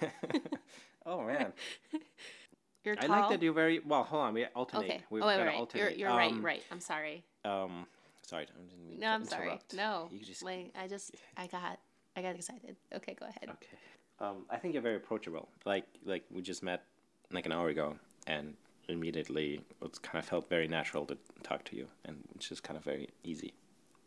oh 1.05 1.21
man, 1.23 1.53
you're 2.83 2.95
tall. 2.95 3.11
I 3.11 3.19
like 3.21 3.29
that 3.29 3.41
you're 3.41 3.53
very 3.53 3.79
well. 3.79 4.03
Hold 4.03 4.23
on, 4.23 4.33
we 4.33 4.45
alternate. 4.55 4.85
okay 4.85 5.03
We've 5.09 5.23
oh 5.23 5.27
wait, 5.27 5.37
gotta 5.37 5.49
right 5.49 5.75
you're, 5.75 5.89
you're 5.89 6.09
right 6.09 6.31
Um, 6.31 6.45
right 6.45 6.63
i'm 6.71 6.79
sorry 6.81 7.23
Um, 7.45 7.87
sorry, 8.29 8.43
I 8.43 8.61
didn't 8.69 8.87
mean 8.87 8.99
no 8.99 9.09
i'm 9.09 9.25
sorry 9.25 9.59
no 9.75 10.07
you 10.11 10.19
just 10.19 10.43
like 10.43 10.71
i 10.79 10.87
just 10.87 11.15
i 11.37 11.47
got 11.47 11.79
i 12.15 12.21
got 12.21 12.35
excited 12.35 12.75
okay 12.93 13.15
go 13.19 13.25
ahead 13.25 13.49
okay. 13.49 13.77
Um, 14.21 14.45
I 14.49 14.57
think 14.57 14.73
you're 14.73 14.83
very 14.83 14.97
approachable. 14.97 15.49
Like 15.65 15.85
like 16.05 16.23
we 16.29 16.41
just 16.41 16.61
met 16.61 16.83
like 17.31 17.45
an 17.45 17.51
hour 17.51 17.69
ago, 17.69 17.95
and 18.27 18.55
immediately 18.87 19.61
it 19.81 20.01
kind 20.01 20.21
of 20.21 20.25
felt 20.25 20.49
very 20.49 20.67
natural 20.67 21.05
to 21.05 21.17
talk 21.43 21.63
to 21.65 21.75
you, 21.75 21.87
and 22.05 22.17
it's 22.35 22.49
just 22.49 22.63
kind 22.63 22.77
of 22.77 22.83
very 22.83 23.07
easy. 23.23 23.53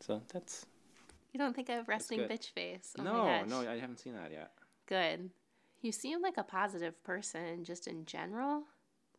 So 0.00 0.20
that's 0.32 0.66
you 1.32 1.38
don't 1.38 1.56
think 1.56 1.70
i 1.70 1.72
have 1.72 1.88
resting 1.88 2.20
bitch 2.20 2.50
face 2.50 2.94
oh 2.98 3.02
no, 3.02 3.44
no, 3.44 3.60
I 3.60 3.78
haven't 3.78 4.00
seen 4.00 4.14
that 4.14 4.30
yet. 4.30 4.50
good. 4.86 5.30
You 5.80 5.92
seem 5.92 6.20
like 6.20 6.36
a 6.36 6.44
positive 6.44 7.02
person 7.02 7.64
just 7.64 7.88
in 7.88 8.04
general. 8.04 8.64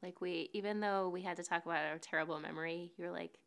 Like 0.01 0.21
we 0.21 0.49
even 0.53 0.79
though 0.79 1.09
we 1.09 1.21
had 1.21 1.37
to 1.37 1.43
talk 1.43 1.65
about 1.65 1.85
our 1.85 1.97
terrible 1.97 2.39
memory, 2.39 2.91
you're 2.97 3.11
like 3.11 3.39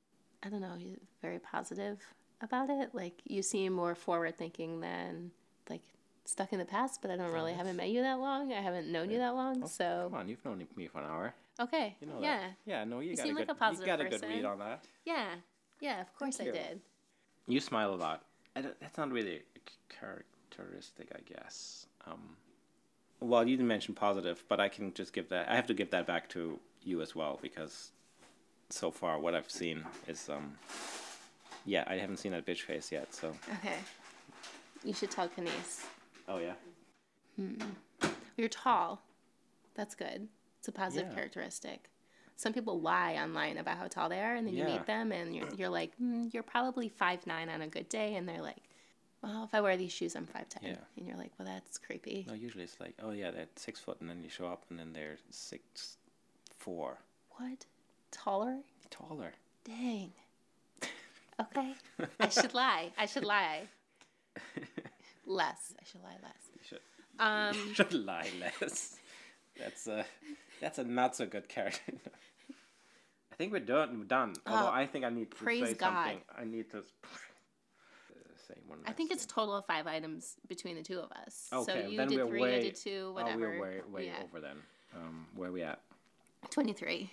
I 0.42 0.48
don't 0.48 0.60
know, 0.60 0.74
you're 0.78 0.96
very 1.22 1.38
positive 1.38 1.98
about 2.40 2.70
it. 2.70 2.90
Like 2.94 3.14
you 3.24 3.42
seem 3.42 3.72
more 3.72 3.94
forward 3.94 4.36
thinking 4.38 4.80
than 4.80 5.30
like 5.68 5.82
stuck 6.24 6.52
in 6.52 6.58
the 6.58 6.64
past, 6.64 7.00
but 7.02 7.10
I 7.10 7.16
don't 7.16 7.32
really 7.32 7.52
haven't 7.54 7.76
met 7.76 7.88
you 7.88 8.02
that 8.02 8.18
long. 8.18 8.52
I 8.52 8.60
haven't 8.60 8.90
known 8.90 9.10
you 9.10 9.18
that 9.18 9.34
long. 9.34 9.66
So 9.66 10.08
Come 10.10 10.20
on, 10.20 10.28
you've 10.28 10.44
known 10.44 10.66
me 10.76 10.86
for 10.86 10.98
an 11.00 11.06
hour. 11.06 11.34
okay. 11.60 11.96
You 12.00 12.06
know 12.08 12.18
yeah. 12.20 12.38
that. 12.38 12.50
Yeah, 12.66 12.84
no, 12.84 13.00
you, 13.00 13.10
You 13.10 13.16
got 13.16 13.22
seem 13.24 13.36
a 13.36 13.38
like 13.40 13.48
good, 13.48 13.56
a 13.56 13.58
positive 13.58 13.86
you 13.86 13.92
got 13.92 14.00
a 14.00 14.08
good 14.08 14.22
read 14.22 14.44
on 14.44 14.58
that. 14.58 14.84
Yeah. 15.04 15.26
Yeah, 15.80 16.00
of 16.00 16.14
course 16.18 16.40
I 16.40 16.44
did. 16.44 16.80
You 17.46 17.60
smile 17.60 17.94
a 17.94 17.96
lot. 17.96 18.24
I 18.54 18.62
don't- 18.62 18.78
that's 18.80 18.96
not 18.96 19.10
really 19.10 19.36
a 19.36 19.60
characteristic, 19.88 21.12
I 21.14 21.20
guess. 21.20 21.86
Um, 22.06 22.36
well, 23.20 23.46
you 23.48 23.56
didn't 23.56 23.68
mention 23.68 23.94
positive, 23.94 24.42
but 24.48 24.60
I 24.60 24.68
can 24.68 24.92
just 24.94 25.12
give 25.12 25.28
that. 25.30 25.48
I 25.48 25.56
have 25.56 25.66
to 25.66 25.74
give 25.74 25.90
that 25.90 26.06
back 26.06 26.28
to 26.30 26.58
you 26.82 27.02
as 27.02 27.14
well 27.14 27.38
because 27.40 27.92
so 28.70 28.90
far 28.90 29.18
what 29.18 29.34
I've 29.34 29.50
seen 29.50 29.84
is, 30.08 30.28
um, 30.28 30.56
yeah, 31.64 31.84
I 31.86 31.94
haven't 31.96 32.18
seen 32.18 32.32
that 32.32 32.44
bitch 32.46 32.62
face 32.62 32.90
yet. 32.92 33.14
So, 33.14 33.32
Okay. 33.58 33.76
You 34.84 34.92
should 34.92 35.10
tell 35.10 35.28
Kenise. 35.28 35.84
oh 36.28 36.38
yeah, 36.38 36.54
Hmm. 37.36 37.54
You're 38.36 38.48
tall. 38.48 39.02
That's 39.74 39.94
good. 39.94 40.28
It's 40.58 40.68
a 40.68 40.72
positive 40.72 41.08
Yeah. 41.08 41.14
characteristic. 41.14 41.90
Some 42.36 42.52
people 42.52 42.80
lie 42.80 43.14
online 43.16 43.56
about 43.56 43.78
how 43.78 43.88
tall 43.88 44.08
they 44.10 44.20
are, 44.20 44.34
and 44.36 44.46
then 44.46 44.54
you 44.54 44.64
meet 44.64 44.84
them, 44.86 45.10
and 45.10 45.34
you're, 45.34 45.48
you're 45.56 45.68
like, 45.70 45.92
mm, 45.98 46.32
you're 46.34 46.42
probably 46.42 46.88
five 46.88 47.26
nine 47.26 47.48
on 47.48 47.62
a 47.62 47.66
good 47.68 47.88
day, 47.88 48.14
and 48.16 48.28
they're 48.28 48.42
like, 48.42 48.62
well, 49.22 49.44
if 49.44 49.54
I 49.54 49.60
wear 49.62 49.76
these 49.78 49.92
shoes, 49.92 50.14
I'm 50.14 50.26
five 50.26 50.48
ten, 50.50 50.62
Yeah. 50.64 50.76
and 50.98 51.06
you're 51.06 51.16
like, 51.16 51.32
well, 51.38 51.48
that's 51.48 51.78
creepy. 51.78 52.26
no, 52.28 52.34
usually 52.34 52.64
it's 52.64 52.78
like, 52.78 52.94
oh 53.02 53.10
yeah, 53.12 53.30
they're 53.30 53.46
six 53.56 53.80
foot, 53.80 54.00
and 54.00 54.08
then 54.10 54.22
you 54.22 54.28
show 54.28 54.46
up, 54.46 54.64
and 54.70 54.78
then 54.78 54.92
they're 54.92 55.16
six 55.30 55.96
four, 56.58 56.98
What? 57.38 57.64
Taller? 58.16 58.58
taller. 58.90 59.32
Dang. 59.64 60.12
Okay. 61.38 61.74
I 62.18 62.28
should 62.28 62.54
lie. 62.54 62.92
I 62.96 63.06
should 63.06 63.24
lie 63.24 63.62
less. 65.26 65.74
I 65.78 65.84
should 65.84 66.02
lie 66.02 66.16
less. 66.22 66.42
You 66.54 66.60
should, 66.68 66.80
Um, 67.18 67.54
you 67.68 67.74
should 67.74 67.92
lie 67.92 68.30
less. 68.40 68.96
That's 69.58 69.86
a 69.86 70.04
that's 70.60 70.78
a 70.78 70.84
not 70.84 71.14
so 71.16 71.26
good 71.26 71.48
character. 71.48 71.92
I 73.32 73.34
think 73.36 73.52
we're 73.52 73.60
done. 73.60 74.04
Done. 74.06 74.34
Although 74.46 74.68
Oh, 74.68 74.72
I 74.72 74.86
think 74.86 75.04
I 75.04 75.10
need 75.10 75.30
to 75.30 75.36
praise 75.36 75.68
say 75.68 75.74
God. 75.74 75.92
something. 75.92 76.20
I 76.38 76.44
need 76.44 76.70
to 76.70 76.82
say 78.48 78.54
one. 78.66 78.78
I 78.86 78.92
think 78.92 79.10
last 79.10 79.24
it's 79.24 79.24
a 79.26 79.28
total 79.28 79.56
of 79.56 79.66
five 79.66 79.86
items 79.86 80.36
between 80.48 80.76
the 80.76 80.82
two 80.82 80.98
of 81.00 81.10
us. 81.12 81.48
okay. 81.52 81.82
so 81.82 81.88
you 81.88 81.96
then 81.98 82.08
did 82.08 82.18
we're 82.18 82.28
three, 82.28 82.40
way. 82.40 82.56
I 82.56 82.62
did 82.62 82.76
two, 82.76 83.12
whatever. 83.12 83.46
Oh, 83.46 83.50
we're 83.50 83.60
way 83.60 83.80
way 83.92 84.06
yeah. 84.06 84.22
over 84.24 84.40
then. 84.40 84.56
Um, 84.94 85.26
where 85.34 85.52
we 85.52 85.62
at? 85.62 85.80
23. 86.50 87.10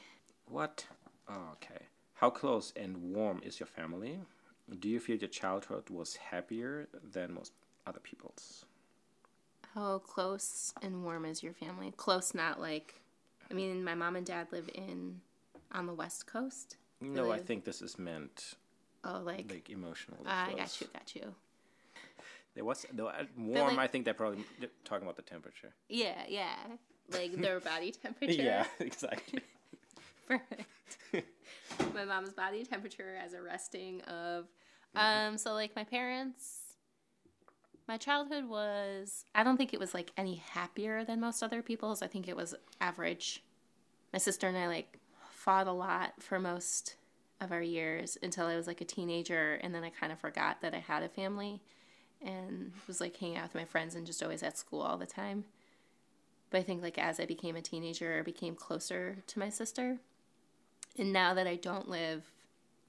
What? 0.49 0.85
Oh, 1.29 1.49
okay. 1.53 1.85
How 2.15 2.29
close 2.29 2.73
and 2.75 3.13
warm 3.13 3.41
is 3.43 3.59
your 3.59 3.67
family? 3.67 4.19
Do 4.79 4.87
you 4.89 4.99
feel 4.99 5.17
your 5.17 5.27
childhood 5.29 5.89
was 5.89 6.15
happier 6.15 6.87
than 7.11 7.33
most 7.33 7.53
other 7.85 7.99
people's? 7.99 8.65
How 9.73 9.99
close 9.99 10.73
and 10.81 11.03
warm 11.03 11.25
is 11.25 11.41
your 11.43 11.53
family? 11.53 11.91
Close, 11.97 12.33
not 12.33 12.59
like. 12.61 12.95
I 13.49 13.53
mean, 13.53 13.83
my 13.83 13.95
mom 13.95 14.15
and 14.15 14.25
dad 14.25 14.47
live 14.51 14.69
in 14.73 15.19
on 15.71 15.85
the 15.87 15.93
west 15.93 16.27
coast. 16.27 16.77
No, 17.01 17.31
I 17.31 17.39
think 17.39 17.65
this 17.65 17.81
is 17.81 17.99
meant 17.99 18.53
Oh, 19.03 19.19
like. 19.23 19.49
like 19.51 19.69
emotionally. 19.69 20.21
I 20.25 20.53
got 20.55 20.79
you, 20.79 20.87
got 20.93 21.15
you. 21.15 21.35
There 22.55 22.63
was 22.63 22.85
though 22.93 23.11
warm. 23.37 23.69
like- 23.75 23.79
I 23.79 23.87
think 23.87 24.05
they're 24.05 24.13
probably 24.13 24.45
talking 24.85 25.03
about 25.03 25.15
the 25.17 25.23
temperature. 25.23 25.73
Yeah, 25.89 26.23
yeah. 26.29 26.55
Like 27.11 27.33
their 27.33 27.59
body 27.59 27.91
temperature. 28.03 28.31
Yeah, 28.41 28.65
exactly. 28.79 29.41
Perfect. 30.27 30.97
my 31.93 32.05
mom's 32.05 32.33
body 32.33 32.63
temperature 32.63 33.15
as 33.23 33.33
a 33.33 33.41
resting 33.41 34.01
of 34.01 34.45
um 34.95 35.37
so 35.37 35.53
like 35.53 35.75
my 35.75 35.83
parents 35.83 36.63
my 37.87 37.97
childhood 37.97 38.45
was 38.45 39.25
I 39.35 39.43
don't 39.43 39.57
think 39.57 39.73
it 39.73 39.79
was 39.79 39.93
like 39.93 40.11
any 40.17 40.35
happier 40.35 41.03
than 41.03 41.19
most 41.19 41.43
other 41.43 41.61
people's. 41.61 42.01
I 42.01 42.07
think 42.07 42.27
it 42.27 42.35
was 42.35 42.55
average. 42.79 43.43
My 44.11 44.19
sister 44.19 44.47
and 44.47 44.57
I 44.57 44.67
like 44.67 44.99
fought 45.31 45.67
a 45.67 45.73
lot 45.73 46.13
for 46.19 46.39
most 46.39 46.95
of 47.41 47.51
our 47.51 47.61
years 47.61 48.17
until 48.23 48.45
I 48.47 48.55
was 48.55 48.67
like 48.67 48.79
a 48.79 48.85
teenager 48.85 49.55
and 49.61 49.75
then 49.75 49.83
I 49.83 49.89
kind 49.89 50.13
of 50.13 50.19
forgot 50.19 50.61
that 50.61 50.73
I 50.73 50.79
had 50.79 51.03
a 51.03 51.09
family 51.09 51.61
and 52.25 52.71
was 52.87 53.01
like 53.01 53.17
hanging 53.17 53.37
out 53.37 53.43
with 53.43 53.55
my 53.55 53.65
friends 53.65 53.95
and 53.95 54.05
just 54.05 54.23
always 54.23 54.43
at 54.43 54.57
school 54.57 54.81
all 54.81 54.97
the 54.97 55.05
time. 55.05 55.43
But 56.49 56.59
I 56.59 56.63
think 56.63 56.81
like 56.81 56.97
as 56.97 57.19
I 57.19 57.25
became 57.25 57.57
a 57.57 57.61
teenager, 57.61 58.17
I 58.17 58.21
became 58.21 58.55
closer 58.55 59.17
to 59.27 59.39
my 59.39 59.49
sister. 59.49 59.97
And 60.97 61.11
now 61.13 61.33
that 61.33 61.47
I 61.47 61.55
don't 61.55 61.89
live 61.89 62.23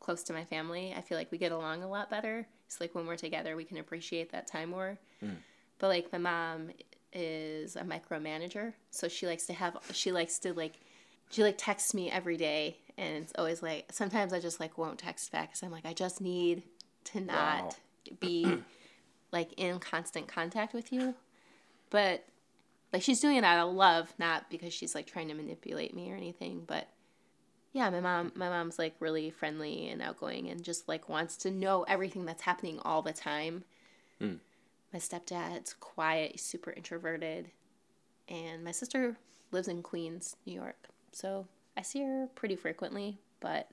close 0.00 0.22
to 0.24 0.32
my 0.32 0.44
family, 0.44 0.94
I 0.96 1.00
feel 1.00 1.16
like 1.16 1.32
we 1.32 1.38
get 1.38 1.52
along 1.52 1.82
a 1.82 1.88
lot 1.88 2.10
better. 2.10 2.46
It's 2.66 2.80
like 2.80 2.94
when 2.94 3.06
we're 3.06 3.16
together, 3.16 3.56
we 3.56 3.64
can 3.64 3.78
appreciate 3.78 4.32
that 4.32 4.46
time 4.46 4.70
more. 4.70 4.98
Hmm. 5.20 5.30
But 5.78 5.88
like 5.88 6.12
my 6.12 6.18
mom 6.18 6.70
is 7.12 7.76
a 7.76 7.82
micromanager, 7.82 8.72
so 8.90 9.08
she 9.08 9.26
likes 9.26 9.46
to 9.46 9.52
have 9.52 9.76
she 9.92 10.12
likes 10.12 10.38
to 10.40 10.52
like 10.52 10.80
she 11.30 11.42
like 11.42 11.56
texts 11.58 11.94
me 11.94 12.10
every 12.10 12.36
day 12.36 12.78
and 12.98 13.16
it's 13.24 13.32
always 13.38 13.62
like 13.62 13.86
sometimes 13.92 14.32
I 14.32 14.40
just 14.40 14.60
like 14.60 14.76
won't 14.78 14.98
text 14.98 15.30
back 15.32 15.50
cuz 15.52 15.62
I'm 15.62 15.70
like 15.70 15.86
I 15.86 15.92
just 15.94 16.20
need 16.20 16.62
to 17.04 17.20
not 17.20 17.64
Wow. 17.64 17.70
be 18.20 18.58
like 19.32 19.52
in 19.56 19.78
constant 19.78 20.28
contact 20.28 20.74
with 20.74 20.92
you. 20.92 21.14
But 21.90 22.24
like 22.92 23.02
she's 23.02 23.20
doing 23.20 23.36
it 23.36 23.44
out 23.44 23.66
of 23.68 23.74
love, 23.74 24.12
not 24.18 24.50
because 24.50 24.72
she's 24.72 24.94
like 24.94 25.06
trying 25.06 25.28
to 25.28 25.34
manipulate 25.34 25.94
me 25.94 26.10
or 26.12 26.16
anything, 26.16 26.64
but 26.66 26.88
yeah, 27.74 27.90
my 27.90 28.00
mom 28.00 28.32
my 28.36 28.48
mom's 28.48 28.78
like 28.78 28.94
really 29.00 29.30
friendly 29.30 29.88
and 29.88 30.00
outgoing 30.00 30.48
and 30.48 30.62
just 30.62 30.88
like 30.88 31.08
wants 31.08 31.36
to 31.38 31.50
know 31.50 31.82
everything 31.82 32.24
that's 32.24 32.42
happening 32.42 32.78
all 32.84 33.02
the 33.02 33.12
time. 33.12 33.64
My 34.92 35.00
stepdad's 35.00 35.74
quiet, 35.74 36.38
super 36.38 36.70
introverted, 36.70 37.50
and 38.28 38.62
my 38.62 38.70
sister 38.70 39.16
lives 39.50 39.66
in 39.66 39.82
Queens, 39.82 40.36
New 40.46 40.54
York. 40.54 40.76
So 41.10 41.48
I 41.76 41.82
see 41.82 42.04
her 42.04 42.28
pretty 42.36 42.54
frequently, 42.54 43.18
but 43.40 43.68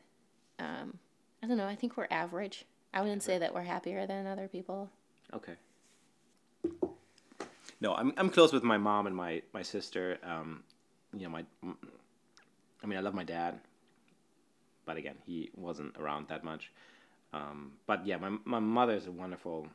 um, 0.58 0.98
I 1.44 1.48
don't 1.48 1.58
know. 1.58 1.68
I 1.68 1.76
think 1.76 1.96
we're 1.96 2.08
average. 2.10 2.66
I 2.96 3.02
wouldn't 3.02 3.22
say 3.22 3.38
that 3.38 3.54
we're 3.54 3.62
happier 3.62 4.08
than 4.08 4.26
other 4.26 4.48
people. 4.48 4.90
Okay. 5.32 5.54
No, 7.80 7.94
I'm 7.94 8.14
I'm 8.18 8.32
close 8.32 8.52
with 8.52 8.64
my 8.64 8.80
mom 8.80 9.06
and 9.06 9.16
my 9.16 9.44
my 9.54 9.62
sister. 9.62 10.18
Um, 10.24 10.64
you 11.14 11.24
know, 11.24 11.30
my 11.30 11.46
I 12.84 12.88
mean, 12.88 12.98
I 12.98 13.02
love 13.02 13.14
my 13.14 13.24
dad, 13.24 13.60
but 14.86 14.98
again, 14.98 15.16
he 15.26 15.50
wasn't 15.56 15.96
around 15.98 16.28
that 16.30 16.44
much. 16.44 16.72
Um, 17.34 17.74
but 17.88 18.06
yeah, 18.06 18.18
my 18.18 18.38
my 18.46 18.60
mother 18.60 18.94
is 18.94 19.08
a 19.08 19.12
wonderful 19.12 19.68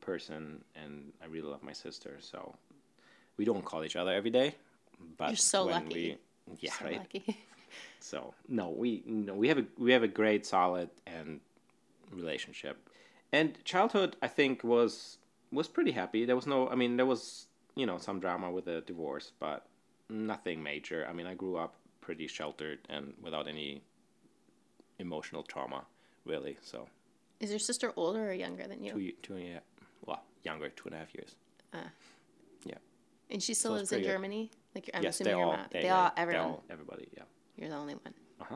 person, 0.00 0.64
and 0.74 1.12
I 1.22 1.26
really 1.26 1.48
love 1.48 1.62
my 1.62 1.72
sister. 1.72 2.16
So 2.20 2.54
we 3.36 3.44
don't 3.44 3.64
call 3.64 3.84
each 3.84 3.96
other 3.96 4.12
every 4.12 4.30
day, 4.30 4.54
but 5.16 5.28
You're 5.30 5.36
so 5.36 5.64
lucky. 5.64 6.18
We, 6.46 6.56
yeah, 6.60 6.72
So 6.72 6.84
right. 6.84 6.98
lucky. 6.98 7.36
So 8.02 8.34
no, 8.48 8.70
we 8.70 9.02
no, 9.06 9.34
we 9.34 9.46
have 9.48 9.58
a 9.58 9.64
we 9.78 9.92
have 9.92 10.02
a 10.02 10.08
great, 10.08 10.46
solid 10.46 10.88
and 11.06 11.38
relationship. 12.10 12.88
And 13.32 13.62
childhood, 13.64 14.16
I 14.22 14.26
think, 14.26 14.64
was 14.64 15.18
was 15.52 15.68
pretty 15.68 15.92
happy. 15.92 16.24
There 16.24 16.34
was 16.34 16.46
no, 16.46 16.68
I 16.68 16.74
mean, 16.74 16.96
there 16.96 17.06
was 17.06 17.46
you 17.76 17.86
know 17.86 17.98
some 17.98 18.18
drama 18.18 18.50
with 18.50 18.64
the 18.64 18.80
divorce, 18.86 19.32
but 19.38 19.66
nothing 20.08 20.62
major. 20.62 21.06
I 21.08 21.12
mean, 21.12 21.26
I 21.26 21.34
grew 21.34 21.56
up 21.56 21.74
pretty 22.00 22.26
sheltered 22.26 22.78
and 22.88 23.12
without 23.22 23.46
any 23.46 23.82
emotional 25.00 25.42
trauma, 25.42 25.84
really. 26.24 26.56
So 26.62 26.88
Is 27.40 27.50
your 27.50 27.58
sister 27.58 27.92
older 27.96 28.30
or 28.30 28.32
younger 28.32 28.66
than 28.68 28.82
you? 28.84 28.92
two 28.92 29.12
two 29.22 29.34
and 29.36 29.48
a 29.48 29.52
half, 29.54 29.62
well, 30.06 30.22
younger, 30.44 30.68
two 30.68 30.84
and 30.86 30.94
a 30.94 30.98
half 30.98 31.14
years. 31.14 31.34
Uh, 31.72 31.78
yeah. 32.64 32.74
And 33.30 33.42
she 33.42 33.54
still 33.54 33.70
So 33.72 33.74
lives 33.76 33.92
in 33.92 33.96
pretty 33.96 34.06
good. 34.06 34.12
Germany? 34.12 34.50
Like 34.74 34.86
you're, 34.86 34.96
I'm 34.96 35.02
yes, 35.02 35.14
assuming 35.20 35.32
they 35.32 35.38
your 35.38 35.46
all, 35.50 35.56
mom. 35.56 35.66
they, 35.72 35.82
They, 35.82 35.88
all, 35.88 36.12
everyone. 36.16 36.44
all, 36.46 36.64
everybody, 36.70 37.08
yeah. 37.16 37.24
You're 37.56 37.68
the 37.70 37.76
only 37.76 37.94
one. 37.94 38.14
Uh 38.40 38.44
huh. 38.48 38.54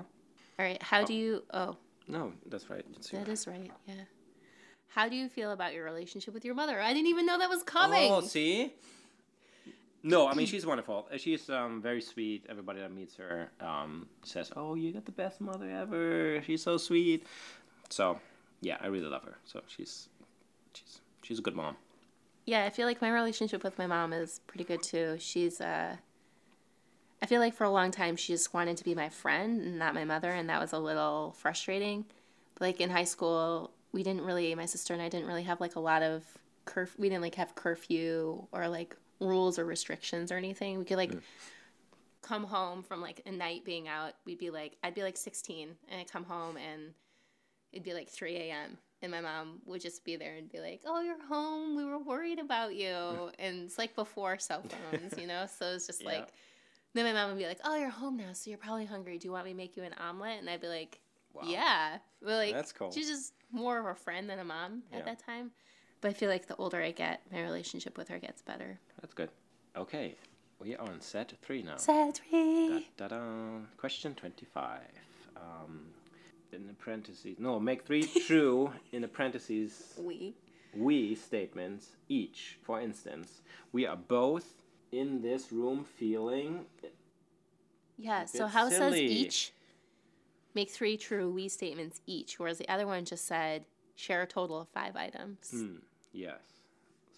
All 0.59 0.65
right. 0.65 0.81
How 0.83 1.05
do 1.05 1.13
you? 1.15 1.43
Oh, 1.53 1.77
No, 2.09 2.33
that's 2.47 2.71
right. 2.71 2.85
That 3.13 3.29
is 3.29 3.47
right. 3.55 3.71
Yeah. 3.87 3.95
How 4.89 5.09
do 5.09 5.17
you 5.17 5.29
feel 5.29 5.51
about 5.51 5.75
your 5.75 5.85
relationship 5.85 6.33
with 6.35 6.45
your 6.45 6.55
mother? 6.55 6.81
I 6.81 6.93
didn't 6.95 7.09
even 7.09 7.27
know 7.27 7.37
that 7.39 7.49
was 7.51 7.63
coming. 7.65 8.13
Oh, 8.13 8.21
see? 8.21 8.73
No, 10.07 10.29
I 10.29 10.35
mean 10.35 10.47
she's 10.47 10.67
wonderful. 10.67 11.09
She's 11.17 11.49
um, 11.49 11.81
very 11.81 12.03
sweet. 12.03 12.45
Everybody 12.51 12.81
that 12.81 12.93
meets 12.93 13.17
her 13.17 13.51
um, 13.59 14.07
says, 14.23 14.53
"Oh, 14.55 14.75
you 14.75 14.93
got 14.93 15.07
the 15.07 15.13
best 15.13 15.41
mother 15.41 15.71
ever. 15.71 16.43
She's 16.43 16.63
so 16.63 16.77
sweet." 16.77 17.27
So, 17.89 18.21
yeah, 18.61 18.77
I 18.83 18.89
really 18.89 19.07
love 19.07 19.25
her. 19.25 19.39
So 19.47 19.63
she's 19.67 20.11
she's 20.75 21.01
she's 21.23 21.39
a 21.39 21.43
good 21.43 21.57
mom. 21.57 21.79
Yeah, 22.45 22.67
I 22.67 22.71
feel 22.71 22.87
like 22.87 23.01
my 23.01 23.11
relationship 23.11 23.65
with 23.65 23.79
my 23.79 23.87
mom 23.87 24.13
is 24.13 24.43
pretty 24.47 24.65
good 24.65 24.83
too. 24.83 25.17
She's 25.19 25.59
uh 25.63 25.97
I 27.23 27.27
feel 27.27 27.41
like 27.41 27.55
for 27.55 27.65
a 27.65 27.71
long 27.71 27.91
time 27.91 28.17
she 28.17 28.35
just 28.35 28.53
wanted 28.53 28.77
to 28.77 28.85
be 28.85 28.95
my 28.95 29.09
friend 29.09 29.63
and 29.63 29.79
not 29.79 29.95
my 29.95 30.05
mother 30.05 30.31
and 30.31 30.51
that 30.51 30.61
was 30.61 30.75
a 30.75 30.79
little 30.79 31.35
frustrating. 31.39 32.05
But 32.57 32.61
like 32.61 32.81
in 32.83 32.91
high 32.91 33.05
school, 33.05 33.71
we 33.93 34.03
didn't 34.03 34.27
really 34.27 34.55
my 34.55 34.67
sister 34.67 34.93
and 34.93 35.03
I 35.03 35.09
didn't 35.09 35.29
really 35.29 35.45
have 35.45 35.63
like 35.63 35.77
a 35.77 35.81
lot 35.81 36.03
of 36.03 36.25
curf 36.67 36.95
we 36.99 37.09
didn't 37.09 37.23
like 37.23 37.37
have 37.37 37.55
curfew 37.55 38.47
or 38.53 38.69
like 38.69 38.97
rules 39.25 39.59
or 39.59 39.64
restrictions 39.64 40.31
or 40.31 40.37
anything. 40.37 40.79
We 40.79 40.85
could 40.85 40.97
like 40.99 41.12
come 42.22 42.45
home 42.45 42.83
from 42.83 43.01
like 43.01 43.22
a 43.27 43.31
night 43.33 43.64
being 43.64 43.89
out. 43.89 44.12
We'd 44.25 44.39
be 44.39 44.51
like 44.51 44.77
I'd 44.83 44.95
be 44.95 45.03
like 45.03 45.16
16 45.16 45.68
and 45.89 46.01
I'd 46.01 46.11
come 46.11 46.25
home 46.25 46.57
and 46.57 46.93
it'd 47.72 47.85
be 47.85 47.95
like 47.95 48.09
3 48.09 48.37
a.m. 48.37 48.79
And 49.03 49.11
my 49.11 49.20
mom 49.20 49.59
would 49.66 49.83
just 49.83 50.05
be 50.05 50.16
there 50.16 50.35
and 50.37 50.49
be 50.51 50.61
like, 50.61 50.81
Oh, 50.87 51.01
you're 51.01 51.22
home. 51.27 51.77
We 51.77 51.85
were 51.85 51.99
worried 51.99 52.39
about 52.39 52.75
you. 52.75 53.31
and 53.39 53.64
it's 53.64 53.79
like 53.79 53.95
before 53.95 54.39
cell 54.39 54.62
phones, 54.62 55.18
you 55.18 55.27
know? 55.27 55.47
So 55.59 55.66
it's 55.72 55.87
just 55.87 56.03
Yeah. 56.03 56.09
like, 56.09 56.29
then 56.95 57.05
my 57.05 57.12
mom 57.12 57.31
would 57.31 57.39
be 57.39 57.47
like, 57.47 57.61
Oh, 57.64 57.77
you're 57.77 57.91
home 57.91 58.16
now. 58.16 58.33
So 58.33 58.49
you're 58.51 58.59
probably 58.59 58.87
hungry. 58.87 59.18
Do 59.18 59.27
you 59.29 59.33
want 59.33 59.45
me 59.45 59.51
to 59.51 59.57
make 59.57 59.77
you 59.77 59.83
an 59.83 59.95
omelet? 59.95 60.39
And 60.41 60.49
I'd 60.49 60.61
be 60.61 60.68
like, 60.68 61.01
Wow. 61.35 61.43
Yeah. 61.47 61.99
But 62.22 62.31
like, 62.37 62.55
That's 62.55 62.72
cool. 62.72 62.91
she's 62.93 63.09
just 63.09 63.35
more 63.53 63.79
of 63.79 63.85
a 63.87 63.95
friend 63.95 64.31
than 64.31 64.39
a 64.39 64.45
mom 64.45 64.83
Yeah. 64.91 64.99
at 64.99 65.05
that 65.05 65.18
time. 65.18 65.51
But 66.05 66.11
I 66.11 66.13
feel 66.13 66.29
like 66.29 66.49
the 66.49 66.57
older 66.57 66.83
I 66.83 66.91
get, 66.91 67.23
my 67.33 67.41
relationship 67.41 67.97
with 67.97 68.09
her 68.09 68.19
gets 68.19 68.43
better. 68.43 68.79
That's 69.01 69.15
good. 69.15 69.31
Okay, 69.75 70.17
we 70.59 70.77
are 70.77 70.83
on 70.87 71.01
set 71.01 71.33
three 71.41 71.63
now. 71.63 71.79
Sad 71.79 72.17
three. 72.17 72.91
Da, 72.99 73.09
da, 73.09 73.17
da. 73.17 73.61
Question 73.79 74.15
25. 74.15 74.81
Um, 75.35 75.81
in 76.53 76.67
the 76.67 76.75
parentheses, 76.75 77.37
no, 77.39 77.59
make 77.59 77.87
three 77.87 78.07
true 78.27 78.71
in 78.93 79.01
the 79.01 79.09
parentheses 79.09 79.95
We. 79.99 80.35
we 80.77 81.15
statements 81.15 81.97
each. 82.11 82.59
For 82.65 82.83
instance, 82.83 83.41
we 83.73 83.87
are 83.87 83.97
both 83.97 84.45
in 84.93 85.23
this 85.23 85.53
room 85.53 85.87
feeling. 85.87 86.67
Yeah, 87.97 88.27
so 88.27 88.47
how 88.47 88.69
says 88.69 88.95
each, 88.95 89.55
make 90.55 90.69
three 90.69 90.99
true 90.99 91.31
we 91.31 91.49
statements 91.49 92.03
each, 92.07 92.39
whereas 92.39 92.59
the 92.59 92.69
other 92.69 92.87
one 92.87 93.07
just 93.07 93.27
said 93.27 93.65
share 93.97 94.21
a 94.21 94.27
total 94.27 94.61
of 94.61 94.69
five 94.69 94.97
items. 94.97 95.51
Hmm, 95.51 95.77
yes. 96.15 96.41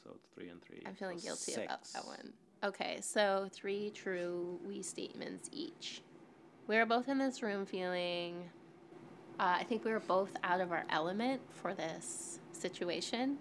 So 0.02 0.10
it's 0.14 0.26
three 0.34 0.48
and 0.48 0.60
three. 0.62 0.82
I'm 0.84 0.94
feeling 0.94 1.18
so 1.18 1.28
guilty 1.28 1.64
about 1.64 1.84
that 1.92 2.06
one. 2.06 2.32
Okay, 2.64 2.98
so 3.00 3.48
three 3.52 3.90
true 3.90 4.58
we 4.66 4.82
statements 4.82 5.48
each. 5.52 6.00
We 6.66 6.76
are 6.76 6.86
both 6.86 7.08
in 7.08 7.18
this 7.18 7.42
room 7.42 7.64
feeling, 7.64 8.50
uh, 9.38 9.56
I 9.60 9.64
think 9.64 9.84
we 9.84 9.92
were 9.92 10.00
both 10.00 10.30
out 10.42 10.60
of 10.60 10.72
our 10.72 10.84
element 10.90 11.42
for 11.50 11.74
this 11.74 12.40
situation. 12.52 13.38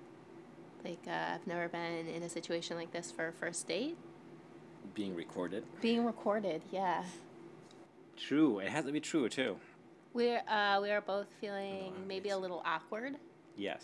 Like, 0.83 0.99
uh, 1.07 1.33
I've 1.33 1.47
never 1.47 1.67
been 1.67 2.07
in 2.07 2.21
a 2.21 2.29
situation 2.29 2.77
like 2.77 2.91
this 2.91 3.11
for 3.11 3.29
a 3.29 3.31
first 3.31 3.67
date. 3.67 3.97
Being 4.93 5.15
recorded. 5.15 5.63
Being 5.81 6.05
recorded, 6.05 6.61
yeah. 6.71 7.03
True. 8.17 8.59
It 8.59 8.69
has 8.69 8.85
to 8.85 8.91
be 8.91 8.99
true 8.99 9.27
too. 9.29 9.57
We're, 10.13 10.43
uh, 10.47 10.79
we 10.81 10.91
are 10.91 11.01
both 11.01 11.27
feeling 11.41 11.93
No, 11.93 12.05
maybe 12.07 12.29
a 12.29 12.37
little 12.37 12.61
awkward. 12.65 13.15
Yes. 13.57 13.83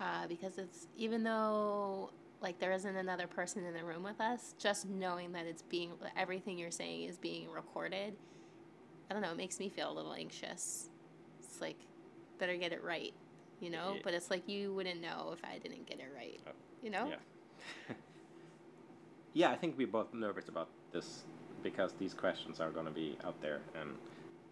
Uh, 0.00 0.26
because 0.28 0.58
it's 0.58 0.86
even 0.96 1.22
though 1.22 2.10
like 2.40 2.58
there 2.60 2.72
isn't 2.72 2.96
another 2.96 3.26
person 3.26 3.64
in 3.64 3.74
the 3.74 3.84
room 3.84 4.02
with 4.02 4.20
us, 4.20 4.54
just 4.58 4.88
knowing 4.88 5.32
that 5.32 5.46
it's 5.46 5.62
being 5.62 5.90
everything 6.16 6.58
you're 6.58 6.70
saying 6.70 7.04
is 7.04 7.18
being 7.18 7.50
recorded. 7.50 8.14
I 9.10 9.14
don't 9.14 9.22
know. 9.22 9.30
It 9.32 9.36
makes 9.36 9.58
me 9.58 9.68
feel 9.68 9.90
a 9.90 9.94
little 9.94 10.12
anxious. 10.12 10.90
It's 11.40 11.60
like 11.60 11.78
better 12.38 12.56
get 12.56 12.72
it 12.72 12.84
right, 12.84 13.12
you 13.60 13.70
know. 13.70 13.94
Yeah. 13.94 14.00
But 14.04 14.14
it's 14.14 14.30
like 14.30 14.48
you 14.48 14.72
wouldn't 14.74 15.00
know 15.00 15.30
if 15.32 15.44
I 15.44 15.58
didn't 15.58 15.86
get 15.86 15.98
it 15.98 16.12
right, 16.14 16.38
Oh, 16.46 16.52
you 16.82 16.90
know. 16.90 17.08
Yeah. 17.08 17.94
yeah, 19.34 19.50
I 19.50 19.56
think 19.56 19.76
we're 19.76 19.86
both 19.86 20.12
nervous 20.14 20.48
about 20.48 20.68
this 20.92 21.24
because 21.62 21.92
these 21.98 22.14
questions 22.14 22.60
are 22.60 22.70
going 22.70 22.86
to 22.86 22.92
be 22.92 23.18
out 23.24 23.40
there 23.40 23.60
and 23.80 23.90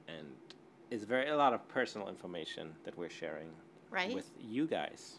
and 0.08 0.26
it's 0.90 1.04
very 1.04 1.28
a 1.28 1.36
lot 1.36 1.52
of 1.52 1.66
personal 1.68 2.08
information 2.08 2.72
that 2.84 2.96
we're 2.98 3.10
sharing 3.10 3.48
Right. 3.90 4.14
with 4.14 4.28
you 4.40 4.66
guys. 4.66 5.16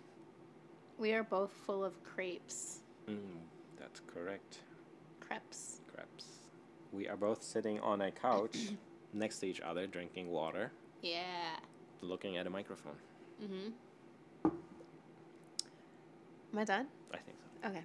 We 0.97 1.13
are 1.13 1.23
both 1.23 1.51
full 1.65 1.83
of 1.83 2.01
crepes. 2.03 2.79
Mm, 3.09 3.17
that's 3.79 4.01
correct. 4.13 4.59
Crepes. 5.19 5.81
Crepes. 5.93 6.25
We 6.91 7.07
are 7.07 7.17
both 7.17 7.43
sitting 7.43 7.79
on 7.81 8.01
a 8.01 8.11
couch 8.11 8.57
next 9.13 9.39
to 9.39 9.47
each 9.47 9.61
other, 9.61 9.87
drinking 9.87 10.29
water, 10.31 10.71
Yeah. 11.01 11.57
looking 12.01 12.37
at 12.37 12.47
a 12.47 12.49
microphone. 12.49 12.95
Mhm. 13.41 13.73
Am 16.53 16.59
I 16.59 16.63
done? 16.63 16.87
I 17.13 17.17
think 17.17 17.37
so. 17.61 17.69
Okay. 17.69 17.83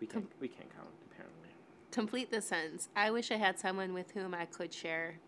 We 0.00 0.06
can 0.06 0.26
we 0.40 0.48
can 0.48 0.64
count 0.76 0.88
apparently. 1.10 1.48
Complete 1.90 2.30
the 2.30 2.40
sentence. 2.40 2.88
I 2.96 3.10
wish 3.10 3.30
I 3.30 3.36
had 3.36 3.58
someone 3.58 3.92
with 3.94 4.10
whom 4.12 4.34
I 4.34 4.46
could 4.46 4.72
share 4.72 5.18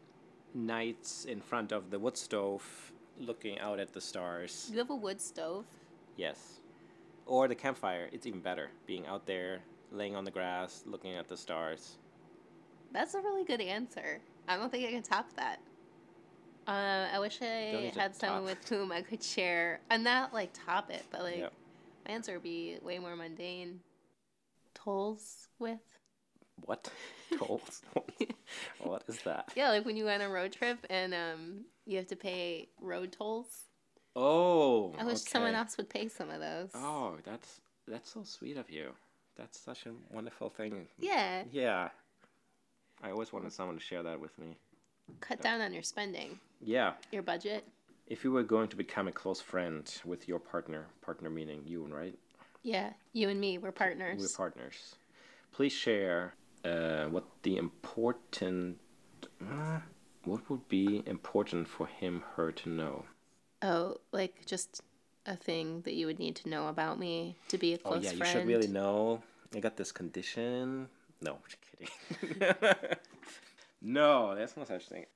Nights 0.52 1.26
in 1.26 1.40
front 1.40 1.70
of 1.70 1.90
the 1.90 1.98
wood 2.00 2.16
stove, 2.16 2.92
looking 3.20 3.56
out 3.60 3.78
at 3.78 3.92
the 3.92 4.00
stars. 4.00 4.68
You 4.72 4.78
have 4.78 4.90
a 4.90 4.96
wood 4.96 5.20
stove. 5.20 5.64
Yes. 6.16 6.58
Or 7.30 7.46
the 7.46 7.54
campfire. 7.54 8.08
It's 8.12 8.26
even 8.26 8.40
better. 8.40 8.70
Being 8.86 9.06
out 9.06 9.24
there 9.24 9.60
laying 9.92 10.16
on 10.16 10.24
the 10.24 10.32
grass, 10.32 10.82
looking 10.84 11.14
at 11.14 11.28
the 11.28 11.36
stars. 11.36 11.96
That's 12.92 13.14
a 13.14 13.20
really 13.20 13.44
good 13.44 13.60
answer. 13.60 14.20
I 14.48 14.56
don't 14.56 14.70
think 14.70 14.84
I 14.84 14.90
can 14.90 15.02
top 15.04 15.32
that. 15.36 15.60
Uh, 16.66 17.08
I 17.12 17.18
wish 17.20 17.40
I 17.40 17.92
had 17.96 18.16
someone 18.16 18.40
top. 18.40 18.44
with 18.44 18.68
whom 18.68 18.90
I 18.92 19.02
could 19.02 19.22
share, 19.22 19.80
and 19.90 20.02
not 20.02 20.34
like 20.34 20.50
top 20.52 20.90
it, 20.90 21.04
but 21.10 21.22
like 21.22 21.38
Yep. 21.38 21.52
my 22.06 22.14
answer 22.14 22.34
would 22.34 22.42
be 22.42 22.78
way 22.82 22.98
more 22.98 23.14
mundane. 23.16 23.80
Tolls 24.74 25.48
with. 25.60 26.00
What? 26.56 26.90
Tolls? 27.38 27.82
what 28.78 29.04
is 29.08 29.22
that? 29.22 29.52
Yeah, 29.54 29.70
like 29.70 29.84
when 29.84 29.96
you 29.96 30.04
go 30.04 30.10
on 30.10 30.20
a 30.20 30.28
road 30.28 30.52
trip 30.52 30.84
and 30.90 31.14
um, 31.14 31.64
you 31.86 31.96
have 31.98 32.08
to 32.08 32.16
pay 32.16 32.68
road 32.80 33.12
tolls. 33.12 33.69
Oh. 34.16 34.94
I 34.98 35.04
wish 35.04 35.20
someone 35.20 35.54
else 35.54 35.76
would 35.76 35.88
pay 35.88 36.08
some 36.08 36.30
of 36.30 36.40
those. 36.40 36.70
Oh, 36.74 37.16
that's 37.24 37.60
that's 37.86 38.10
so 38.12 38.22
sweet 38.24 38.56
of 38.56 38.70
you. 38.70 38.90
That's 39.36 39.58
such 39.58 39.86
a 39.86 39.92
wonderful 40.10 40.50
thing. 40.50 40.86
Yeah, 40.98 41.44
Yeah. 41.50 41.88
I 43.02 43.10
always 43.10 43.32
wanted 43.32 43.52
someone 43.52 43.76
to 43.78 43.82
share 43.82 44.02
that 44.02 44.20
with 44.20 44.38
me. 44.38 44.58
cut 45.20 45.40
down 45.40 45.60
on 45.62 45.72
your 45.72 45.82
spending, 45.82 46.38
Yeah. 46.60 46.92
your 47.10 47.22
budget. 47.22 47.64
If 48.06 48.22
you 48.24 48.30
were 48.32 48.42
going 48.42 48.68
to 48.68 48.76
become 48.76 49.08
a 49.08 49.12
close 49.12 49.40
friend 49.40 49.82
with 50.04 50.28
your 50.28 50.38
partner, 50.38 50.86
partner 51.00 51.30
meaning 51.30 51.62
you, 51.64 51.84
and 51.84 51.94
right? 51.94 52.18
Yeah, 52.62 52.92
you 53.12 53.28
and 53.30 53.40
me, 53.40 53.56
we're 53.58 53.72
partners. 53.72 54.20
We're 54.20 54.36
partners. 54.36 54.96
Please 55.52 55.72
share 55.72 56.34
uh, 56.64 57.06
what 57.06 57.24
the 57.42 57.56
important. 57.56 58.78
Uh, 59.40 59.78
what 60.24 60.48
would 60.50 60.68
be 60.68 61.02
important 61.06 61.66
for 61.68 61.86
him, 61.86 62.22
her 62.36 62.52
to 62.52 62.68
know? 62.68 63.04
Oh, 63.62 63.96
like 64.12 64.46
just 64.46 64.82
a 65.26 65.36
thing 65.36 65.82
that 65.82 65.94
you 65.94 66.06
would 66.06 66.18
need 66.18 66.36
to 66.36 66.48
know 66.48 66.68
about 66.68 66.98
me 66.98 67.36
to 67.48 67.58
be 67.58 67.74
a 67.74 67.78
oh, 67.84 67.90
close 67.90 68.04
friend. 68.04 68.06
Oh 68.06 68.10
yeah, 68.10 68.16
friend. 68.18 68.34
you 68.34 68.40
should 68.40 68.48
really 68.48 68.72
know. 68.72 69.22
I 69.54 69.60
got 69.60 69.76
this 69.76 69.92
condition. 69.92 70.88
No, 71.20 71.38
just 71.48 71.58
kidding. 72.20 72.54
no, 73.82 74.34
that's 74.34 74.56
no 74.56 74.64
such 74.64 74.88
thing. 74.88 75.06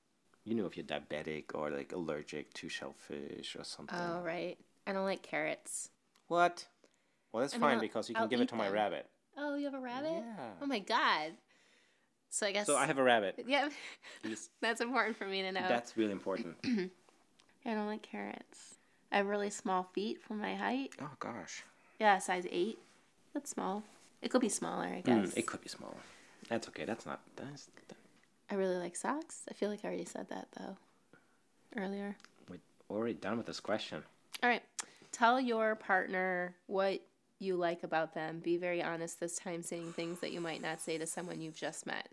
You 0.45 0.55
know 0.55 0.67
if 0.67 0.77
you're 0.77 0.85
diabetic 0.85 1.55
or 1.55 1.71
like 1.71 1.93
allergic 1.93 2.53
to 2.55 2.69
shellfish 2.69 3.57
or 3.59 3.65
something. 3.65 3.99
Oh 3.99 4.21
right, 4.23 4.59
I 4.87 4.93
don't 4.93 5.05
like 5.07 5.23
carrots. 5.23 5.91
What? 6.29 6.67
Well, 7.33 7.41
that's 7.41 7.55
I 7.55 7.57
mean, 7.57 7.63
fine 7.63 7.75
I'll- 7.77 7.81
because 7.81 8.09
you 8.09 8.15
can 8.15 8.23
I'll 8.23 8.29
give 8.29 8.41
it 8.41 8.49
to 8.51 8.57
my 8.57 8.69
rabbit. 8.69 9.09
Oh, 9.37 9.57
you 9.57 9.65
have 9.65 9.75
a 9.75 9.81
rabbit? 9.81 10.13
Yeah. 10.13 10.51
Oh 10.63 10.67
my 10.67 10.79
god. 10.79 11.33
So 12.31 12.47
I 12.47 12.53
guess. 12.53 12.67
So 12.67 12.77
I 12.77 12.87
have 12.87 12.99
a 12.99 13.03
rabbit. 13.03 13.45
Yeah, 13.47 13.69
that's 14.61 14.81
important 14.81 15.17
for 15.17 15.27
me 15.27 15.43
to 15.43 15.53
know. 15.53 15.67
That's 15.69 15.97
really 15.97 16.13
important. 16.13 16.57
I 17.67 17.75
don't 17.75 17.87
like 17.87 18.03
carrots. 18.03 18.75
I 19.13 19.19
have 19.19 19.27
really 19.27 19.51
small 19.51 19.85
feet 19.95 20.21
for 20.23 20.35
my 20.35 20.55
height. 20.55 20.93
oh 21.01 21.11
gosh. 21.19 21.63
Yeah, 22.01 22.19
size 22.19 22.47
eight. 22.51 22.79
That's 23.33 23.51
small. 23.51 23.83
It 24.23 24.31
could 24.31 24.41
be 24.41 24.49
smaller, 24.49 24.87
I 24.87 25.03
Mm, 25.03 25.25
guess. 25.25 25.35
it 25.35 25.47
could 25.47 25.61
be 25.61 25.69
smaller. 25.69 25.95
That's 26.49 26.69
okay. 26.69 26.85
That's 26.85 27.07
not. 27.07 27.21
That's. 27.37 27.69
I 28.51 28.55
really 28.57 28.77
like 28.77 28.97
socks. 28.97 29.43
I 29.51 29.55
feel 29.55 29.71
like 29.71 29.81
I 29.85 29.89
already 29.89 30.05
said 30.05 30.29
that 30.31 30.49
though. 30.59 30.77
Earlier. 31.77 32.17
We're 32.49 32.59
already 32.99 33.15
done 33.15 33.39
with 33.39 33.47
this 33.47 33.61
question. 33.61 34.03
All 34.43 34.49
right. 34.49 34.63
Tell 35.11 35.41
your 35.41 35.75
partner 35.75 36.55
what 36.67 37.01
you 37.39 37.57
like 37.57 37.83
about 37.83 38.15
them. 38.15 38.41
Be 38.41 38.57
very 38.59 38.83
honest 38.83 39.21
this 39.21 39.37
time, 39.37 39.63
saying 39.63 39.93
things 39.95 40.21
that 40.21 40.33
you 40.33 40.41
might 40.41 40.61
not 40.61 40.81
say 40.81 40.99
to 40.99 41.07
someone 41.07 41.41
you've 41.41 41.57
just 41.57 41.87
met. 41.87 42.09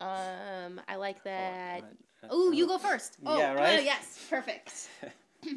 Um, 0.00 0.80
I 0.88 0.96
like 0.96 1.22
that. 1.24 1.82
Oh, 2.30 2.50
you 2.52 2.66
go 2.66 2.78
first. 2.78 3.16
Oh, 3.24 3.38
Yeah, 3.38 3.52
uh, 3.52 3.56
right? 3.56 3.84
yes, 3.84 4.26
perfect. 4.28 4.88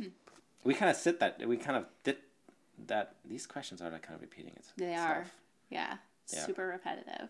We 0.63 0.75
kind 0.75 0.91
of 0.91 0.95
sit 0.95 1.19
that. 1.21 1.39
We 1.47 1.57
kind 1.57 1.75
of 1.75 1.87
did 2.03 2.17
that. 2.85 3.15
These 3.25 3.47
questions 3.47 3.81
are 3.81 3.89
like 3.89 4.03
kind 4.03 4.13
of 4.15 4.21
repeating 4.21 4.53
itself. 4.55 4.75
They 4.77 4.93
are. 4.93 5.25
Yeah, 5.71 5.97
Yeah. 6.31 6.45
super 6.45 6.67
repetitive. 6.67 7.29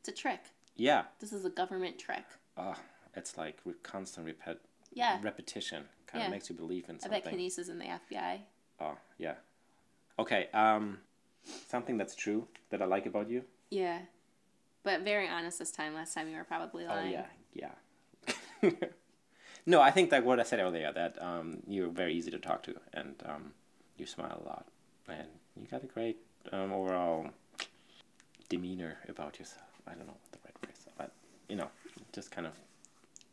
It's 0.00 0.08
a 0.08 0.12
trick. 0.12 0.40
Yeah. 0.74 1.04
This 1.20 1.32
is 1.32 1.44
a 1.44 1.50
government 1.50 1.96
trick. 2.00 2.24
Oh, 2.56 2.74
it's 3.14 3.36
like 3.36 3.58
re- 3.64 3.74
constant 3.84 4.26
repet- 4.26 4.58
Yeah. 4.92 5.20
repetition. 5.22 5.84
Kind 6.08 6.24
of 6.24 6.30
makes 6.32 6.50
you 6.50 6.56
believe 6.56 6.88
in 6.88 6.98
something. 6.98 7.20
I 7.20 7.24
bet 7.24 7.32
Kenise 7.32 7.56
is 7.60 7.68
in 7.68 7.78
the 7.78 7.84
FBI. 7.86 8.40
Oh, 8.80 8.96
yeah. 9.16 9.34
Okay. 10.18 10.48
Um, 10.52 10.98
something 11.68 11.96
that's 11.98 12.16
true 12.16 12.48
that 12.70 12.82
I 12.82 12.86
like 12.86 13.06
about 13.06 13.30
you. 13.30 13.44
Yeah. 13.70 14.00
But 14.84 15.02
very 15.02 15.28
honest 15.28 15.58
this 15.58 15.70
time. 15.70 15.94
Last 15.94 16.14
time 16.14 16.28
you 16.28 16.36
were 16.36 16.44
probably 16.44 16.86
lying. 16.86 17.14
Oh 17.14 17.18
lying. 17.18 17.26
yeah, 17.54 17.72
yeah. 18.62 18.70
no, 19.66 19.80
I 19.80 19.90
think 19.90 20.10
like 20.12 20.24
what 20.24 20.40
I 20.40 20.42
said 20.42 20.60
earlier 20.60 20.92
that 20.92 21.20
um, 21.22 21.58
you're 21.66 21.88
very 21.88 22.14
easy 22.14 22.30
to 22.30 22.38
talk 22.38 22.62
to 22.64 22.74
and 22.92 23.14
um, 23.26 23.52
you 23.96 24.06
smile 24.06 24.42
a 24.44 24.48
lot 24.48 24.66
and 25.08 25.28
you 25.56 25.66
got 25.70 25.82
a 25.82 25.86
great 25.86 26.18
um, 26.52 26.72
overall 26.72 27.26
demeanor 28.48 28.98
about 29.08 29.38
yourself. 29.38 29.66
I 29.86 29.94
don't 29.94 30.06
know 30.06 30.14
what 30.14 30.32
the 30.32 30.38
right 30.44 30.54
phrase, 30.60 30.86
is, 30.86 30.92
but 30.96 31.12
you 31.48 31.56
know, 31.56 31.68
just 32.12 32.30
kind 32.30 32.46
of 32.46 32.52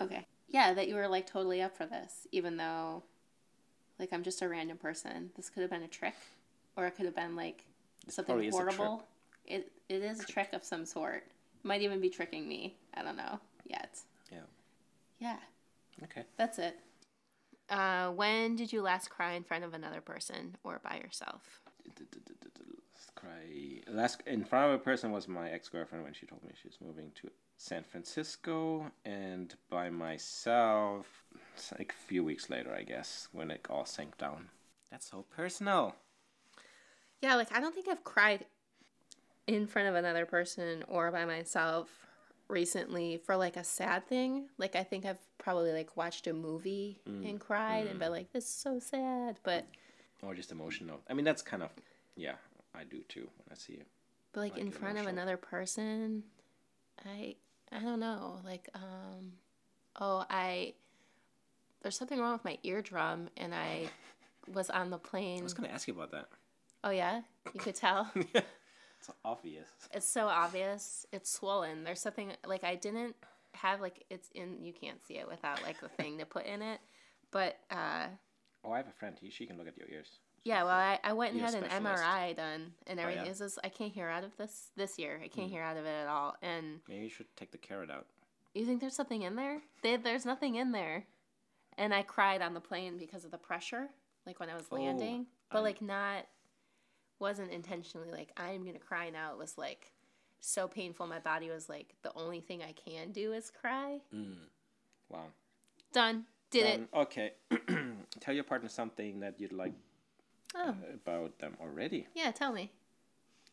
Okay. 0.02 0.26
Yeah, 0.48 0.74
that 0.74 0.88
you 0.88 0.96
were 0.96 1.08
like 1.08 1.28
totally 1.28 1.62
up 1.62 1.78
for 1.78 1.86
this, 1.86 2.28
even 2.32 2.58
though, 2.58 3.04
like, 4.00 4.12
I'm 4.12 4.24
just 4.24 4.42
a 4.42 4.48
random 4.48 4.78
person. 4.78 5.30
This 5.36 5.50
could 5.50 5.62
have 5.62 5.70
been 5.70 5.84
a 5.84 5.88
trick, 5.88 6.16
or 6.76 6.88
it 6.88 6.96
could 6.96 7.06
have 7.06 7.16
been 7.16 7.36
like 7.36 7.66
probably 8.04 8.14
something 8.14 8.44
is 8.44 8.56
a 8.56 8.64
trick. 8.64 8.76
horrible. 8.76 9.04
It 9.46 9.72
it 9.90 10.02
is 10.02 10.22
a 10.22 10.26
trick 10.26 10.54
of 10.54 10.64
some 10.64 10.86
sort. 10.86 11.26
Might 11.64 11.82
even 11.82 12.00
be 12.00 12.10
tricking 12.10 12.48
me. 12.48 12.76
I 12.94 13.04
don't 13.04 13.18
know 13.18 13.40
yet. 13.66 14.00
yeah. 14.32 14.40
Yeah, 15.20 15.38
Okay. 16.04 16.24
that's 16.38 16.60
it. 16.60 16.80
Uh, 17.70 18.10
when 18.12 18.56
did 18.56 18.72
you 18.72 18.82
last 18.82 19.10
cry 19.10 19.34
in 19.34 19.44
front 19.44 19.64
of 19.66 19.74
another 19.74 20.02
person 20.02 20.56
or 20.64 20.80
by 20.84 20.96
yourself? 21.04 21.62
Cry. 23.16 23.82
Last 23.88 24.24
in 24.26 24.46
front 24.46 24.72
of 24.74 24.80
a 24.80 24.84
person 24.84 25.12
was 25.12 25.28
my 25.28 25.50
ex 25.50 25.68
girlfriend 25.68 26.06
when 26.06 26.14
she 26.14 26.26
told 26.26 26.42
me 26.44 26.52
she 26.60 26.70
was 26.70 26.78
moving 26.82 27.12
to 27.16 27.30
San 27.58 27.84
Francisco, 27.84 28.90
and 29.04 29.54
by 29.70 29.90
myself, 29.90 31.06
like 31.78 31.92
a 31.92 32.08
few 32.08 32.24
weeks 32.24 32.50
later, 32.50 32.74
I 32.74 32.84
guess, 32.84 33.28
when 33.34 33.52
it 33.52 33.68
all 33.70 33.84
sank 33.84 34.18
down. 34.18 34.48
That's 34.90 35.10
so 35.10 35.26
personal. 35.36 35.96
Yeah, 37.22 37.36
like 37.36 37.54
I 37.54 37.60
don't 37.60 37.76
think 37.76 37.90
I've 37.90 38.06
cried 38.06 38.46
in 39.56 39.66
front 39.68 39.88
of 39.88 39.96
another 39.96 40.26
person 40.26 40.84
or 40.88 41.12
by 41.12 41.26
myself 41.26 41.90
recently 42.48 43.18
for 43.18 43.36
like 43.36 43.58
a 43.58 43.64
sad 43.64 44.08
thing. 44.08 44.48
Like 44.58 44.76
I 44.76 44.84
think 44.84 45.06
I've 45.06 45.18
probably 45.40 45.72
like 45.72 45.98
watched 45.98 46.28
a 46.28 46.34
movie 46.34 47.00
and 47.06 47.40
cried 47.40 47.88
and 47.88 48.00
been 48.00 48.12
like, 48.12 48.32
"This 48.32 48.46
is 48.46 48.50
so 48.52 48.80
sad," 48.80 49.40
but 49.44 49.66
Or 50.22 50.36
just 50.36 50.52
emotional. 50.52 51.00
I 51.10 51.14
mean, 51.14 51.26
that's 51.26 51.42
kind 51.42 51.64
of, 51.64 51.72
yeah, 52.16 52.36
I 52.76 52.84
do 52.84 53.00
too 53.08 53.22
when 53.38 53.48
I 53.52 53.56
see 53.56 53.74
it. 53.74 53.88
but 54.34 54.42
like, 54.42 54.54
Like 54.54 54.62
in 54.62 54.72
front 54.72 54.98
of 55.00 55.08
another 55.08 55.38
person, 55.38 56.24
I 57.06 57.36
I 57.72 57.80
don't 57.80 58.00
know. 58.00 58.40
Like 58.44 58.70
um, 58.76 59.34
oh 60.00 60.26
I 60.30 60.74
there's 61.82 61.98
something 61.98 62.20
wrong 62.20 62.34
with 62.34 62.46
my 62.46 62.58
eardrum 62.64 63.30
and 63.38 63.56
I 63.56 63.90
was 64.54 64.70
on 64.70 64.90
the 64.90 64.98
plane. 65.00 65.40
I 65.40 65.44
was 65.44 65.54
going 65.54 65.70
to 65.70 65.74
ask 65.74 65.88
you 65.88 65.94
about 65.94 66.12
that. 66.12 66.28
Oh 66.84 66.90
yeah, 66.92 67.22
you 67.54 67.60
could 67.60 67.76
tell. 67.76 68.12
it's 69.00 69.10
obvious. 69.26 69.70
It's 69.94 70.08
so 70.08 70.28
obvious. 70.28 71.06
It's 71.12 71.32
swollen. 71.32 71.84
There's 71.84 72.02
something 72.02 72.32
like 72.46 72.64
I 72.64 72.76
didn't 72.76 73.16
have 73.54 73.82
like 73.82 74.04
it's 74.10 74.30
in. 74.36 74.64
You 74.64 74.74
can't 74.74 75.02
see 75.06 75.16
it 75.18 75.28
without 75.28 75.64
like 75.64 75.80
the 75.82 75.90
thing 75.90 76.18
to 76.20 76.26
put 76.26 76.46
in 76.46 76.62
it. 76.62 76.80
But 77.32 77.58
uh, 77.72 78.08
Oh, 78.64 78.72
I 78.72 78.78
have 78.78 78.88
a 78.88 78.92
friend. 79.00 79.16
He, 79.20 79.30
she 79.30 79.46
can 79.46 79.58
look 79.58 79.68
at 79.68 79.78
your 79.78 79.88
ears. 79.90 80.10
yeah, 80.44 80.64
well, 80.64 80.74
I, 80.76 81.00
I 81.04 81.14
went 81.14 81.32
and 81.34 81.42
had 81.42 81.54
an 81.54 81.64
specialist. 81.66 82.04
MRI 82.04 82.36
done 82.36 82.74
and 82.88 83.00
Oh, 83.00 83.04
everything. 83.04 83.26
yeah? 83.26 83.32
Is 83.32 83.40
this 83.40 83.58
I 83.64 83.70
can't 83.70 83.92
hear 83.94 84.10
out 84.10 84.24
of 84.24 84.36
this 84.38 84.72
this 84.76 85.00
year. 85.00 85.20
I 85.24 85.28
can't 85.30 85.48
Hmm. 85.48 85.54
hear 85.54 85.64
out 85.64 85.78
of 85.78 85.86
it 85.86 85.90
at 86.04 86.08
all. 86.08 86.36
And 86.42 86.80
Maybe 86.90 87.04
you 87.04 87.10
should 87.10 87.28
take 87.38 87.52
the 87.52 87.58
carrot 87.58 87.90
out. 87.90 88.08
you 88.54 88.66
think 88.66 88.82
there's 88.82 88.96
something 88.96 89.22
in 89.22 89.36
there? 89.36 89.62
They, 89.84 89.96
there's 89.98 90.26
nothing 90.26 90.56
in 90.56 90.72
there. 90.72 91.06
And 91.78 91.94
I 91.94 92.02
cried 92.02 92.42
on 92.42 92.54
the 92.54 92.60
plane 92.60 92.98
because 92.98 93.24
of 93.24 93.32
the 93.32 93.38
pressure, 93.38 93.88
like 94.26 94.40
when 94.42 94.50
I 94.50 94.56
was 94.56 94.66
Oh, 94.72 94.76
landing, 94.76 95.28
but 95.52 95.60
I- 95.60 95.62
like 95.62 95.82
not 95.82 96.26
wasn't 97.20 97.52
intentionally 97.52 98.12
like 98.12 98.30
I'm 98.38 98.66
gonna 98.66 98.80
cry 98.80 99.10
now. 99.10 99.32
It 99.34 99.38
was 99.38 99.58
like 99.58 99.92
so 100.40 100.68
painful. 100.68 101.06
My 101.08 101.20
body 101.20 101.50
was 101.50 101.68
like 101.70 101.96
the 102.02 102.12
only 102.16 102.40
thing 102.42 102.62
I 102.64 102.74
can 102.74 103.12
do 103.12 103.34
is 103.34 103.52
cry. 103.52 104.00
Mm. 104.16 104.36
Wow. 105.10 105.26
Done. 105.94 106.26
Did 106.52 106.66
it. 106.66 106.80
Um, 106.94 107.02
Okay. 107.02 107.34
Tell 108.20 108.34
your 108.34 108.44
partner 108.44 108.70
something 108.70 109.20
that 109.20 109.40
you'd 109.40 109.54
like 109.54 109.74
Oh, 110.56 110.74
about 110.94 111.38
them 111.40 111.56
already. 111.62 112.08
yeah. 112.16 112.32
Tell 112.32 112.52
me. 112.52 112.72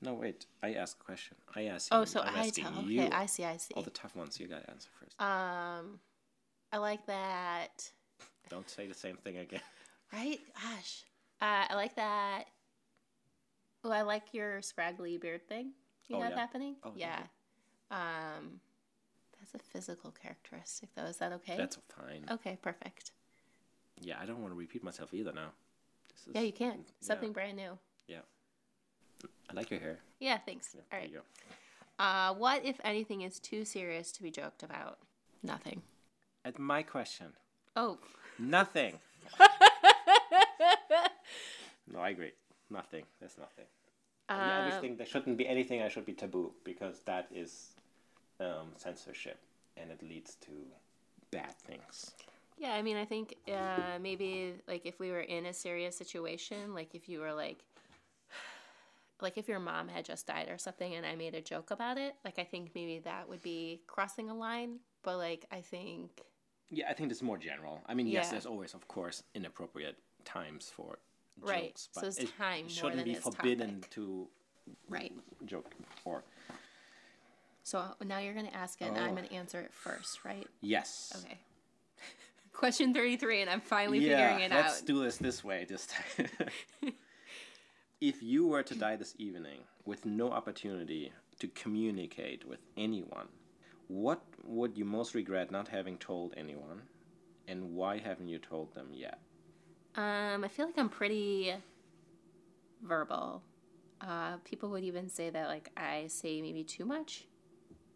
No, 0.01 0.15
wait. 0.15 0.47
I 0.63 0.75
ask 0.75 0.99
a 1.01 1.05
question. 1.05 1.37
I 1.55 1.65
ask 1.65 1.89
Oh, 1.93 2.01
you. 2.01 2.07
so 2.07 2.21
I'm 2.21 2.37
I 2.37 2.49
tell. 2.51 2.83
you. 2.83 3.03
Okay, 3.03 3.11
I 3.11 3.27
see. 3.27 3.45
I 3.45 3.57
see. 3.59 3.75
All 3.75 3.83
the 3.83 3.91
tough 3.91 4.15
ones, 4.17 4.39
you 4.41 4.47
gotta 4.47 4.69
answer 4.71 4.89
first. 5.01 5.21
Um, 5.21 5.99
I 6.73 6.79
like 6.79 7.05
that. 7.07 7.91
Don't 8.49 8.69
say 8.71 8.87
the 8.87 8.95
same 8.95 9.17
thing 9.17 9.39
again. 9.39 9.61
Right? 10.13 10.39
Gosh. 10.55 11.03
Uh, 11.43 11.65
I 11.69 11.75
like 11.75 11.97
that. 11.97 12.45
Oh, 13.87 13.93
I 13.93 14.03
like 14.03 14.35
your 14.35 14.61
scraggly 14.63 15.17
beard 15.17 15.47
thing 15.49 15.71
you 16.09 16.17
Oh, 16.17 16.21
have 16.21 16.33
yeah. 16.33 16.39
happening. 16.39 16.75
Oh, 16.83 16.93
yeah. 16.97 17.21
Um, 17.93 18.61
that's 19.39 19.55
a 19.55 19.59
physical 19.59 20.11
characteristic, 20.11 20.89
though. 20.97 21.05
Is 21.05 21.19
that 21.19 21.33
okay? 21.35 21.57
That's 21.57 21.79
fine. 21.97 22.25
okay. 22.31 22.59
Perfect. 22.61 23.13
Yeah, 24.01 24.17
I 24.21 24.27
don't 24.27 24.41
want 24.43 24.53
to 24.53 24.59
repeat 24.59 24.83
myself 24.83 25.15
either 25.15 25.33
now. 25.33 25.51
This 26.13 26.27
is, 26.27 26.35
Yeah, 26.35 26.41
you 26.41 26.53
can. 26.53 26.79
yeah. 26.79 26.83
Something 27.01 27.33
brand 27.33 27.57
new. 27.57 27.79
Yeah. 28.09 28.23
I 29.49 29.55
like 29.55 29.71
your 29.71 29.79
hair. 29.79 30.01
Yeah. 30.19 30.39
Thanks. 30.39 30.75
Yeah, 30.75 30.81
All 30.93 30.99
there 30.99 31.09
you 31.09 31.15
go. 31.19 32.05
Uh, 32.05 32.35
what, 32.35 32.65
if 32.65 32.81
anything, 32.83 33.23
is 33.23 33.39
too 33.39 33.65
serious 33.65 34.11
to 34.13 34.23
be 34.25 34.33
joked 34.33 34.65
about? 34.65 34.99
Nothing. 35.45 35.83
At 36.45 36.59
my 36.59 36.83
question. 36.83 37.29
Oh. 37.77 37.99
Nothing. 38.39 38.99
no, 41.93 42.01
I 42.01 42.11
agree. 42.11 42.33
Nothing. 42.69 43.05
That's 43.21 43.39
nothing. 43.39 43.67
And 44.35 44.51
I 44.53 44.61
Um, 44.61 44.69
just 44.69 44.81
think 44.81 44.99
there 44.99 45.07
shouldn't 45.07 45.37
be 45.37 45.47
anything 45.47 45.81
that 45.81 45.93
should 45.93 46.05
be 46.07 46.13
taboo 46.15 46.53
because 46.65 47.01
that 47.07 47.29
is 47.31 47.71
um, 48.41 48.73
censorship 48.77 49.39
and 49.77 49.91
it 49.91 50.03
leads 50.03 50.35
to 50.37 50.53
bad 51.31 51.53
things. 51.59 52.13
Yeah, 52.59 52.75
I 52.75 52.83
mean, 52.83 52.97
I 52.97 53.05
think 53.05 53.37
uh, 53.49 53.99
maybe 54.01 54.55
like 54.67 54.87
if 54.87 54.99
we 54.99 55.11
were 55.11 55.21
in 55.21 55.47
a 55.47 55.53
serious 55.53 55.97
situation, 55.97 56.75
like 56.75 56.95
if 56.95 57.09
you 57.09 57.21
were 57.21 57.33
like, 57.35 57.65
like 59.21 59.37
if 59.39 59.49
your 59.49 59.61
mom 59.61 59.89
had 59.89 60.05
just 60.05 60.27
died 60.27 60.49
or 60.49 60.59
something, 60.59 60.95
and 60.95 61.05
I 61.07 61.15
made 61.17 61.35
a 61.35 61.41
joke 61.43 61.71
about 61.71 61.99
it, 61.99 62.15
like 62.25 62.39
I 62.39 62.45
think 62.45 62.71
maybe 62.75 62.99
that 63.01 63.29
would 63.29 63.43
be 63.43 63.83
crossing 63.87 64.31
a 64.31 64.35
line. 64.35 64.81
But 65.03 65.19
like 65.19 65.47
I 65.53 65.61
think, 65.61 66.23
Yeah, 66.71 66.89
I 66.91 66.95
think 66.95 67.11
it's 67.13 67.23
more 67.23 67.39
general. 67.39 67.83
I 67.87 67.95
mean, 67.95 68.07
yes, 68.09 68.27
Yeah. 68.27 68.31
there's 68.31 68.47
always, 68.47 68.75
of 68.75 68.89
course, 68.89 69.23
inappropriate 69.35 69.97
times 70.25 70.69
for 70.71 70.99
jokes, 71.41 71.51
Right, 71.51 71.79
so 71.79 72.01
but 72.01 72.05
it's 72.09 72.19
it 72.19 72.37
time 72.39 72.63
more 72.63 72.69
shouldn't 72.71 73.05
be 73.05 73.15
forbidden 73.15 73.75
topic. 73.81 73.91
to 73.91 74.29
right. 74.89 75.13
joke 75.45 75.71
or 76.05 76.23
So 77.63 77.79
uh, 77.79 77.93
now 78.05 78.19
you're 78.19 78.35
gonna 78.35 78.51
ask 78.55 78.81
it, 78.81 78.87
and 78.87 78.97
I'm 78.99 79.13
Oh. 79.13 79.17
gonna 79.17 79.29
answer 79.29 79.61
it 79.61 79.73
first, 79.73 80.25
right? 80.25 80.47
yes. 80.61 81.13
Okay. 81.25 81.39
Question 82.53 82.95
thirty-three, 82.95 83.41
and 83.43 83.51
I'm 83.51 83.61
finally 83.61 83.99
yeah, 83.99 84.17
figuring 84.37 84.41
it 84.41 84.53
out. 84.53 84.65
let's 84.67 84.81
do 84.83 85.03
this 85.03 85.17
this 85.19 85.45
way 85.45 85.65
this 85.69 85.87
time. 85.87 86.29
if 88.01 88.23
you 88.23 88.47
were 88.47 88.63
to 88.63 88.75
die 88.75 88.97
this 88.97 89.15
evening 89.19 89.61
with 89.85 90.05
no 90.07 90.31
opportunity 90.31 91.13
to 91.39 91.49
communicate 91.49 92.47
with 92.49 92.61
anyone, 92.77 93.29
what 93.89 94.21
would 94.45 94.77
you 94.79 94.85
most 94.85 95.15
regret 95.15 95.51
not 95.51 95.69
having 95.69 95.99
told 95.99 96.35
anyone, 96.37 96.83
and 97.49 97.75
why 97.75 97.99
haven't 97.99 98.29
you 98.29 98.39
told 98.39 98.75
them 98.75 98.89
yet? 98.93 99.19
Um, 99.97 100.45
I 100.45 100.49
feel 100.49 100.67
like 100.67 100.79
I'm 100.79 100.89
pretty 100.89 101.55
verbal. 102.83 103.43
Uh, 104.01 104.37
people 104.45 104.71
would 104.71 104.85
even 104.85 105.09
say 105.09 105.31
that 105.31 105.49
like 105.49 105.71
I 105.77 106.07
say 106.09 106.41
maybe 106.43 106.63
too 106.65 106.85
much. 106.85 107.27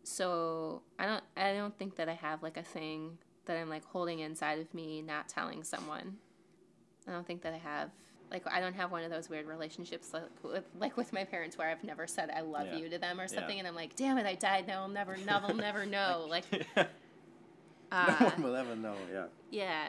So 0.03 0.83
I 0.99 1.07
don't 1.07 1.23
I 1.37 1.53
don't 1.53 1.77
think 1.79 1.97
that 1.97 2.09
I 2.09 2.15
have 2.15 2.43
like 2.43 2.57
a 2.57 2.63
thing 2.63 3.19
that 3.45 3.57
I'm 3.57 3.69
like 3.69 3.85
holding 3.85 4.21
inside 4.21 4.59
of 4.61 4.73
me, 4.73 5.03
not 5.03 5.29
telling 5.29 5.63
someone. 5.63 6.17
I 7.07 7.13
don't 7.13 7.27
think 7.27 7.43
that 7.43 7.53
I 7.53 7.59
have 7.59 7.91
like 8.31 8.45
I 8.51 8.61
don't 8.61 8.75
have 8.75 8.91
one 8.93 9.03
of 9.05 9.11
those 9.11 9.29
weird 9.29 9.47
relationships 9.47 10.15
like 10.15 10.23
with, 10.43 10.65
like 10.79 10.97
with 10.97 11.13
my 11.13 11.25
parents 11.25 11.59
where 11.59 11.69
I've 11.69 11.85
never 11.85 12.07
said 12.07 12.31
I 12.35 12.41
love 12.41 12.69
Yeah. 12.69 12.79
you 12.79 12.89
to 12.89 12.99
them 12.99 13.21
or 13.21 13.29
something, 13.29 13.57
Yeah. 13.57 13.61
and 13.61 13.69
I'm 13.69 13.75
like, 13.75 13.95
damn 13.97 14.17
it, 14.19 14.25
I 14.27 14.37
died. 14.37 14.67
Now 14.67 14.83
I'll 14.83 14.89
never, 14.89 15.17
now 15.19 15.41
they'll 15.41 15.57
never 15.57 15.85
know. 15.87 16.27
Like, 16.31 16.45
no 16.77 16.85
uh, 17.93 18.15
one 18.31 18.43
will 18.43 18.57
ever 18.57 18.75
know. 18.77 18.95
Yeah. 19.13 19.25
yeah. 19.51 19.85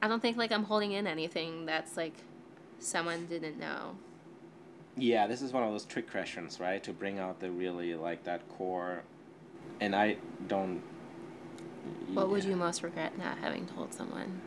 I 0.00 0.08
don't 0.08 0.20
think 0.20 0.36
like 0.36 0.52
I'm 0.52 0.64
holding 0.64 0.92
in 0.92 1.06
anything 1.06 1.66
that's 1.66 1.96
like 1.96 2.14
someone 2.78 3.26
didn't 3.26 3.58
know. 3.58 3.96
Yeah, 4.96 5.26
this 5.26 5.42
is 5.42 5.52
one 5.52 5.62
of 5.62 5.70
those 5.70 5.84
trick 5.84 6.10
questions, 6.10 6.58
right? 6.60 6.82
To 6.84 6.92
bring 6.92 7.18
out 7.18 7.40
the 7.40 7.50
really 7.50 7.94
like 7.94 8.24
that 8.24 8.48
core, 8.50 9.02
and 9.80 9.94
I 9.94 10.16
don't. 10.48 10.82
What 12.12 12.28
would 12.30 12.44
you 12.44 12.56
most 12.56 12.82
regret 12.82 13.16
not 13.16 13.38
having 13.38 13.66
told 13.66 13.94
someone? 13.94 14.40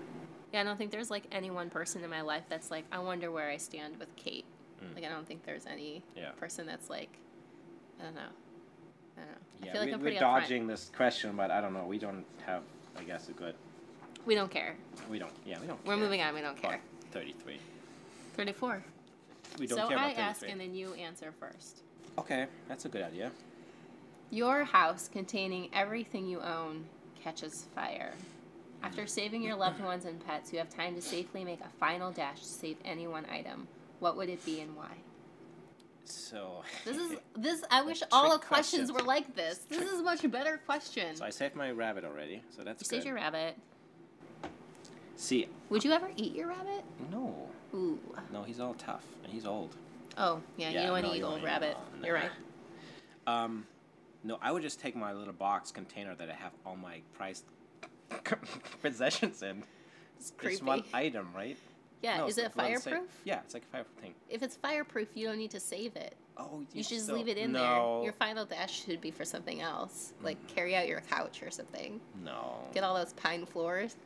Yeah, 0.54 0.62
I 0.62 0.64
don't 0.64 0.78
think 0.78 0.92
there's 0.92 1.10
like 1.10 1.24
any 1.32 1.50
one 1.50 1.70
person 1.70 2.04
in 2.04 2.10
my 2.10 2.22
life 2.22 2.44
that's 2.50 2.70
like, 2.70 2.84
I 2.92 3.00
wonder 3.00 3.32
where 3.32 3.50
I 3.50 3.56
stand 3.58 3.98
with 3.98 4.14
Kate. 4.18 4.46
Like, 4.96 5.06
I 5.06 5.10
don't 5.10 5.26
think 5.28 5.46
there's 5.46 5.66
any 5.68 6.04
Mm. 6.18 6.22
Yeah. 6.22 6.32
person 6.32 6.66
that's 6.66 6.90
like, 6.90 7.10
I 8.00 8.04
don't 8.04 8.16
know. 8.16 8.22
I 9.16 9.22
don't 9.22 9.30
know. 9.30 9.38
Yeah, 9.64 9.70
I 9.70 9.72
feel 9.74 9.82
like 9.82 9.88
we, 9.88 9.94
I'm 9.94 10.00
we're 10.00 10.04
pretty 10.06 10.18
upfront. 10.18 10.42
dodging 10.42 10.68
this 10.68 10.92
question, 10.96 11.36
but 11.38 11.52
I 11.52 11.62
don't 11.62 11.74
know. 11.74 11.86
We 11.86 11.98
don't 12.00 12.26
have, 12.46 12.64
I 12.98 13.04
guess, 13.04 13.30
a 13.30 13.32
good. 13.34 13.54
We 14.26 14.36
don't 14.36 14.52
care. 14.52 14.76
We 15.10 15.20
don't. 15.20 15.32
Yeah, 15.46 15.60
we 15.60 15.68
don't. 15.68 15.84
We're 15.86 15.96
care 15.96 16.04
moving 16.04 16.22
on. 16.22 16.34
We 16.34 16.42
don't 16.42 16.58
about 16.58 16.72
care. 16.72 16.82
Thirty-three. 17.12 17.60
34. 18.36 18.84
We 19.60 19.68
don't 19.68 19.78
so 19.78 19.88
care 19.88 19.98
about 19.98 20.10
I 20.10 20.14
ask 20.14 20.44
and 20.48 20.60
then 20.60 20.74
you 20.74 20.94
answer 20.94 21.34
first. 21.40 21.82
Okay, 22.18 22.48
that's 22.68 22.86
a 22.86 22.90
good 22.90 23.02
idea. 23.02 23.32
Your 24.30 24.64
house 24.64 25.10
containing 25.12 25.70
everything 25.74 26.28
you 26.28 26.40
own 26.40 26.86
catches 27.22 27.66
fire. 27.76 28.14
After 28.84 29.04
mm. 29.04 29.10
saving 29.10 29.44
your 29.44 29.56
loved 29.56 29.82
ones 29.82 30.06
and 30.06 30.26
pets, 30.26 30.52
you 30.52 30.60
have 30.60 30.70
time 30.70 30.96
to 30.96 31.02
safely 31.02 31.44
make 31.44 31.60
a 31.62 31.70
final 31.80 32.12
dash 32.12 32.40
to 32.40 32.46
save 32.46 32.78
any 32.86 33.08
one 33.08 33.26
item. 33.32 33.68
What 34.00 34.18
would 34.18 34.30
it 34.30 34.44
be 34.46 34.62
and 34.62 34.76
why? 34.76 34.92
So. 36.06 36.64
This 36.86 36.98
is 36.98 37.18
this. 37.36 37.64
I 37.70 37.84
wish 37.84 38.02
all 38.12 38.32
the 38.32 38.40
questions 38.40 38.90
questions. 38.90 38.92
were 38.92 39.06
like 39.06 39.36
this. 39.36 39.60
This 39.70 39.92
is 39.92 40.00
a 40.00 40.04
much 40.04 40.30
better 40.32 40.60
question. 40.66 41.16
so 41.16 41.26
I 41.26 41.30
saved 41.30 41.56
my 41.56 41.72
rabbit 41.72 42.04
already, 42.04 42.42
so 42.56 42.64
that's 42.64 42.82
You 42.82 42.90
good. 42.90 42.96
saved 42.96 43.06
your 43.06 43.16
rabbit. 43.16 43.56
See, 45.22 45.48
Would 45.70 45.84
you 45.84 45.92
ever 45.92 46.10
eat 46.18 46.34
your 46.34 46.48
rabbit? 46.48 46.84
no, 47.12 47.48
Ooh. 47.76 48.00
no, 48.34 48.42
he's 48.42 48.60
all 48.60 48.74
tough 48.74 49.06
and 49.24 49.32
he's 49.32 49.46
old. 49.46 49.76
Oh 50.18 50.42
yeah, 50.58 50.70
you 50.72 50.80
don't 50.80 50.92
want 50.92 51.06
to 51.06 51.14
eat 51.16 51.22
old 51.22 51.44
rabbit. 51.44 51.78
You're 52.04 52.16
right. 52.16 52.32
Um, 53.28 53.68
no, 54.24 54.40
I 54.42 54.52
would 54.52 54.64
just 54.64 54.80
take 54.80 54.96
my 54.96 55.14
little 55.14 55.32
box 55.34 55.72
container 55.72 56.16
that 56.16 56.28
I 56.28 56.34
have 56.34 56.54
all 56.66 56.76
my 56.76 57.02
prized 57.14 57.46
possessions 58.82 59.44
in. 59.44 59.62
It's 60.18 60.34
It's 60.42 60.62
one 60.64 60.84
item, 60.92 61.28
right? 61.36 61.58
Yeah, 62.02 62.18
No, 62.18 62.26
is 62.28 62.40
it 62.40 62.52
fireproof? 62.54 63.04
Yeah, 63.24 63.42
it's 63.46 63.54
like 63.54 63.62
a 63.64 63.68
fireproof 63.68 63.96
thing. 64.02 64.16
If 64.28 64.42
it's 64.42 64.56
fireproof, 64.56 65.10
you 65.14 65.28
don't 65.28 65.38
need 65.38 65.52
to 65.52 65.60
save 65.60 65.96
it. 65.96 66.16
Oh, 66.36 66.64
You 66.74 66.82
should 66.82 66.98
just 66.98 67.12
leave 67.12 67.28
it 67.28 67.38
in 67.38 67.52
no, 67.52 67.60
there. 67.98 68.04
Your 68.06 68.14
final 68.14 68.44
dash 68.44 68.84
should 68.86 69.02
be 69.02 69.12
for 69.12 69.24
something 69.24 69.62
else, 69.62 70.14
like 70.24 70.42
Mm. 70.48 70.56
carry 70.56 70.76
out 70.76 70.88
your 70.88 71.02
couch 71.02 71.44
or 71.44 71.52
something. 71.52 72.02
No. 72.26 72.56
Get 72.74 72.84
all 72.84 72.96
those 72.96 73.14
pine 73.14 73.46
floors. 73.46 73.98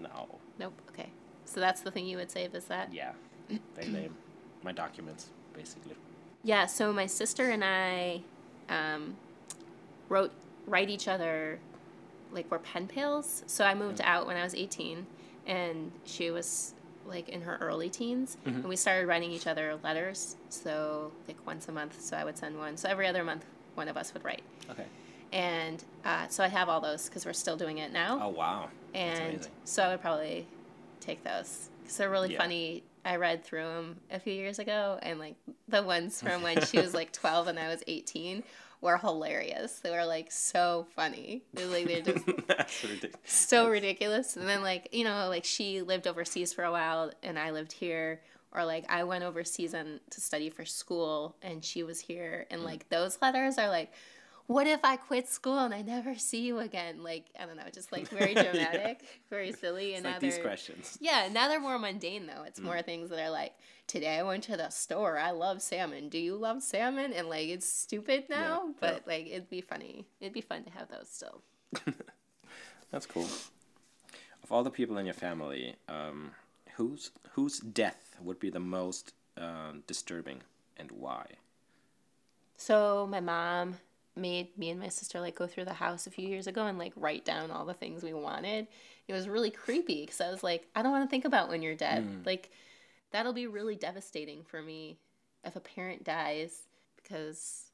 No. 0.00 0.38
Nope. 0.58 0.74
Okay. 0.90 1.10
So 1.44 1.60
that's 1.60 1.80
the 1.80 1.90
thing 1.90 2.06
you 2.06 2.16
would 2.16 2.30
save 2.30 2.54
is 2.54 2.64
that? 2.66 2.92
Yeah. 2.92 3.12
They 3.74 3.88
name 3.88 4.16
my 4.62 4.72
documents, 4.72 5.28
basically. 5.52 5.94
Yeah. 6.42 6.66
So 6.66 6.92
my 6.92 7.06
sister 7.06 7.50
and 7.50 7.62
I 7.64 8.22
um, 8.68 9.16
wrote 10.08 10.32
write 10.66 10.88
each 10.88 11.08
other 11.08 11.58
like 12.32 12.50
we're 12.50 12.58
pen 12.60 12.86
pals. 12.86 13.42
So 13.46 13.64
I 13.64 13.74
moved 13.74 14.00
out 14.02 14.26
when 14.26 14.36
I 14.36 14.42
was 14.42 14.54
18, 14.54 15.06
and 15.46 15.92
she 16.04 16.30
was 16.30 16.74
like 17.04 17.28
in 17.28 17.42
her 17.42 17.58
early 17.60 17.90
teens, 17.90 18.38
and 18.46 18.64
we 18.64 18.76
started 18.76 19.06
writing 19.06 19.32
each 19.32 19.46
other 19.46 19.78
letters. 19.82 20.36
So 20.48 21.12
like 21.28 21.36
once 21.46 21.68
a 21.68 21.72
month. 21.72 22.00
So 22.00 22.16
I 22.16 22.24
would 22.24 22.38
send 22.38 22.56
one. 22.56 22.76
So 22.76 22.88
every 22.88 23.06
other 23.06 23.24
month, 23.24 23.44
one 23.74 23.88
of 23.88 23.96
us 23.96 24.14
would 24.14 24.24
write. 24.24 24.42
Okay. 24.70 24.86
And 25.32 25.82
uh, 26.04 26.28
so 26.28 26.44
I 26.44 26.48
have 26.48 26.68
all 26.68 26.80
those 26.80 27.08
because 27.08 27.24
we're 27.24 27.32
still 27.32 27.56
doing 27.56 27.78
it 27.78 27.92
now. 27.92 28.20
Oh, 28.22 28.28
wow. 28.28 28.68
And 28.94 29.46
so 29.64 29.82
I 29.82 29.88
would 29.90 30.00
probably 30.00 30.46
take 31.00 31.24
those 31.24 31.68
because 31.82 31.96
they're 31.96 32.10
really 32.10 32.32
Yeah. 32.32 32.38
funny. 32.38 32.84
I 33.04 33.16
read 33.16 33.44
through 33.44 33.64
them 33.64 34.00
a 34.12 34.20
few 34.20 34.32
years 34.32 34.58
ago, 34.60 34.98
and 35.02 35.18
like 35.18 35.34
the 35.66 35.82
ones 35.82 36.20
from 36.22 36.42
when 36.42 36.60
she 36.64 36.78
was 36.78 36.94
like 36.94 37.12
12 37.22 37.48
and 37.48 37.58
I 37.58 37.68
was 37.68 37.82
18 37.88 38.44
were 38.80 38.96
hilarious. 38.98 39.80
They 39.80 39.90
were 39.90 40.04
like 40.04 40.30
so 40.30 40.86
funny. 40.94 41.42
They're 41.52 41.66
like 41.66 41.86
they're 41.86 42.02
just 42.02 42.26
ridiculous. 42.82 43.14
so 43.24 43.68
ridiculous. 43.68 44.36
And 44.36 44.48
then 44.48 44.62
like 44.62 44.88
you 44.92 45.04
know 45.04 45.28
like 45.28 45.44
she 45.44 45.82
lived 45.82 46.06
overseas 46.06 46.52
for 46.52 46.62
a 46.64 46.70
while 46.70 47.10
and 47.22 47.38
I 47.38 47.50
lived 47.50 47.72
here. 47.72 48.20
Or 48.54 48.66
like 48.66 48.84
I 48.90 49.04
went 49.04 49.24
overseas 49.24 49.72
and 49.72 49.98
to 50.10 50.20
study 50.20 50.50
for 50.50 50.66
school 50.66 51.34
and 51.40 51.64
she 51.64 51.82
was 51.84 51.98
here 52.00 52.46
Mm. 52.50 52.54
and 52.54 52.64
like 52.64 52.88
those 52.90 53.16
letters 53.22 53.56
are 53.56 53.68
like, 53.68 53.90
what 54.46 54.66
if 54.66 54.80
I 54.84 54.96
quit 54.96 55.28
school 55.28 55.58
and 55.58 55.72
I 55.74 55.82
never 55.82 56.14
see 56.16 56.40
you 56.40 56.58
again? 56.58 57.02
Like 57.02 57.26
I 57.38 57.46
don't 57.46 57.56
know, 57.56 57.62
just 57.72 57.92
like 57.92 58.08
very 58.08 58.32
Yeah. 58.36 58.42
dramatic, 58.52 59.02
very 59.30 59.52
silly. 59.52 59.90
It's 59.94 60.04
And 60.04 60.12
like 60.12 60.20
these 60.20 60.38
questions. 60.38 60.98
yeah, 61.00 61.28
now 61.32 61.48
they're 61.48 61.60
more 61.60 61.78
mundane 61.78 62.26
though. 62.26 62.42
Mm. 62.42 62.46
It's 62.48 62.60
more 62.60 62.82
things 62.82 63.10
that 63.10 63.20
are 63.20 63.30
like, 63.30 63.54
today 63.86 64.18
I 64.18 64.22
went 64.22 64.44
to 64.44 64.56
the 64.56 64.68
store. 64.70 65.18
I 65.18 65.30
love 65.30 65.62
salmon. 65.62 66.08
Do 66.08 66.18
you 66.18 66.36
love 66.36 66.62
salmon? 66.62 67.12
And 67.12 67.28
like 67.28 67.48
it's 67.48 67.68
stupid 67.68 68.24
now, 68.28 68.62
yeah. 68.66 68.72
but 68.80 69.02
like 69.06 69.26
it'd 69.26 69.48
be 69.50 69.60
funny. 69.60 70.06
It'd 70.20 70.32
be 70.34 70.40
fun 70.40 70.64
to 70.64 70.70
have 70.70 70.88
those 70.88 71.08
still. 71.08 71.42
That's 72.90 73.06
cool. 73.06 73.28
Of 74.42 74.50
all 74.50 74.62
the 74.64 74.70
people 74.70 74.98
in 74.98 75.06
your 75.06 75.14
family, 75.14 75.76
um, 75.88 76.32
whose 76.76 77.10
whose 77.32 77.60
death 77.60 78.16
would 78.20 78.38
be 78.38 78.50
the 78.50 78.60
most 78.60 79.14
uh, 79.38 79.72
disturbing 79.86 80.42
and 80.76 80.90
why? 80.90 81.24
So 82.56 83.06
my 83.10 83.20
mom 83.20 83.76
made 84.16 84.56
me 84.58 84.70
and 84.70 84.80
my 84.80 84.88
sister 84.88 85.20
like 85.20 85.34
go 85.34 85.46
through 85.46 85.64
the 85.64 85.72
house 85.72 86.06
a 86.06 86.10
few 86.10 86.28
years 86.28 86.46
ago 86.46 86.66
and 86.66 86.78
like 86.78 86.92
write 86.96 87.24
down 87.24 87.50
all 87.50 87.64
the 87.64 87.74
things 87.74 88.02
we 88.02 88.12
wanted. 88.12 88.66
It 89.08 89.12
was 89.12 89.28
really 89.28 89.50
creepy 89.50 90.02
because 90.02 90.20
I 90.20 90.30
was 90.30 90.42
like, 90.42 90.68
I 90.74 90.82
don't 90.82 90.92
want 90.92 91.04
to 91.04 91.10
think 91.10 91.24
about 91.24 91.48
when 91.48 91.62
you're 91.62 91.74
dead. 91.74 92.04
Mm. 92.04 92.26
Like 92.26 92.50
that'll 93.10 93.32
be 93.32 93.46
really 93.46 93.76
devastating 93.76 94.44
for 94.44 94.60
me 94.62 94.98
if 95.44 95.56
a 95.56 95.60
parent 95.60 96.04
dies 96.04 96.62
because 96.96 97.70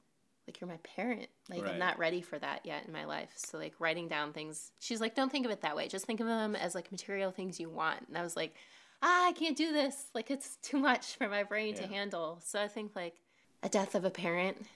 like 0.46 0.60
you're 0.60 0.70
my 0.70 0.78
parent. 0.78 1.28
Like 1.50 1.62
Right. 1.62 1.72
I'm 1.72 1.78
not 1.78 1.98
ready 1.98 2.22
for 2.22 2.38
that 2.38 2.64
yet 2.64 2.84
in 2.86 2.92
my 2.92 3.04
life. 3.04 3.30
So 3.36 3.58
like 3.58 3.74
writing 3.78 4.08
down 4.08 4.32
things. 4.32 4.72
She's 4.78 5.00
like, 5.00 5.14
don't 5.14 5.30
think 5.30 5.44
of 5.44 5.52
it 5.52 5.60
that 5.62 5.76
way. 5.76 5.88
Just 5.88 6.06
think 6.06 6.20
of 6.20 6.26
them 6.26 6.56
as 6.56 6.74
like 6.74 6.90
material 6.90 7.30
things 7.30 7.60
you 7.60 7.68
want. 7.68 8.08
And 8.08 8.16
I 8.16 8.22
was 8.22 8.36
like, 8.36 8.54
ah, 9.02 9.28
I 9.28 9.32
can't 9.32 9.56
do 9.56 9.72
this. 9.72 10.06
Like 10.14 10.30
it's 10.30 10.56
too 10.62 10.78
much 10.78 11.16
for 11.16 11.28
my 11.28 11.42
brain 11.42 11.74
to 11.74 11.86
handle. 11.86 12.40
So 12.44 12.60
I 12.60 12.68
think 12.68 12.96
like 12.96 13.16
a 13.62 13.68
death 13.68 13.94
of 13.94 14.04
a 14.04 14.10
parent 14.10 14.66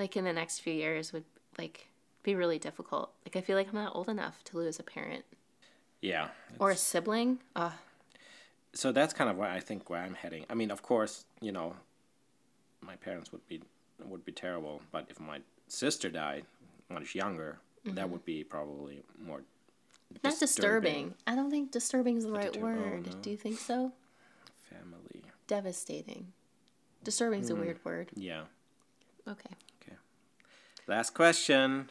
like 0.00 0.16
in 0.16 0.24
the 0.24 0.32
next 0.32 0.58
few 0.60 0.72
years 0.72 1.12
would 1.12 1.24
like 1.58 1.86
be 2.24 2.34
really 2.34 2.58
difficult. 2.58 3.12
Like 3.24 3.36
I 3.36 3.40
feel 3.40 3.56
like 3.56 3.68
I'm 3.68 3.74
not 3.74 3.94
old 3.94 4.08
enough 4.08 4.42
to 4.44 4.56
lose 4.56 4.80
a 4.80 4.82
parent 4.82 5.24
Yeah. 6.00 6.28
or 6.58 6.70
a 6.70 6.76
sibling. 6.76 7.38
Uh, 7.54 7.70
so 8.72 8.90
that's 8.92 9.12
kind 9.14 9.30
of 9.30 9.36
where 9.36 9.48
I 9.50 9.60
think 9.60 9.88
where 9.90 10.00
I'm 10.00 10.14
heading. 10.14 10.44
I 10.50 10.54
mean, 10.54 10.70
of 10.72 10.82
course, 10.82 11.24
you 11.40 11.52
know, 11.52 11.74
my 12.80 12.96
parents 12.96 13.30
would 13.32 13.46
be 13.46 13.60
would 14.04 14.24
be 14.24 14.32
terrible, 14.32 14.80
but 14.90 15.06
if 15.10 15.20
my 15.20 15.40
sister 15.68 16.08
died 16.08 16.44
much 16.88 17.14
younger, 17.14 17.58
that 17.84 18.08
would 18.08 18.24
be 18.24 18.42
probably 18.42 19.02
more 19.24 19.42
not 20.24 20.38
disturbing. 20.40 21.14
I 21.26 21.34
don't 21.36 21.50
think 21.50 21.70
disturbing 21.70 22.16
is 22.16 22.24
the 22.24 22.32
right 22.32 22.52
Disturb- 22.52 22.62
oh, 22.78 22.90
word. 22.90 23.06
no. 23.06 23.12
Do 23.22 23.30
you 23.30 23.36
think 23.36 23.58
so? 23.58 23.92
family. 24.70 25.22
Devastating. 25.46 26.32
Disturbing 27.04 27.40
is 27.40 27.50
a 27.50 27.54
weird 27.56 27.78
word. 27.84 28.08
Yeah. 28.14 28.44
Okay. 29.28 29.50
Last 30.90 31.14
question. 31.14 31.88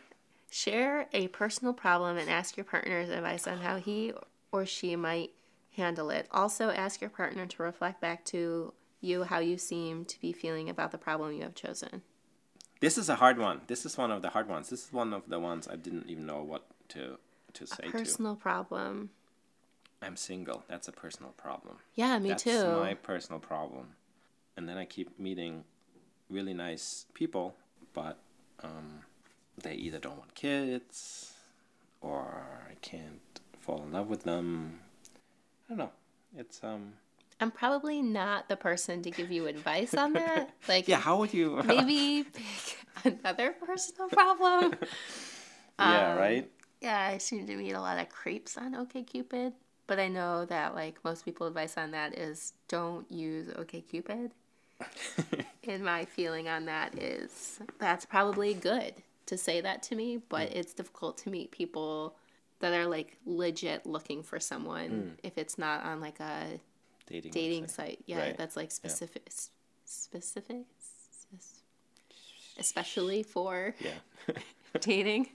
Share 0.52 1.08
a 1.14 1.30
personal 1.30 1.72
problem 1.72 2.18
and 2.18 2.30
ask 2.30 2.58
your 2.58 2.66
partner's 2.66 3.08
advice 3.08 3.48
on 3.48 3.60
how 3.60 3.78
he 3.78 4.12
or 4.52 4.66
she 4.66 4.98
might 4.98 5.32
handle 5.78 6.10
it. 6.10 6.28
Also, 6.32 6.70
ask 6.70 7.00
your 7.00 7.10
partner 7.10 7.46
to 7.46 7.64
reflect 7.64 8.02
back 8.02 8.26
to 8.26 8.74
you 9.00 9.24
how 9.24 9.40
you 9.40 9.58
seem 9.58 10.04
to 10.04 10.20
be 10.20 10.34
feeling 10.34 10.70
about 10.70 10.92
the 10.92 10.98
problem 10.98 11.32
you 11.32 11.44
have 11.44 11.56
chosen. 11.56 12.02
This 12.82 12.98
is 12.98 13.08
a 13.08 13.16
hard 13.16 13.38
one. 13.38 13.62
This 13.68 13.86
is 13.86 13.98
one 13.98 14.12
of 14.12 14.22
the 14.22 14.32
hard 14.32 14.50
ones. 14.50 14.68
This 14.70 14.88
is 14.88 14.92
one 14.92 15.14
of 15.14 15.30
the 15.30 15.40
ones 15.40 15.66
I 15.66 15.78
didn't 15.78 16.10
even 16.10 16.26
know 16.26 16.44
what 16.44 16.66
to 16.90 17.20
to 17.54 17.66
say 17.66 17.86
to. 17.86 17.92
Personal 17.92 18.36
problem. 18.36 19.12
I'm 20.02 20.18
single. 20.18 20.66
That's 20.68 20.90
a 20.90 20.92
personal 20.92 21.32
problem. 21.38 21.78
Yeah, 21.96 22.20
me 22.20 22.32
That's 22.32 22.44
too. 22.44 22.52
That's 22.52 22.66
my 22.66 22.96
personal 22.96 23.40
problem. 23.40 23.96
And 24.58 24.68
then 24.68 24.78
I 24.78 24.84
keep 24.84 25.18
meeting 25.18 25.64
really 26.30 26.54
nice 26.54 27.06
people, 27.14 27.56
but 27.94 28.18
um, 28.64 29.02
they 29.62 29.74
either 29.74 30.00
don't 30.00 30.18
want 30.18 30.36
kids 30.36 31.34
or 32.02 32.44
I 32.70 32.76
can't 32.82 33.40
fall 33.60 33.84
in 33.84 33.92
love 33.92 34.08
with 34.08 34.24
them. 34.24 34.80
I 35.68 35.70
don't 35.70 35.78
know. 35.78 35.92
It's 36.36 36.64
um 36.64 36.94
I'm 37.42 37.52
probably 37.52 38.02
not 38.02 38.50
the 38.50 38.58
person 38.58 39.02
to 39.04 39.12
give 39.12 39.32
you 39.32 39.48
advice 39.48 39.94
on 39.94 40.14
that. 40.14 40.50
Like, 40.68 40.88
yeah. 40.88 41.00
How 41.00 41.18
would 41.18 41.34
you? 41.34 41.62
maybe 41.66 42.24
pick 42.24 42.78
another 43.06 43.54
personal 43.66 44.10
problem. 44.10 44.76
yeah. 45.80 46.12
um, 46.12 46.18
right. 46.18 46.52
Yeah, 46.82 47.00
I 47.00 47.18
seem 47.18 47.48
to 47.48 47.56
meet 47.56 47.72
a 47.72 47.80
lot 47.80 47.98
of 47.98 48.10
creeps 48.10 48.58
on 48.58 48.74
OkCupid, 48.74 49.54
but 49.88 50.00
I 50.00 50.10
know 50.10 50.46
that 50.46 50.76
like 50.76 51.04
most 51.04 51.26
people 51.26 51.48
advice 51.48 51.78
on 51.78 51.92
that 51.92 52.18
is 52.18 52.54
don't 52.68 53.10
use 53.12 53.48
OkCupid. 53.48 54.32
and 55.68 55.84
my 55.84 56.06
feeling 56.06 56.48
on 56.48 56.66
that 56.66 56.98
is 56.98 57.60
that's 57.80 58.06
probably 58.06 58.54
good 58.54 58.94
to 59.26 59.38
say 59.38 59.62
that 59.62 59.84
to 59.84 59.96
me, 59.96 60.22
but 60.30 60.50
mm. 60.50 60.56
it's 60.56 60.74
difficult 60.74 61.18
to 61.20 61.30
meet 61.30 61.52
people 61.52 62.16
that 62.60 62.74
are 62.74 62.86
like 62.88 63.18
legit 63.26 63.86
looking 63.86 64.24
for 64.24 64.40
someone 64.40 64.90
mm. 64.90 65.12
if 65.24 65.38
it's 65.38 65.58
not 65.58 65.84
on 65.86 66.02
like 66.02 66.20
a 66.20 66.60
Dating. 67.08 67.32
dating 67.32 67.64
website. 67.66 67.70
site. 67.70 68.00
Yeah, 68.06 68.20
Right. 68.20 68.38
that's 68.38 68.56
like 68.56 68.72
specific 68.72 69.24
s- 69.28 69.50
specific 69.86 70.66
especially 72.60 73.24
for 73.24 73.74
Yeah. 73.80 74.34
dating. 74.82 75.30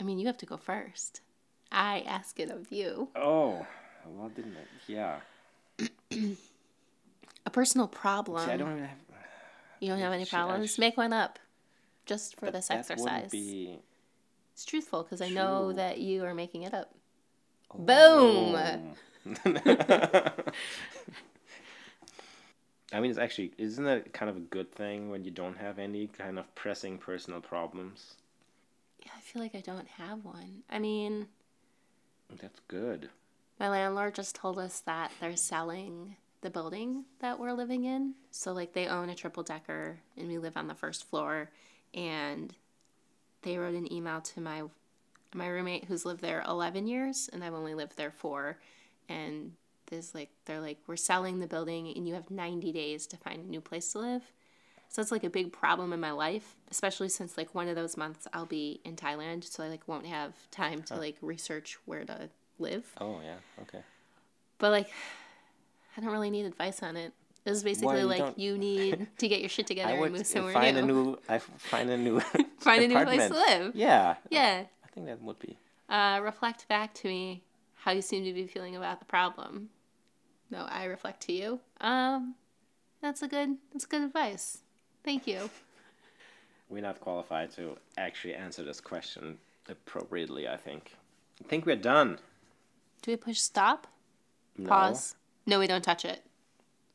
I 0.00 0.02
mean, 0.02 0.18
you 0.18 0.26
have 0.26 0.38
to 0.38 0.46
go 0.46 0.56
first. 0.56 1.20
I 1.70 2.00
ask 2.06 2.40
it 2.40 2.50
of 2.50 2.72
you. 2.72 3.08
oh. 3.14 3.66
Well, 4.06 4.30
didn't 4.30 4.56
I? 4.56 4.64
Yeah. 4.86 5.20
A 7.50 7.52
personal 7.52 7.88
problem. 7.88 8.46
See, 8.46 8.52
I 8.52 8.56
don't 8.56 8.70
even 8.70 8.84
have. 8.84 8.98
you 9.80 9.88
don't 9.88 9.98
have 9.98 10.12
any 10.12 10.24
problems? 10.24 10.78
Make 10.78 10.96
one 10.96 11.12
up. 11.12 11.40
Just 12.06 12.38
for 12.38 12.48
this 12.52 12.68
that 12.68 12.78
exercise. 12.78 13.32
be. 13.32 13.80
It's 14.52 14.64
truthful 14.64 15.02
because 15.02 15.20
I 15.20 15.30
know 15.30 15.72
that 15.72 15.98
you 15.98 16.24
are 16.24 16.32
making 16.32 16.62
it 16.62 16.72
up. 16.72 16.94
Oh. 17.72 17.78
Boom! 17.78 18.94
I 22.92 23.00
mean, 23.00 23.10
it's 23.10 23.18
actually 23.18 23.52
isn't 23.58 23.84
it 23.84 24.12
kind 24.12 24.30
of 24.30 24.36
a 24.36 24.40
good 24.40 24.72
thing 24.72 25.10
when 25.10 25.24
you 25.24 25.32
don't 25.32 25.58
have 25.58 25.80
any 25.80 26.06
kind 26.06 26.38
of 26.38 26.54
pressing 26.54 26.98
personal 26.98 27.40
problems? 27.40 28.14
Yeah, 29.04 29.10
I 29.16 29.20
feel 29.20 29.42
like 29.42 29.56
I 29.56 29.60
don't 29.60 29.88
have 29.88 30.24
one. 30.24 30.62
I 30.70 30.78
mean, 30.78 31.26
That's 32.40 32.60
good. 32.68 33.10
My 33.58 33.68
landlord 33.68 34.14
just 34.14 34.36
told 34.36 34.56
us 34.58 34.80
that 34.80 35.10
they're 35.20 35.36
selling 35.36 36.16
the 36.42 36.50
building 36.50 37.04
that 37.20 37.38
we're 37.38 37.52
living 37.52 37.84
in. 37.84 38.14
So, 38.30 38.52
like, 38.52 38.72
they 38.72 38.86
own 38.86 39.10
a 39.10 39.14
triple 39.14 39.42
decker 39.42 39.98
and 40.16 40.28
we 40.28 40.38
live 40.38 40.56
on 40.56 40.68
the 40.68 40.74
first 40.74 41.08
floor. 41.08 41.50
And 41.94 42.54
they 43.42 43.58
wrote 43.58 43.74
an 43.74 43.92
email 43.92 44.20
to 44.20 44.40
my 44.40 44.64
my 45.32 45.46
roommate 45.46 45.84
who's 45.84 46.04
lived 46.04 46.20
there 46.20 46.42
11 46.48 46.88
years 46.88 47.30
and 47.32 47.44
I've 47.44 47.54
only 47.54 47.72
lived 47.72 47.96
there 47.96 48.10
4 48.10 48.58
and 49.08 49.52
there's 49.86 50.12
like 50.12 50.30
they're 50.44 50.60
like 50.60 50.78
we're 50.86 50.96
selling 50.96 51.38
the 51.38 51.46
building 51.46 51.92
and 51.94 52.08
you 52.08 52.14
have 52.14 52.30
90 52.30 52.72
days 52.72 53.06
to 53.08 53.16
find 53.16 53.44
a 53.44 53.48
new 53.48 53.60
place 53.60 53.92
to 53.92 53.98
live. 53.98 54.22
So 54.88 55.00
it's 55.00 55.12
like 55.12 55.22
a 55.22 55.30
big 55.30 55.52
problem 55.52 55.92
in 55.92 56.00
my 56.00 56.10
life, 56.10 56.56
especially 56.68 57.08
since 57.08 57.36
like 57.36 57.54
one 57.54 57.68
of 57.68 57.76
those 57.76 57.96
months 57.96 58.26
I'll 58.32 58.46
be 58.46 58.80
in 58.84 58.96
Thailand, 58.96 59.44
so 59.44 59.62
I 59.62 59.68
like 59.68 59.86
won't 59.86 60.06
have 60.06 60.32
time 60.50 60.82
to 60.84 60.96
like 60.96 61.16
research 61.20 61.78
where 61.86 62.04
to 62.04 62.28
live. 62.58 62.92
Oh 63.00 63.20
yeah. 63.24 63.36
Okay. 63.62 63.84
But 64.58 64.72
like, 64.72 64.90
I 65.96 66.00
don't 66.00 66.10
really 66.10 66.30
need 66.30 66.46
advice 66.46 66.82
on 66.82 66.96
it. 66.96 67.12
This 67.44 67.56
is 67.56 67.64
basically 67.64 68.00
you 68.00 68.06
like 68.06 68.18
don't- 68.18 68.38
you 68.38 68.58
need 68.68 69.08
to 69.18 69.28
get 69.28 69.40
your 69.40 69.48
shit 69.48 69.66
together 69.66 69.94
and 69.94 70.12
move 70.12 70.26
somewhere 70.26 70.52
find 70.52 70.76
new. 70.76 70.82
a 70.82 70.86
new. 70.86 71.18
I 71.28 71.38
find 71.38 71.90
a 71.90 71.96
new. 71.96 72.20
Find 72.60 72.84
a 72.84 72.88
new 72.88 73.04
place 73.04 73.28
to 73.28 73.34
live. 73.34 73.74
Yeah. 73.74 74.16
Yeah. 74.28 74.64
I 74.84 74.88
think 74.88 75.06
that 75.06 75.22
would 75.22 75.38
be. 75.38 75.56
Uh, 75.88 76.20
reflect 76.22 76.68
back 76.68 76.92
to 76.92 77.08
me 77.08 77.42
how 77.74 77.92
you 77.92 78.02
seem 78.02 78.22
to 78.24 78.34
be 78.34 78.46
feeling 78.46 78.76
about 78.76 78.98
the 78.98 79.06
problem. 79.06 79.70
No, 80.50 80.66
I 80.68 80.84
reflect 80.84 81.22
to 81.22 81.32
you. 81.32 81.60
Um, 81.80 82.34
that's 83.00 83.22
a 83.22 83.28
good. 83.28 83.56
That's 83.72 83.86
good 83.86 84.02
advice. 84.02 84.58
Thank 85.02 85.26
you. 85.26 85.48
We're 86.68 86.82
not 86.82 87.00
qualified 87.00 87.50
to 87.52 87.78
actually 87.96 88.34
answer 88.34 88.62
this 88.62 88.80
question 88.80 89.38
appropriately. 89.68 90.46
I 90.46 90.58
think. 90.58 90.92
I 91.42 91.48
think 91.48 91.64
we're 91.64 91.76
done. 91.76 92.18
Do 93.00 93.10
we 93.12 93.16
push 93.16 93.38
stop? 93.38 93.86
No. 94.58 94.68
Pause. 94.68 95.14
No, 95.50 95.58
we 95.58 95.66
don't 95.66 95.82
touch 95.82 96.04
it. 96.04 96.22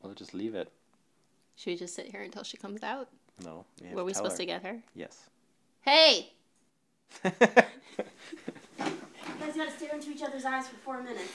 We'll 0.02 0.14
just 0.14 0.32
leave 0.32 0.54
it. 0.54 0.72
Should 1.56 1.72
we 1.72 1.76
just 1.76 1.94
sit 1.94 2.06
here 2.06 2.22
until 2.22 2.42
she 2.42 2.56
comes 2.56 2.82
out? 2.82 3.10
No. 3.44 3.66
We 3.82 3.94
Were 3.94 4.02
we 4.02 4.14
supposed 4.14 4.38
her. 4.38 4.38
to 4.38 4.46
get 4.46 4.62
her? 4.62 4.78
Yes. 4.94 5.28
Hey! 5.82 6.32
You 7.22 7.32
guys 9.38 9.56
gotta 9.56 9.70
stare 9.76 9.94
into 9.94 10.10
each 10.10 10.22
other's 10.22 10.46
eyes 10.46 10.68
for 10.68 10.76
four 10.76 11.02
minutes. 11.02 11.32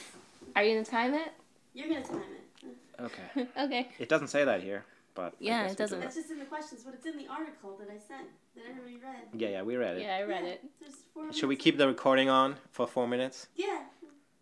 Are 0.56 0.64
you 0.64 0.74
gonna 0.74 0.84
time 0.84 1.14
it? 1.14 1.32
You're 1.74 1.88
gonna 1.88 2.04
time 2.04 2.22
it. 2.64 2.76
okay. 3.00 3.46
Okay. 3.64 3.88
It 4.00 4.08
doesn't 4.08 4.28
say 4.28 4.44
that 4.44 4.60
here, 4.60 4.84
but 5.14 5.34
Yeah, 5.38 5.68
it 5.68 5.76
doesn't. 5.76 6.00
That's 6.00 6.16
just 6.16 6.32
in 6.32 6.40
the 6.40 6.44
questions, 6.46 6.82
but 6.84 6.92
it's 6.94 7.06
in 7.06 7.16
the 7.16 7.28
article 7.28 7.76
that 7.78 7.88
I 7.88 7.98
sent 7.98 8.26
that 8.56 8.64
everybody 8.68 8.96
read. 8.96 9.40
Yeah, 9.40 9.48
yeah, 9.48 9.62
we 9.62 9.76
read 9.76 9.98
it. 9.98 10.02
Yeah, 10.02 10.16
I 10.16 10.22
read 10.24 10.42
it. 10.44 10.64
There's 10.80 10.96
four 11.14 11.32
Should 11.32 11.48
we 11.48 11.54
keep 11.54 11.78
the 11.78 11.86
recording 11.86 12.28
on 12.28 12.56
for 12.72 12.88
four 12.88 13.06
minutes? 13.06 13.46
Yeah. 13.54 13.82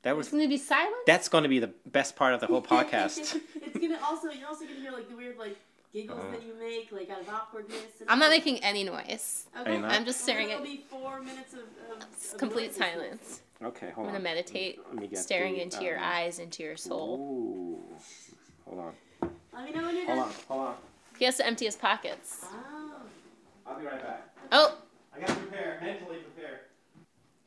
That 0.02 0.10
It's 0.12 0.16
was. 0.16 0.28
gonna 0.30 0.48
be 0.48 0.56
silent. 0.56 0.94
That's 1.06 1.28
going 1.28 1.42
to 1.42 1.48
be 1.48 1.58
the 1.58 1.70
best 1.86 2.16
part 2.16 2.32
of 2.34 2.40
the 2.40 2.46
whole 2.46 2.62
podcast. 2.62 3.18
it's 3.54 3.78
gonna 3.78 3.98
also 4.02 4.30
you're 4.30 4.48
also 4.48 4.64
gonna 4.64 4.80
hear 4.80 4.92
like 4.92 5.08
the 5.10 5.16
weird 5.16 5.36
like 5.38 5.56
giggles 5.92 6.20
Uh. 6.20 6.30
that 6.30 6.42
you 6.42 6.54
make 6.58 6.90
like 6.92 7.10
out 7.10 7.20
of 7.20 7.28
awkwardness. 7.28 8.00
and 8.00 8.08
I'm 8.08 8.18
not 8.18 8.32
stuff. 8.32 8.44
making 8.46 8.64
any 8.64 8.84
noise. 8.84 9.46
Okay. 9.60 9.78
Not? 9.78 9.90
I'm 9.92 10.04
just 10.06 10.22
staring 10.22 10.48
It'll 10.48 10.58
at 10.62 10.64
be 10.64 10.84
four 10.88 11.20
minutes 11.20 11.52
of, 11.52 11.60
of, 11.94 12.02
s- 12.14 12.32
of 12.32 12.38
complete 12.38 12.74
silence. 12.74 13.40
okay, 13.62 13.90
hold 13.90 14.06
on. 14.06 14.10
I'm 14.14 14.16
on. 14.16 14.22
gonna 14.22 14.34
meditate, 14.36 14.80
Let 14.88 14.96
me 15.00 15.06
get 15.08 15.18
staring 15.18 15.54
the, 15.54 15.62
into 15.62 15.84
your 15.84 15.98
um, 15.98 16.04
eyes, 16.04 16.38
into 16.38 16.62
your 16.62 16.76
soul. 16.78 17.18
Ooh. 17.90 17.94
Hold 18.66 18.80
on. 18.80 19.30
Let 19.52 19.64
me 19.66 19.72
know 19.72 19.84
when 19.86 19.96
you're 19.96 20.06
Hold 20.06 20.18
done. 20.18 20.28
on. 20.28 20.34
Hold 20.48 20.60
on. 20.68 20.74
He 21.18 21.24
has 21.26 21.36
to 21.36 21.46
empty 21.46 21.66
his 21.66 21.76
pockets. 21.76 22.46
Oh. 22.50 22.92
I'll 23.66 23.78
be 23.78 23.84
right 23.84 24.02
back. 24.02 24.28
Oh, 24.50 24.78
I 25.14 25.20
gotta 25.20 25.34
prepare. 25.34 25.78
Mentally 25.82 26.18
prepare. 26.18 26.60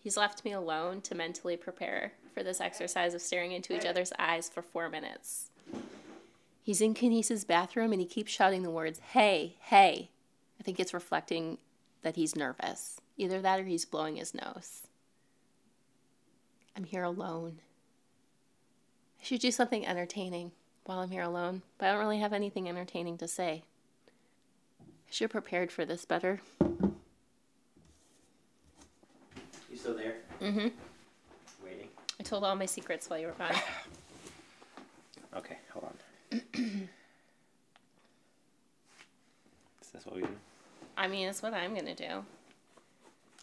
He's 0.03 0.17
left 0.17 0.43
me 0.43 0.51
alone 0.51 0.99
to 1.01 1.15
mentally 1.15 1.55
prepare 1.55 2.11
for 2.33 2.43
this 2.43 2.59
exercise 2.59 3.13
of 3.13 3.21
staring 3.21 3.53
into 3.53 3.73
each 3.73 3.85
other's 3.85 4.11
eyes 4.19 4.49
for 4.49 4.61
four 4.61 4.89
minutes. 4.89 5.49
He's 6.61 6.81
in 6.81 6.93
Kenise's 6.93 7.45
bathroom 7.45 7.93
and 7.93 8.01
he 8.01 8.07
keeps 8.07 8.31
shouting 8.31 8.63
the 8.63 8.69
words, 8.69 8.99
hey, 8.99 9.55
hey. 9.61 10.09
I 10.59 10.63
think 10.63 10.79
it's 10.79 10.93
reflecting 10.93 11.57
that 12.01 12.17
he's 12.17 12.35
nervous. 12.35 12.99
Either 13.17 13.41
that 13.41 13.61
or 13.61 13.63
he's 13.63 13.85
blowing 13.85 14.17
his 14.17 14.33
nose. 14.33 14.81
I'm 16.75 16.83
here 16.83 17.03
alone. 17.03 17.59
I 19.21 19.23
should 19.23 19.39
do 19.39 19.51
something 19.51 19.87
entertaining 19.87 20.51
while 20.85 20.99
I'm 20.99 21.11
here 21.11 21.21
alone, 21.21 21.61
but 21.77 21.85
I 21.87 21.91
don't 21.91 22.01
really 22.01 22.19
have 22.19 22.33
anything 22.33 22.67
entertaining 22.67 23.17
to 23.19 23.27
say. 23.27 23.63
I 24.81 25.11
should 25.11 25.25
have 25.25 25.31
prepared 25.31 25.71
for 25.71 25.85
this 25.85 26.03
better. 26.03 26.41
You 29.73 29.79
still 29.79 29.95
there? 29.95 30.17
Mm-hmm. 30.43 30.67
Waiting. 31.65 31.87
I 32.19 32.23
told 32.23 32.43
all 32.43 32.55
my 32.55 32.65
secrets 32.65 33.09
while 33.09 33.17
you 33.19 33.27
were 33.27 33.33
gone. 33.33 33.55
Okay, 35.35 35.57
hold 35.71 35.85
on. 35.85 36.41
Is 39.81 39.89
this 39.91 40.05
what 40.05 40.15
we 40.17 40.21
do? 40.21 40.27
I 40.95 41.07
mean, 41.07 41.27
it's 41.27 41.41
what 41.41 41.55
I'm 41.55 41.73
gonna 41.73 41.95
do. 41.95 42.23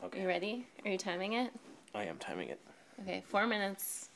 Okay. 0.05 0.23
you 0.23 0.29
ready? 0.29 0.67
Are 0.85 0.91
you 0.93 0.99
timing 0.99 1.33
it? 1.33 1.51
I 1.93 2.05
am 2.05 2.17
timing 2.19 2.51
it. 2.51 2.61
Okay, 3.03 3.25
four 3.27 3.49
minutes. 3.49 4.09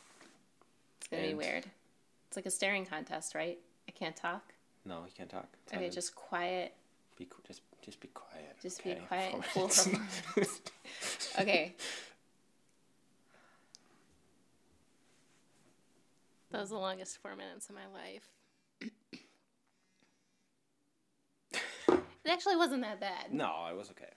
It's 1.01 1.09
gonna 1.09 1.25
be 1.25 1.35
weird. 1.35 1.65
It's 2.29 2.37
like 2.37 2.47
a 2.47 2.51
staring 2.51 2.87
contest, 2.87 3.35
right? 3.35 3.59
I 3.89 3.91
can't 3.91 4.15
talk. 4.15 4.53
No, 4.85 5.01
you 5.05 5.13
can't 5.17 5.29
talk. 5.29 5.49
Okay, 5.75 5.91
just 5.91 6.15
quiet. 6.15 6.75
be 7.19 7.25
qu- 7.25 7.43
just 7.45 7.63
just 7.83 7.99
be 7.99 8.09
quiet. 8.15 8.55
Just 8.63 8.85
be 8.85 8.93
okay? 8.93 9.01
quiet 9.09 9.45
Four 9.47 9.65
and 9.65 10.01
cool. 10.35 10.45
Okay. 11.41 11.75
That 16.55 16.61
was 16.61 16.71
the 16.71 16.79
longest 16.79 17.19
four 17.21 17.35
minutes 17.35 17.69
of 17.69 17.75
my 17.75 17.89
life. 17.93 18.29
it 21.53 22.31
actually 22.31 22.55
wasn't 22.55 22.83
that 22.83 23.01
bad. 23.01 23.33
no, 23.33 23.67
it 23.69 23.77
was 23.77 23.91
okay. 23.91 24.13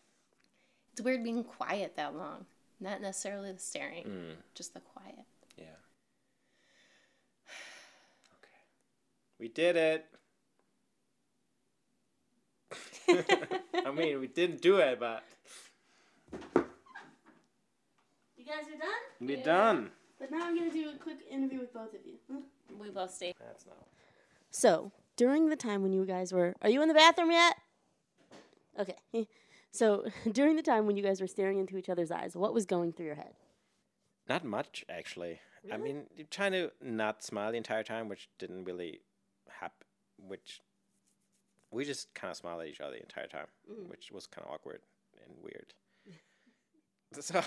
It's 0.94 1.02
weird 1.02 1.24
being 1.24 1.44
quiet 1.44 1.96
that 1.96 2.16
long. 2.16 2.46
Not 2.80 3.02
necessarily 3.02 3.52
the 3.54 3.58
staring, 3.58 4.04
Mm, 4.04 4.36
just 4.54 4.76
the 4.76 4.82
quiet. 4.82 5.26
yeah. 5.58 5.64
Okay. 8.38 8.62
We 9.40 9.48
did 9.48 9.76
it. 9.76 10.06
I 13.84 13.90
mean, 13.90 14.20
we 14.20 14.28
didn't 14.28 14.62
do 14.62 14.78
it, 14.78 15.00
but 15.00 15.24
You 18.38 18.46
guys 18.46 18.68
are 18.68 18.78
done? 18.78 18.90
we're 19.22 19.44
done. 19.44 19.90
But 20.20 20.32
now 20.32 20.46
I'm 20.46 20.56
going 20.58 20.70
to 20.72 20.76
do 20.76 20.90
a 20.90 20.98
quick 20.98 21.20
interview 21.30 21.60
with 21.60 21.74
both 21.74 21.94
of 21.94 22.00
you. 22.06 22.16
We 22.80 22.90
both 22.90 23.14
stayed. 23.14 23.36
That's 23.40 23.66
not. 23.66 23.86
So, 24.50 24.92
during 25.16 25.50
the 25.50 25.56
time 25.56 25.84
when 25.84 25.94
you 25.94 26.06
guys 26.06 26.34
were. 26.34 26.56
Are 26.62 26.70
you 26.70 26.82
in 26.82 26.88
the 26.88 26.94
bathroom 26.94 27.32
yet? 27.32 27.56
Okay. 28.80 28.96
So, 29.70 30.06
during 30.32 30.56
the 30.56 30.64
time 30.64 30.88
when 30.88 30.96
you 30.98 31.04
guys 31.04 31.22
were 31.22 31.28
staring 31.28 31.60
into 31.60 31.78
each 31.78 31.90
other's 31.90 32.10
eyes, 32.10 32.36
what 32.36 32.54
was 32.54 32.66
going 32.66 32.94
through 32.94 33.06
your 33.08 33.16
head? 33.16 33.34
Not 34.28 34.44
much, 34.44 34.84
actually. 34.90 35.40
Really? 35.64 35.76
I 35.76 35.78
mean, 35.78 36.04
you're 36.16 36.26
trying 36.32 36.54
to 36.54 36.72
not 36.82 37.22
smile 37.22 37.52
the 37.52 37.58
entire 37.58 37.84
time, 37.84 38.08
which 38.10 38.28
didn't 38.40 38.64
really 38.64 39.02
happen. 39.50 39.86
Which 40.18 40.62
we 41.70 41.84
just 41.86 42.12
kind 42.16 42.32
of 42.32 42.38
smiled 42.38 42.62
at 42.62 42.68
each 42.68 42.82
other 42.82 42.94
the 42.96 43.02
entire 43.02 43.28
time, 43.28 43.48
Mm. 43.70 43.88
which 43.90 44.10
was 44.12 44.26
kind 44.26 44.48
of 44.48 44.54
awkward 44.54 44.82
and 45.24 45.36
weird. 45.44 45.74
so, 47.20 47.42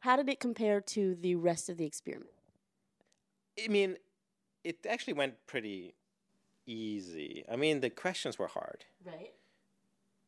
How 0.00 0.16
did 0.16 0.28
it 0.28 0.40
compare 0.40 0.80
to 0.80 1.14
the 1.14 1.34
rest 1.34 1.68
of 1.68 1.76
the 1.76 1.84
experiment? 1.84 2.30
I 3.62 3.68
mean, 3.68 3.96
it 4.64 4.86
actually 4.88 5.12
went 5.14 5.34
pretty 5.46 5.94
easy. 6.66 7.44
I 7.50 7.56
mean, 7.56 7.80
the 7.80 7.90
questions 7.90 8.38
were 8.38 8.46
hard, 8.48 8.84
Right. 9.04 9.32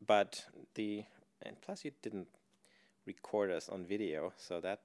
but 0.06 0.46
the 0.74 1.04
and 1.44 1.60
plus 1.60 1.84
you 1.84 1.90
didn't 2.02 2.28
record 3.06 3.50
us 3.50 3.68
on 3.68 3.84
video, 3.84 4.32
so 4.36 4.60
that 4.60 4.80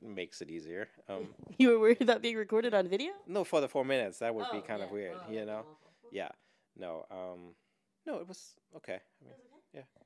makes 0.00 0.40
it 0.42 0.50
easier. 0.50 0.88
Um, 1.08 1.34
You 1.58 1.70
were 1.70 1.78
worried 1.80 2.02
about 2.02 2.20
being 2.22 2.36
recorded 2.36 2.74
on 2.74 2.88
video? 2.88 3.12
no, 3.26 3.44
for 3.44 3.60
the 3.60 3.68
four 3.68 3.84
minutes, 3.84 4.18
that 4.18 4.34
would 4.34 4.46
be 4.52 4.58
Oh, 4.58 4.62
kind 4.62 4.82
of 4.82 4.90
weird, 4.90 5.18
Oh, 5.26 5.32
you 5.32 5.44
know. 5.46 5.60
awful. 5.60 5.76
Yeah, 6.12 6.28
no, 6.76 7.06
um, 7.10 7.54
no, 8.06 8.18
it 8.20 8.28
was 8.28 8.54
okay. 8.76 9.00
I 9.20 9.24
mean, 9.24 9.34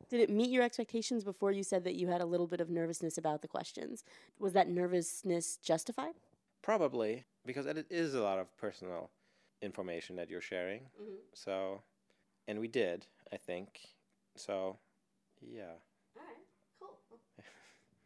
Did 0.08 0.20
it 0.20 0.30
meet 0.30 0.50
your 0.50 0.62
expectations 0.64 1.22
before 1.24 1.52
you 1.52 1.62
said 1.62 1.84
that 1.84 1.94
you 1.94 2.08
had 2.08 2.20
a 2.20 2.26
little 2.26 2.46
bit 2.48 2.60
of 2.60 2.68
nervousness 2.68 3.16
about 3.16 3.42
the 3.42 3.48
questions? 3.48 4.02
Was 4.38 4.52
that 4.54 4.68
nervousness 4.68 5.56
justified? 5.56 6.14
probably 6.62 7.24
because 7.46 7.64
it 7.64 7.86
is 7.88 8.14
a 8.14 8.20
lot 8.20 8.38
of 8.38 8.54
personal 8.58 9.10
information 9.62 10.14
that 10.16 10.28
you're 10.28 10.42
sharing. 10.42 10.80
Mhm. 11.00 11.16
So, 11.32 11.82
and 12.48 12.60
we 12.60 12.68
did, 12.68 13.06
I 13.32 13.38
think. 13.38 13.80
So, 14.36 14.78
yeah. 15.40 15.72
All 16.16 16.22
right, 16.26 16.36
cool. 16.78 16.98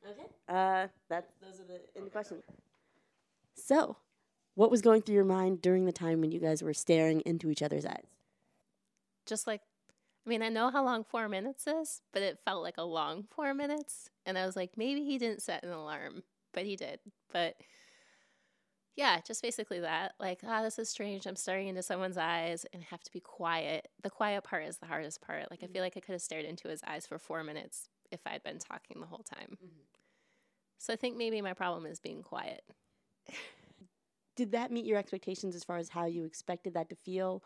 Okay. 0.08 0.26
Uh, 0.48 0.86
that 1.08 1.30
those 1.40 1.60
are 1.60 1.64
the 1.64 1.80
in 1.96 2.04
the 2.04 2.10
question. 2.10 2.42
So, 3.56 3.96
what 4.54 4.70
was 4.70 4.80
going 4.82 5.02
through 5.02 5.16
your 5.16 5.24
mind 5.24 5.60
during 5.60 5.84
the 5.86 5.92
time 5.92 6.20
when 6.20 6.30
you 6.30 6.38
guys 6.38 6.62
were 6.62 6.74
staring 6.74 7.22
into 7.22 7.50
each 7.50 7.62
other's 7.62 7.84
eyes? 7.86 8.06
Just 9.26 9.46
like, 9.48 9.62
I 10.24 10.28
mean, 10.28 10.42
I 10.42 10.48
know 10.48 10.70
how 10.70 10.84
long 10.84 11.04
four 11.04 11.28
minutes 11.28 11.66
is, 11.66 12.00
but 12.12 12.22
it 12.22 12.38
felt 12.44 12.62
like 12.62 12.78
a 12.78 12.84
long 12.84 13.24
four 13.30 13.52
minutes. 13.52 14.08
And 14.24 14.38
I 14.38 14.46
was 14.46 14.56
like, 14.56 14.70
maybe 14.76 15.04
he 15.04 15.18
didn't 15.18 15.42
set 15.42 15.64
an 15.64 15.70
alarm, 15.70 16.22
but 16.52 16.64
he 16.64 16.76
did. 16.76 17.00
But 17.30 17.56
yeah, 18.96 19.20
just 19.26 19.42
basically 19.42 19.80
that. 19.80 20.14
Like, 20.18 20.40
ah, 20.46 20.62
this 20.62 20.78
is 20.78 20.88
strange. 20.88 21.26
I'm 21.26 21.36
staring 21.36 21.68
into 21.68 21.82
someone's 21.82 22.16
eyes 22.16 22.64
and 22.72 22.82
have 22.84 23.02
to 23.02 23.12
be 23.12 23.20
quiet. 23.20 23.88
The 24.02 24.10
quiet 24.10 24.44
part 24.44 24.64
is 24.64 24.78
the 24.78 24.86
hardest 24.86 25.20
part. 25.20 25.50
Like, 25.50 25.62
I 25.62 25.66
feel 25.66 25.82
like 25.82 25.96
I 25.96 26.00
could 26.00 26.12
have 26.12 26.22
stared 26.22 26.44
into 26.44 26.68
his 26.68 26.82
eyes 26.86 27.06
for 27.06 27.18
four 27.18 27.42
minutes 27.44 27.88
if 28.10 28.20
I'd 28.24 28.42
been 28.44 28.58
talking 28.58 29.00
the 29.00 29.06
whole 29.06 29.24
time. 29.24 29.58
So 30.78 30.92
I 30.92 30.96
think 30.96 31.16
maybe 31.16 31.42
my 31.42 31.54
problem 31.54 31.86
is 31.86 31.98
being 31.98 32.22
quiet. 32.22 32.62
Did 34.36 34.52
that 34.52 34.70
meet 34.70 34.84
your 34.84 34.98
expectations 34.98 35.54
as 35.54 35.64
far 35.64 35.76
as 35.76 35.88
how 35.88 36.06
you 36.06 36.24
expected 36.24 36.74
that 36.74 36.88
to 36.90 36.96
feel? 36.96 37.42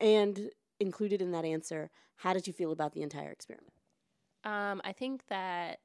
And 0.00 0.50
included 0.82 1.22
in 1.22 1.32
that 1.32 1.44
answer, 1.44 1.90
how 2.16 2.32
did 2.32 2.46
you 2.46 2.52
feel 2.52 2.72
about 2.72 2.92
the 2.92 3.02
entire 3.02 3.30
experiment? 3.30 3.72
Um, 4.44 4.80
I 4.84 4.92
think 4.92 5.26
that 5.28 5.78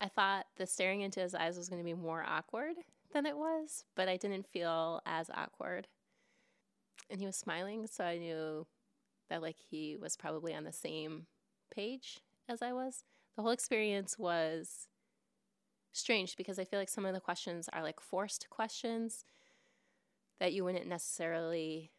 I 0.00 0.08
thought 0.08 0.46
the 0.56 0.66
staring 0.66 1.00
into 1.00 1.20
his 1.20 1.34
eyes 1.34 1.56
was 1.56 1.68
going 1.68 1.80
to 1.80 1.84
be 1.84 1.94
more 1.94 2.24
awkward 2.26 2.76
than 3.12 3.26
it 3.26 3.36
was, 3.36 3.84
but 3.96 4.08
I 4.08 4.16
didn't 4.16 4.46
feel 4.46 5.00
as 5.06 5.30
awkward. 5.34 5.88
And 7.10 7.20
he 7.20 7.26
was 7.26 7.36
smiling, 7.36 7.86
so 7.86 8.04
I 8.04 8.18
knew 8.18 8.66
that 9.30 9.42
like 9.42 9.56
he 9.70 9.96
was 9.96 10.16
probably 10.16 10.54
on 10.54 10.64
the 10.64 10.72
same 10.72 11.26
page 11.74 12.20
as 12.48 12.62
I 12.62 12.72
was. 12.72 13.04
The 13.36 13.42
whole 13.42 13.50
experience 13.50 14.18
was 14.18 14.88
strange 15.92 16.36
because 16.36 16.58
I 16.58 16.64
feel 16.64 16.78
like 16.78 16.88
some 16.88 17.06
of 17.06 17.14
the 17.14 17.20
questions 17.20 17.68
are 17.72 17.82
like 17.82 18.00
forced 18.00 18.48
questions 18.50 19.24
that 20.38 20.52
you 20.52 20.64
wouldn't 20.64 20.86
necessarily 20.86 21.90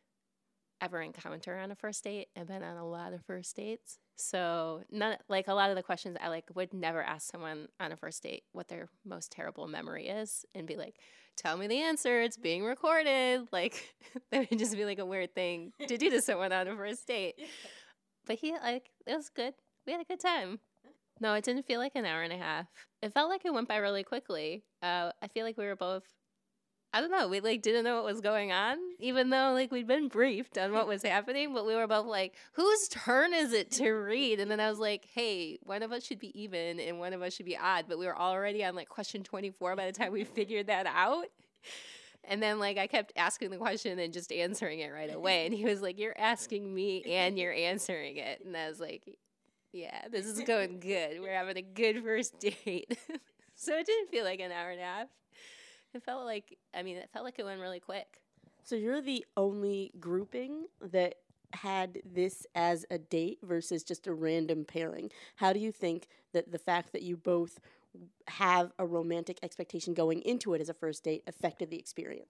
ever 0.82 1.02
encounter 1.02 1.58
on 1.58 1.72
a 1.72 1.76
first 1.76 2.04
date. 2.04 2.28
I've 2.38 2.48
been 2.48 2.64
on 2.64 2.78
a 2.78 2.88
lot 2.88 3.14
of 3.14 3.24
first 3.26 3.56
dates. 3.56 4.00
So 4.16 4.82
none 4.92 5.18
like 5.30 5.48
a 5.48 5.54
lot 5.54 5.70
of 5.70 5.76
the 5.76 5.84
questions 5.84 6.18
I 6.22 6.28
like 6.28 6.46
would 6.54 6.74
never 6.74 7.02
ask 7.02 7.32
someone 7.32 7.68
on 7.80 7.92
a 7.92 7.96
first 7.96 8.22
date 8.24 8.44
what 8.52 8.68
their 8.68 8.90
most 9.06 9.32
terrible 9.32 9.68
memory 9.68 10.08
is 10.08 10.46
and 10.54 10.68
be 10.68 10.76
like, 10.76 10.96
tell 11.38 11.56
me 11.56 11.68
the 11.68 11.82
answer, 11.82 12.22
it's 12.22 12.38
being 12.38 12.64
recorded. 12.64 13.48
Like 13.52 13.96
that 14.32 14.50
would 14.50 14.60
just 14.60 14.76
be 14.76 14.86
like 14.86 15.00
a 15.00 15.06
weird 15.06 15.34
thing 15.34 15.72
to 15.88 15.98
do 15.98 16.10
to 16.10 16.22
someone 16.24 16.52
on 16.52 16.68
a 16.68 16.76
first 16.76 17.08
date. 17.08 17.36
But 18.26 18.38
he 18.38 18.54
like 18.54 18.90
it 19.08 19.16
was 19.16 19.30
good. 19.30 19.54
We 19.86 19.94
had 19.94 20.02
a 20.02 20.06
good 20.06 20.20
time. 20.20 20.60
No, 21.22 21.34
it 21.34 21.44
didn't 21.44 21.66
feel 21.66 21.80
like 21.80 21.94
an 21.96 22.06
hour 22.06 22.22
and 22.22 22.32
a 22.32 22.38
half. 22.38 22.68
It 23.02 23.14
felt 23.14 23.30
like 23.30 23.44
it 23.44 23.54
went 23.54 23.68
by 23.68 23.78
really 23.78 24.04
quickly. 24.04 24.64
Uh, 24.82 25.12
I 25.22 25.28
feel 25.28 25.46
like 25.46 25.58
we 25.58 25.66
were 25.66 25.76
both 25.76 26.04
I 26.92 27.02
don't 27.02 27.12
know. 27.12 27.28
We 27.28 27.40
like 27.40 27.62
didn't 27.62 27.84
know 27.84 27.98
what 27.98 28.06
was 28.06 28.20
going 28.20 28.52
on, 28.52 28.78
even 28.98 29.30
though 29.30 29.52
like 29.54 29.72
we'd 29.72 29.86
been 29.86 30.08
briefed 30.08 30.58
on 30.58 30.74
what 30.74 30.88
was 30.88 31.04
happening. 31.04 31.54
But 31.54 31.68
we 31.68 31.76
were 31.76 31.86
both 31.86 32.08
like, 32.08 32.36
"Whose 32.54 32.88
turn 32.88 33.34
is 33.34 33.54
it 33.54 33.70
to 33.74 33.92
read?" 33.92 34.40
And 34.40 34.50
then 34.50 34.60
I 34.60 34.70
was 34.70 34.80
like, 34.80 35.06
"Hey, 35.14 35.60
one 35.64 35.84
of 35.84 35.92
us 35.92 36.04
should 36.04 36.18
be 36.18 36.40
even, 36.40 36.80
and 36.80 37.00
one 37.00 37.14
of 37.14 37.22
us 37.22 37.36
should 37.36 37.46
be 37.46 37.58
odd." 37.58 37.86
But 37.88 38.00
we 38.00 38.08
were 38.08 38.18
already 38.18 38.66
on 38.66 38.74
like 38.74 38.90
question 38.90 39.24
twenty 39.24 39.52
four 39.52 39.76
by 39.76 39.86
the 39.86 39.92
time 39.92 40.12
we 40.12 40.24
figured 40.24 40.68
that 40.68 40.88
out. 40.88 41.28
And 42.24 42.42
then 42.42 42.58
like 42.58 42.80
I 42.80 42.88
kept 42.88 43.14
asking 43.16 43.52
the 43.52 43.58
question 43.58 44.00
and 44.00 44.12
just 44.12 44.32
answering 44.32 44.80
it 44.80 44.90
right 44.90 45.14
away. 45.14 45.46
And 45.46 45.54
he 45.54 45.66
was 45.66 45.84
like, 45.84 46.00
"You're 46.00 46.18
asking 46.18 46.74
me 46.74 47.04
and 47.04 47.38
you're 47.38 47.54
answering 47.54 48.18
it." 48.18 48.42
And 48.44 48.58
I 48.58 48.68
was 48.68 48.80
like, 48.80 49.04
"Yeah, 49.72 50.08
this 50.12 50.26
is 50.26 50.42
going 50.42 50.80
good. 50.80 51.22
We're 51.22 51.36
having 51.36 51.58
a 51.58 51.62
good 51.62 52.04
first 52.04 52.40
date." 52.40 52.98
so 53.56 53.78
it 53.78 53.86
didn't 53.86 54.10
feel 54.10 54.24
like 54.24 54.40
an 54.40 54.52
hour 54.52 54.72
and 54.72 54.82
a 54.82 54.84
half. 54.84 55.08
It 55.94 56.04
felt 56.04 56.26
like 56.26 56.58
I 56.74 56.84
mean, 56.84 56.98
it 56.98 57.10
felt 57.12 57.26
like 57.26 57.40
it 57.40 57.46
went 57.46 57.60
really 57.62 57.80
quick. 57.80 58.22
So 58.64 58.76
you're 58.76 59.02
the 59.02 59.26
only 59.36 59.92
grouping 60.00 60.68
that 60.82 61.16
had 61.54 62.02
this 62.06 62.46
as 62.54 62.86
a 62.92 62.98
date 63.00 63.40
versus 63.42 63.84
just 63.84 64.06
a 64.06 64.14
random 64.14 64.66
pairing. 64.66 65.10
How 65.38 65.54
do 65.54 65.60
you 65.60 65.72
think 65.72 66.08
that 66.34 66.52
the 66.52 66.60
fact 66.60 66.92
that 66.94 67.02
you 67.02 67.18
both 67.18 67.60
have 68.28 68.72
a 68.78 68.86
romantic 68.86 69.40
expectation 69.42 69.94
going 69.94 70.22
into 70.22 70.54
it 70.54 70.62
as 70.62 70.70
a 70.70 70.74
first 70.74 71.04
date 71.04 71.24
affected 71.26 71.72
the 71.72 71.80
experience? 71.80 72.30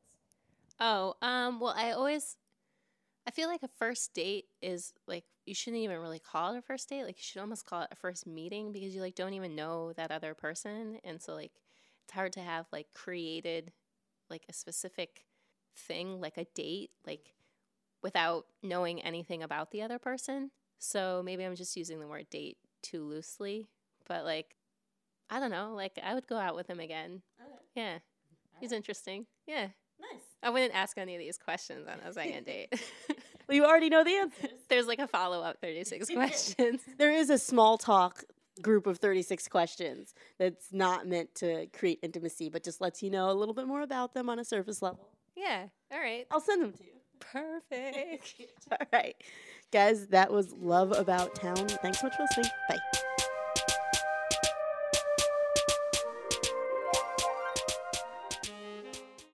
Oh, 0.80 1.16
um, 1.22 1.60
well, 1.60 1.74
I 1.76 1.92
always, 1.92 2.38
I 3.28 3.32
feel 3.32 3.50
like 3.50 3.64
a 3.64 3.68
first 3.68 4.14
date 4.14 4.46
is 4.62 4.94
like 5.08 5.26
you 5.46 5.54
shouldn't 5.54 5.84
even 5.84 6.00
really 6.00 6.20
call 6.20 6.54
it 6.54 6.58
a 6.58 6.62
first 6.62 6.88
date. 6.88 7.04
Like 7.04 7.18
you 7.18 7.24
should 7.24 7.42
almost 7.42 7.66
call 7.66 7.82
it 7.82 7.90
a 7.92 7.96
first 7.96 8.26
meeting 8.26 8.72
because 8.72 8.96
you 8.96 9.02
like 9.02 9.16
don't 9.16 9.34
even 9.34 9.56
know 9.56 9.94
that 9.94 10.12
other 10.12 10.34
person, 10.34 11.00
and 11.04 11.22
so 11.22 11.34
like 11.34 11.52
it's 12.10 12.16
hard 12.16 12.34
to 12.34 12.40
have 12.40 12.66
like 12.72 12.88
created 12.96 13.72
like 14.32 14.42
a 14.50 14.54
specific 14.54 15.26
thing 15.76 16.20
like 16.20 16.38
a 16.38 16.46
date 16.56 16.90
like 17.06 17.36
without 18.02 18.48
knowing 18.64 19.00
anything 19.02 19.44
about 19.44 19.70
the 19.70 19.84
other 19.84 20.00
person. 20.00 20.50
So 20.80 21.22
maybe 21.24 21.44
I'm 21.44 21.56
just 21.56 21.78
using 21.78 22.00
the 22.00 22.08
word 22.08 22.28
date 22.32 22.58
too 22.82 23.04
loosely, 23.04 23.68
but 24.08 24.26
like 24.26 24.56
I 25.30 25.40
don't 25.40 25.52
know, 25.52 25.74
like 25.76 26.00
I 26.04 26.16
would 26.16 26.26
go 26.26 26.38
out 26.38 26.56
with 26.56 26.68
him 26.68 26.80
again. 26.80 27.22
Yeah. 27.76 28.00
He's 28.60 28.72
interesting. 28.72 29.28
Yeah. 29.46 29.68
Nice. 30.00 30.24
I 30.42 30.50
wouldn't 30.50 30.74
ask 30.74 30.98
any 30.98 31.14
of 31.14 31.20
these 31.20 31.38
questions 31.38 31.88
on 31.88 32.00
a 32.00 32.12
second 32.12 32.46
date. 32.48 32.74
well, 33.48 33.56
you 33.56 33.66
already 33.66 33.90
know 33.90 34.04
the 34.04 34.16
answers. 34.16 34.50
There's 34.68 34.88
like 34.88 35.00
a 35.00 35.08
follow 35.08 35.44
up 35.44 35.62
36 35.62 36.10
questions. 36.14 36.82
There 36.98 37.12
is 37.12 37.30
a 37.30 37.38
small 37.38 37.78
talk 37.78 38.24
group 38.62 38.88
of 38.88 38.98
36 38.98 39.48
questions 39.48 40.14
that's 40.38 40.72
not 40.72 41.08
meant 41.08 41.34
to 41.36 41.68
create 41.68 42.00
intimacy, 42.02 42.50
but 42.50 42.64
just 42.64 42.82
lets 42.82 43.02
you 43.02 43.10
know 43.10 43.30
a 43.30 43.34
little 43.34 43.54
bit 43.54 43.68
more 43.68 43.82
about 43.82 44.14
them 44.14 44.30
on 44.30 44.40
a 44.40 44.46
surface 44.46 44.82
level. 44.82 45.10
Yeah. 45.36 45.66
All 45.92 46.00
right. 46.00 46.26
I'll 46.32 46.40
send 46.40 46.62
them 46.62 46.74
to 46.74 46.84
you. 46.84 46.92
Perfect. 47.20 48.36
All 48.72 48.88
right. 48.92 49.16
Guys, 49.72 50.08
that 50.08 50.32
was 50.32 50.54
Love 50.54 50.92
About 50.98 51.36
Town. 51.36 51.56
Thanks 51.56 52.00
so 52.00 52.08
much 52.08 52.16
for 52.16 52.24
listening. 52.24 52.52
Bye. 52.68 53.00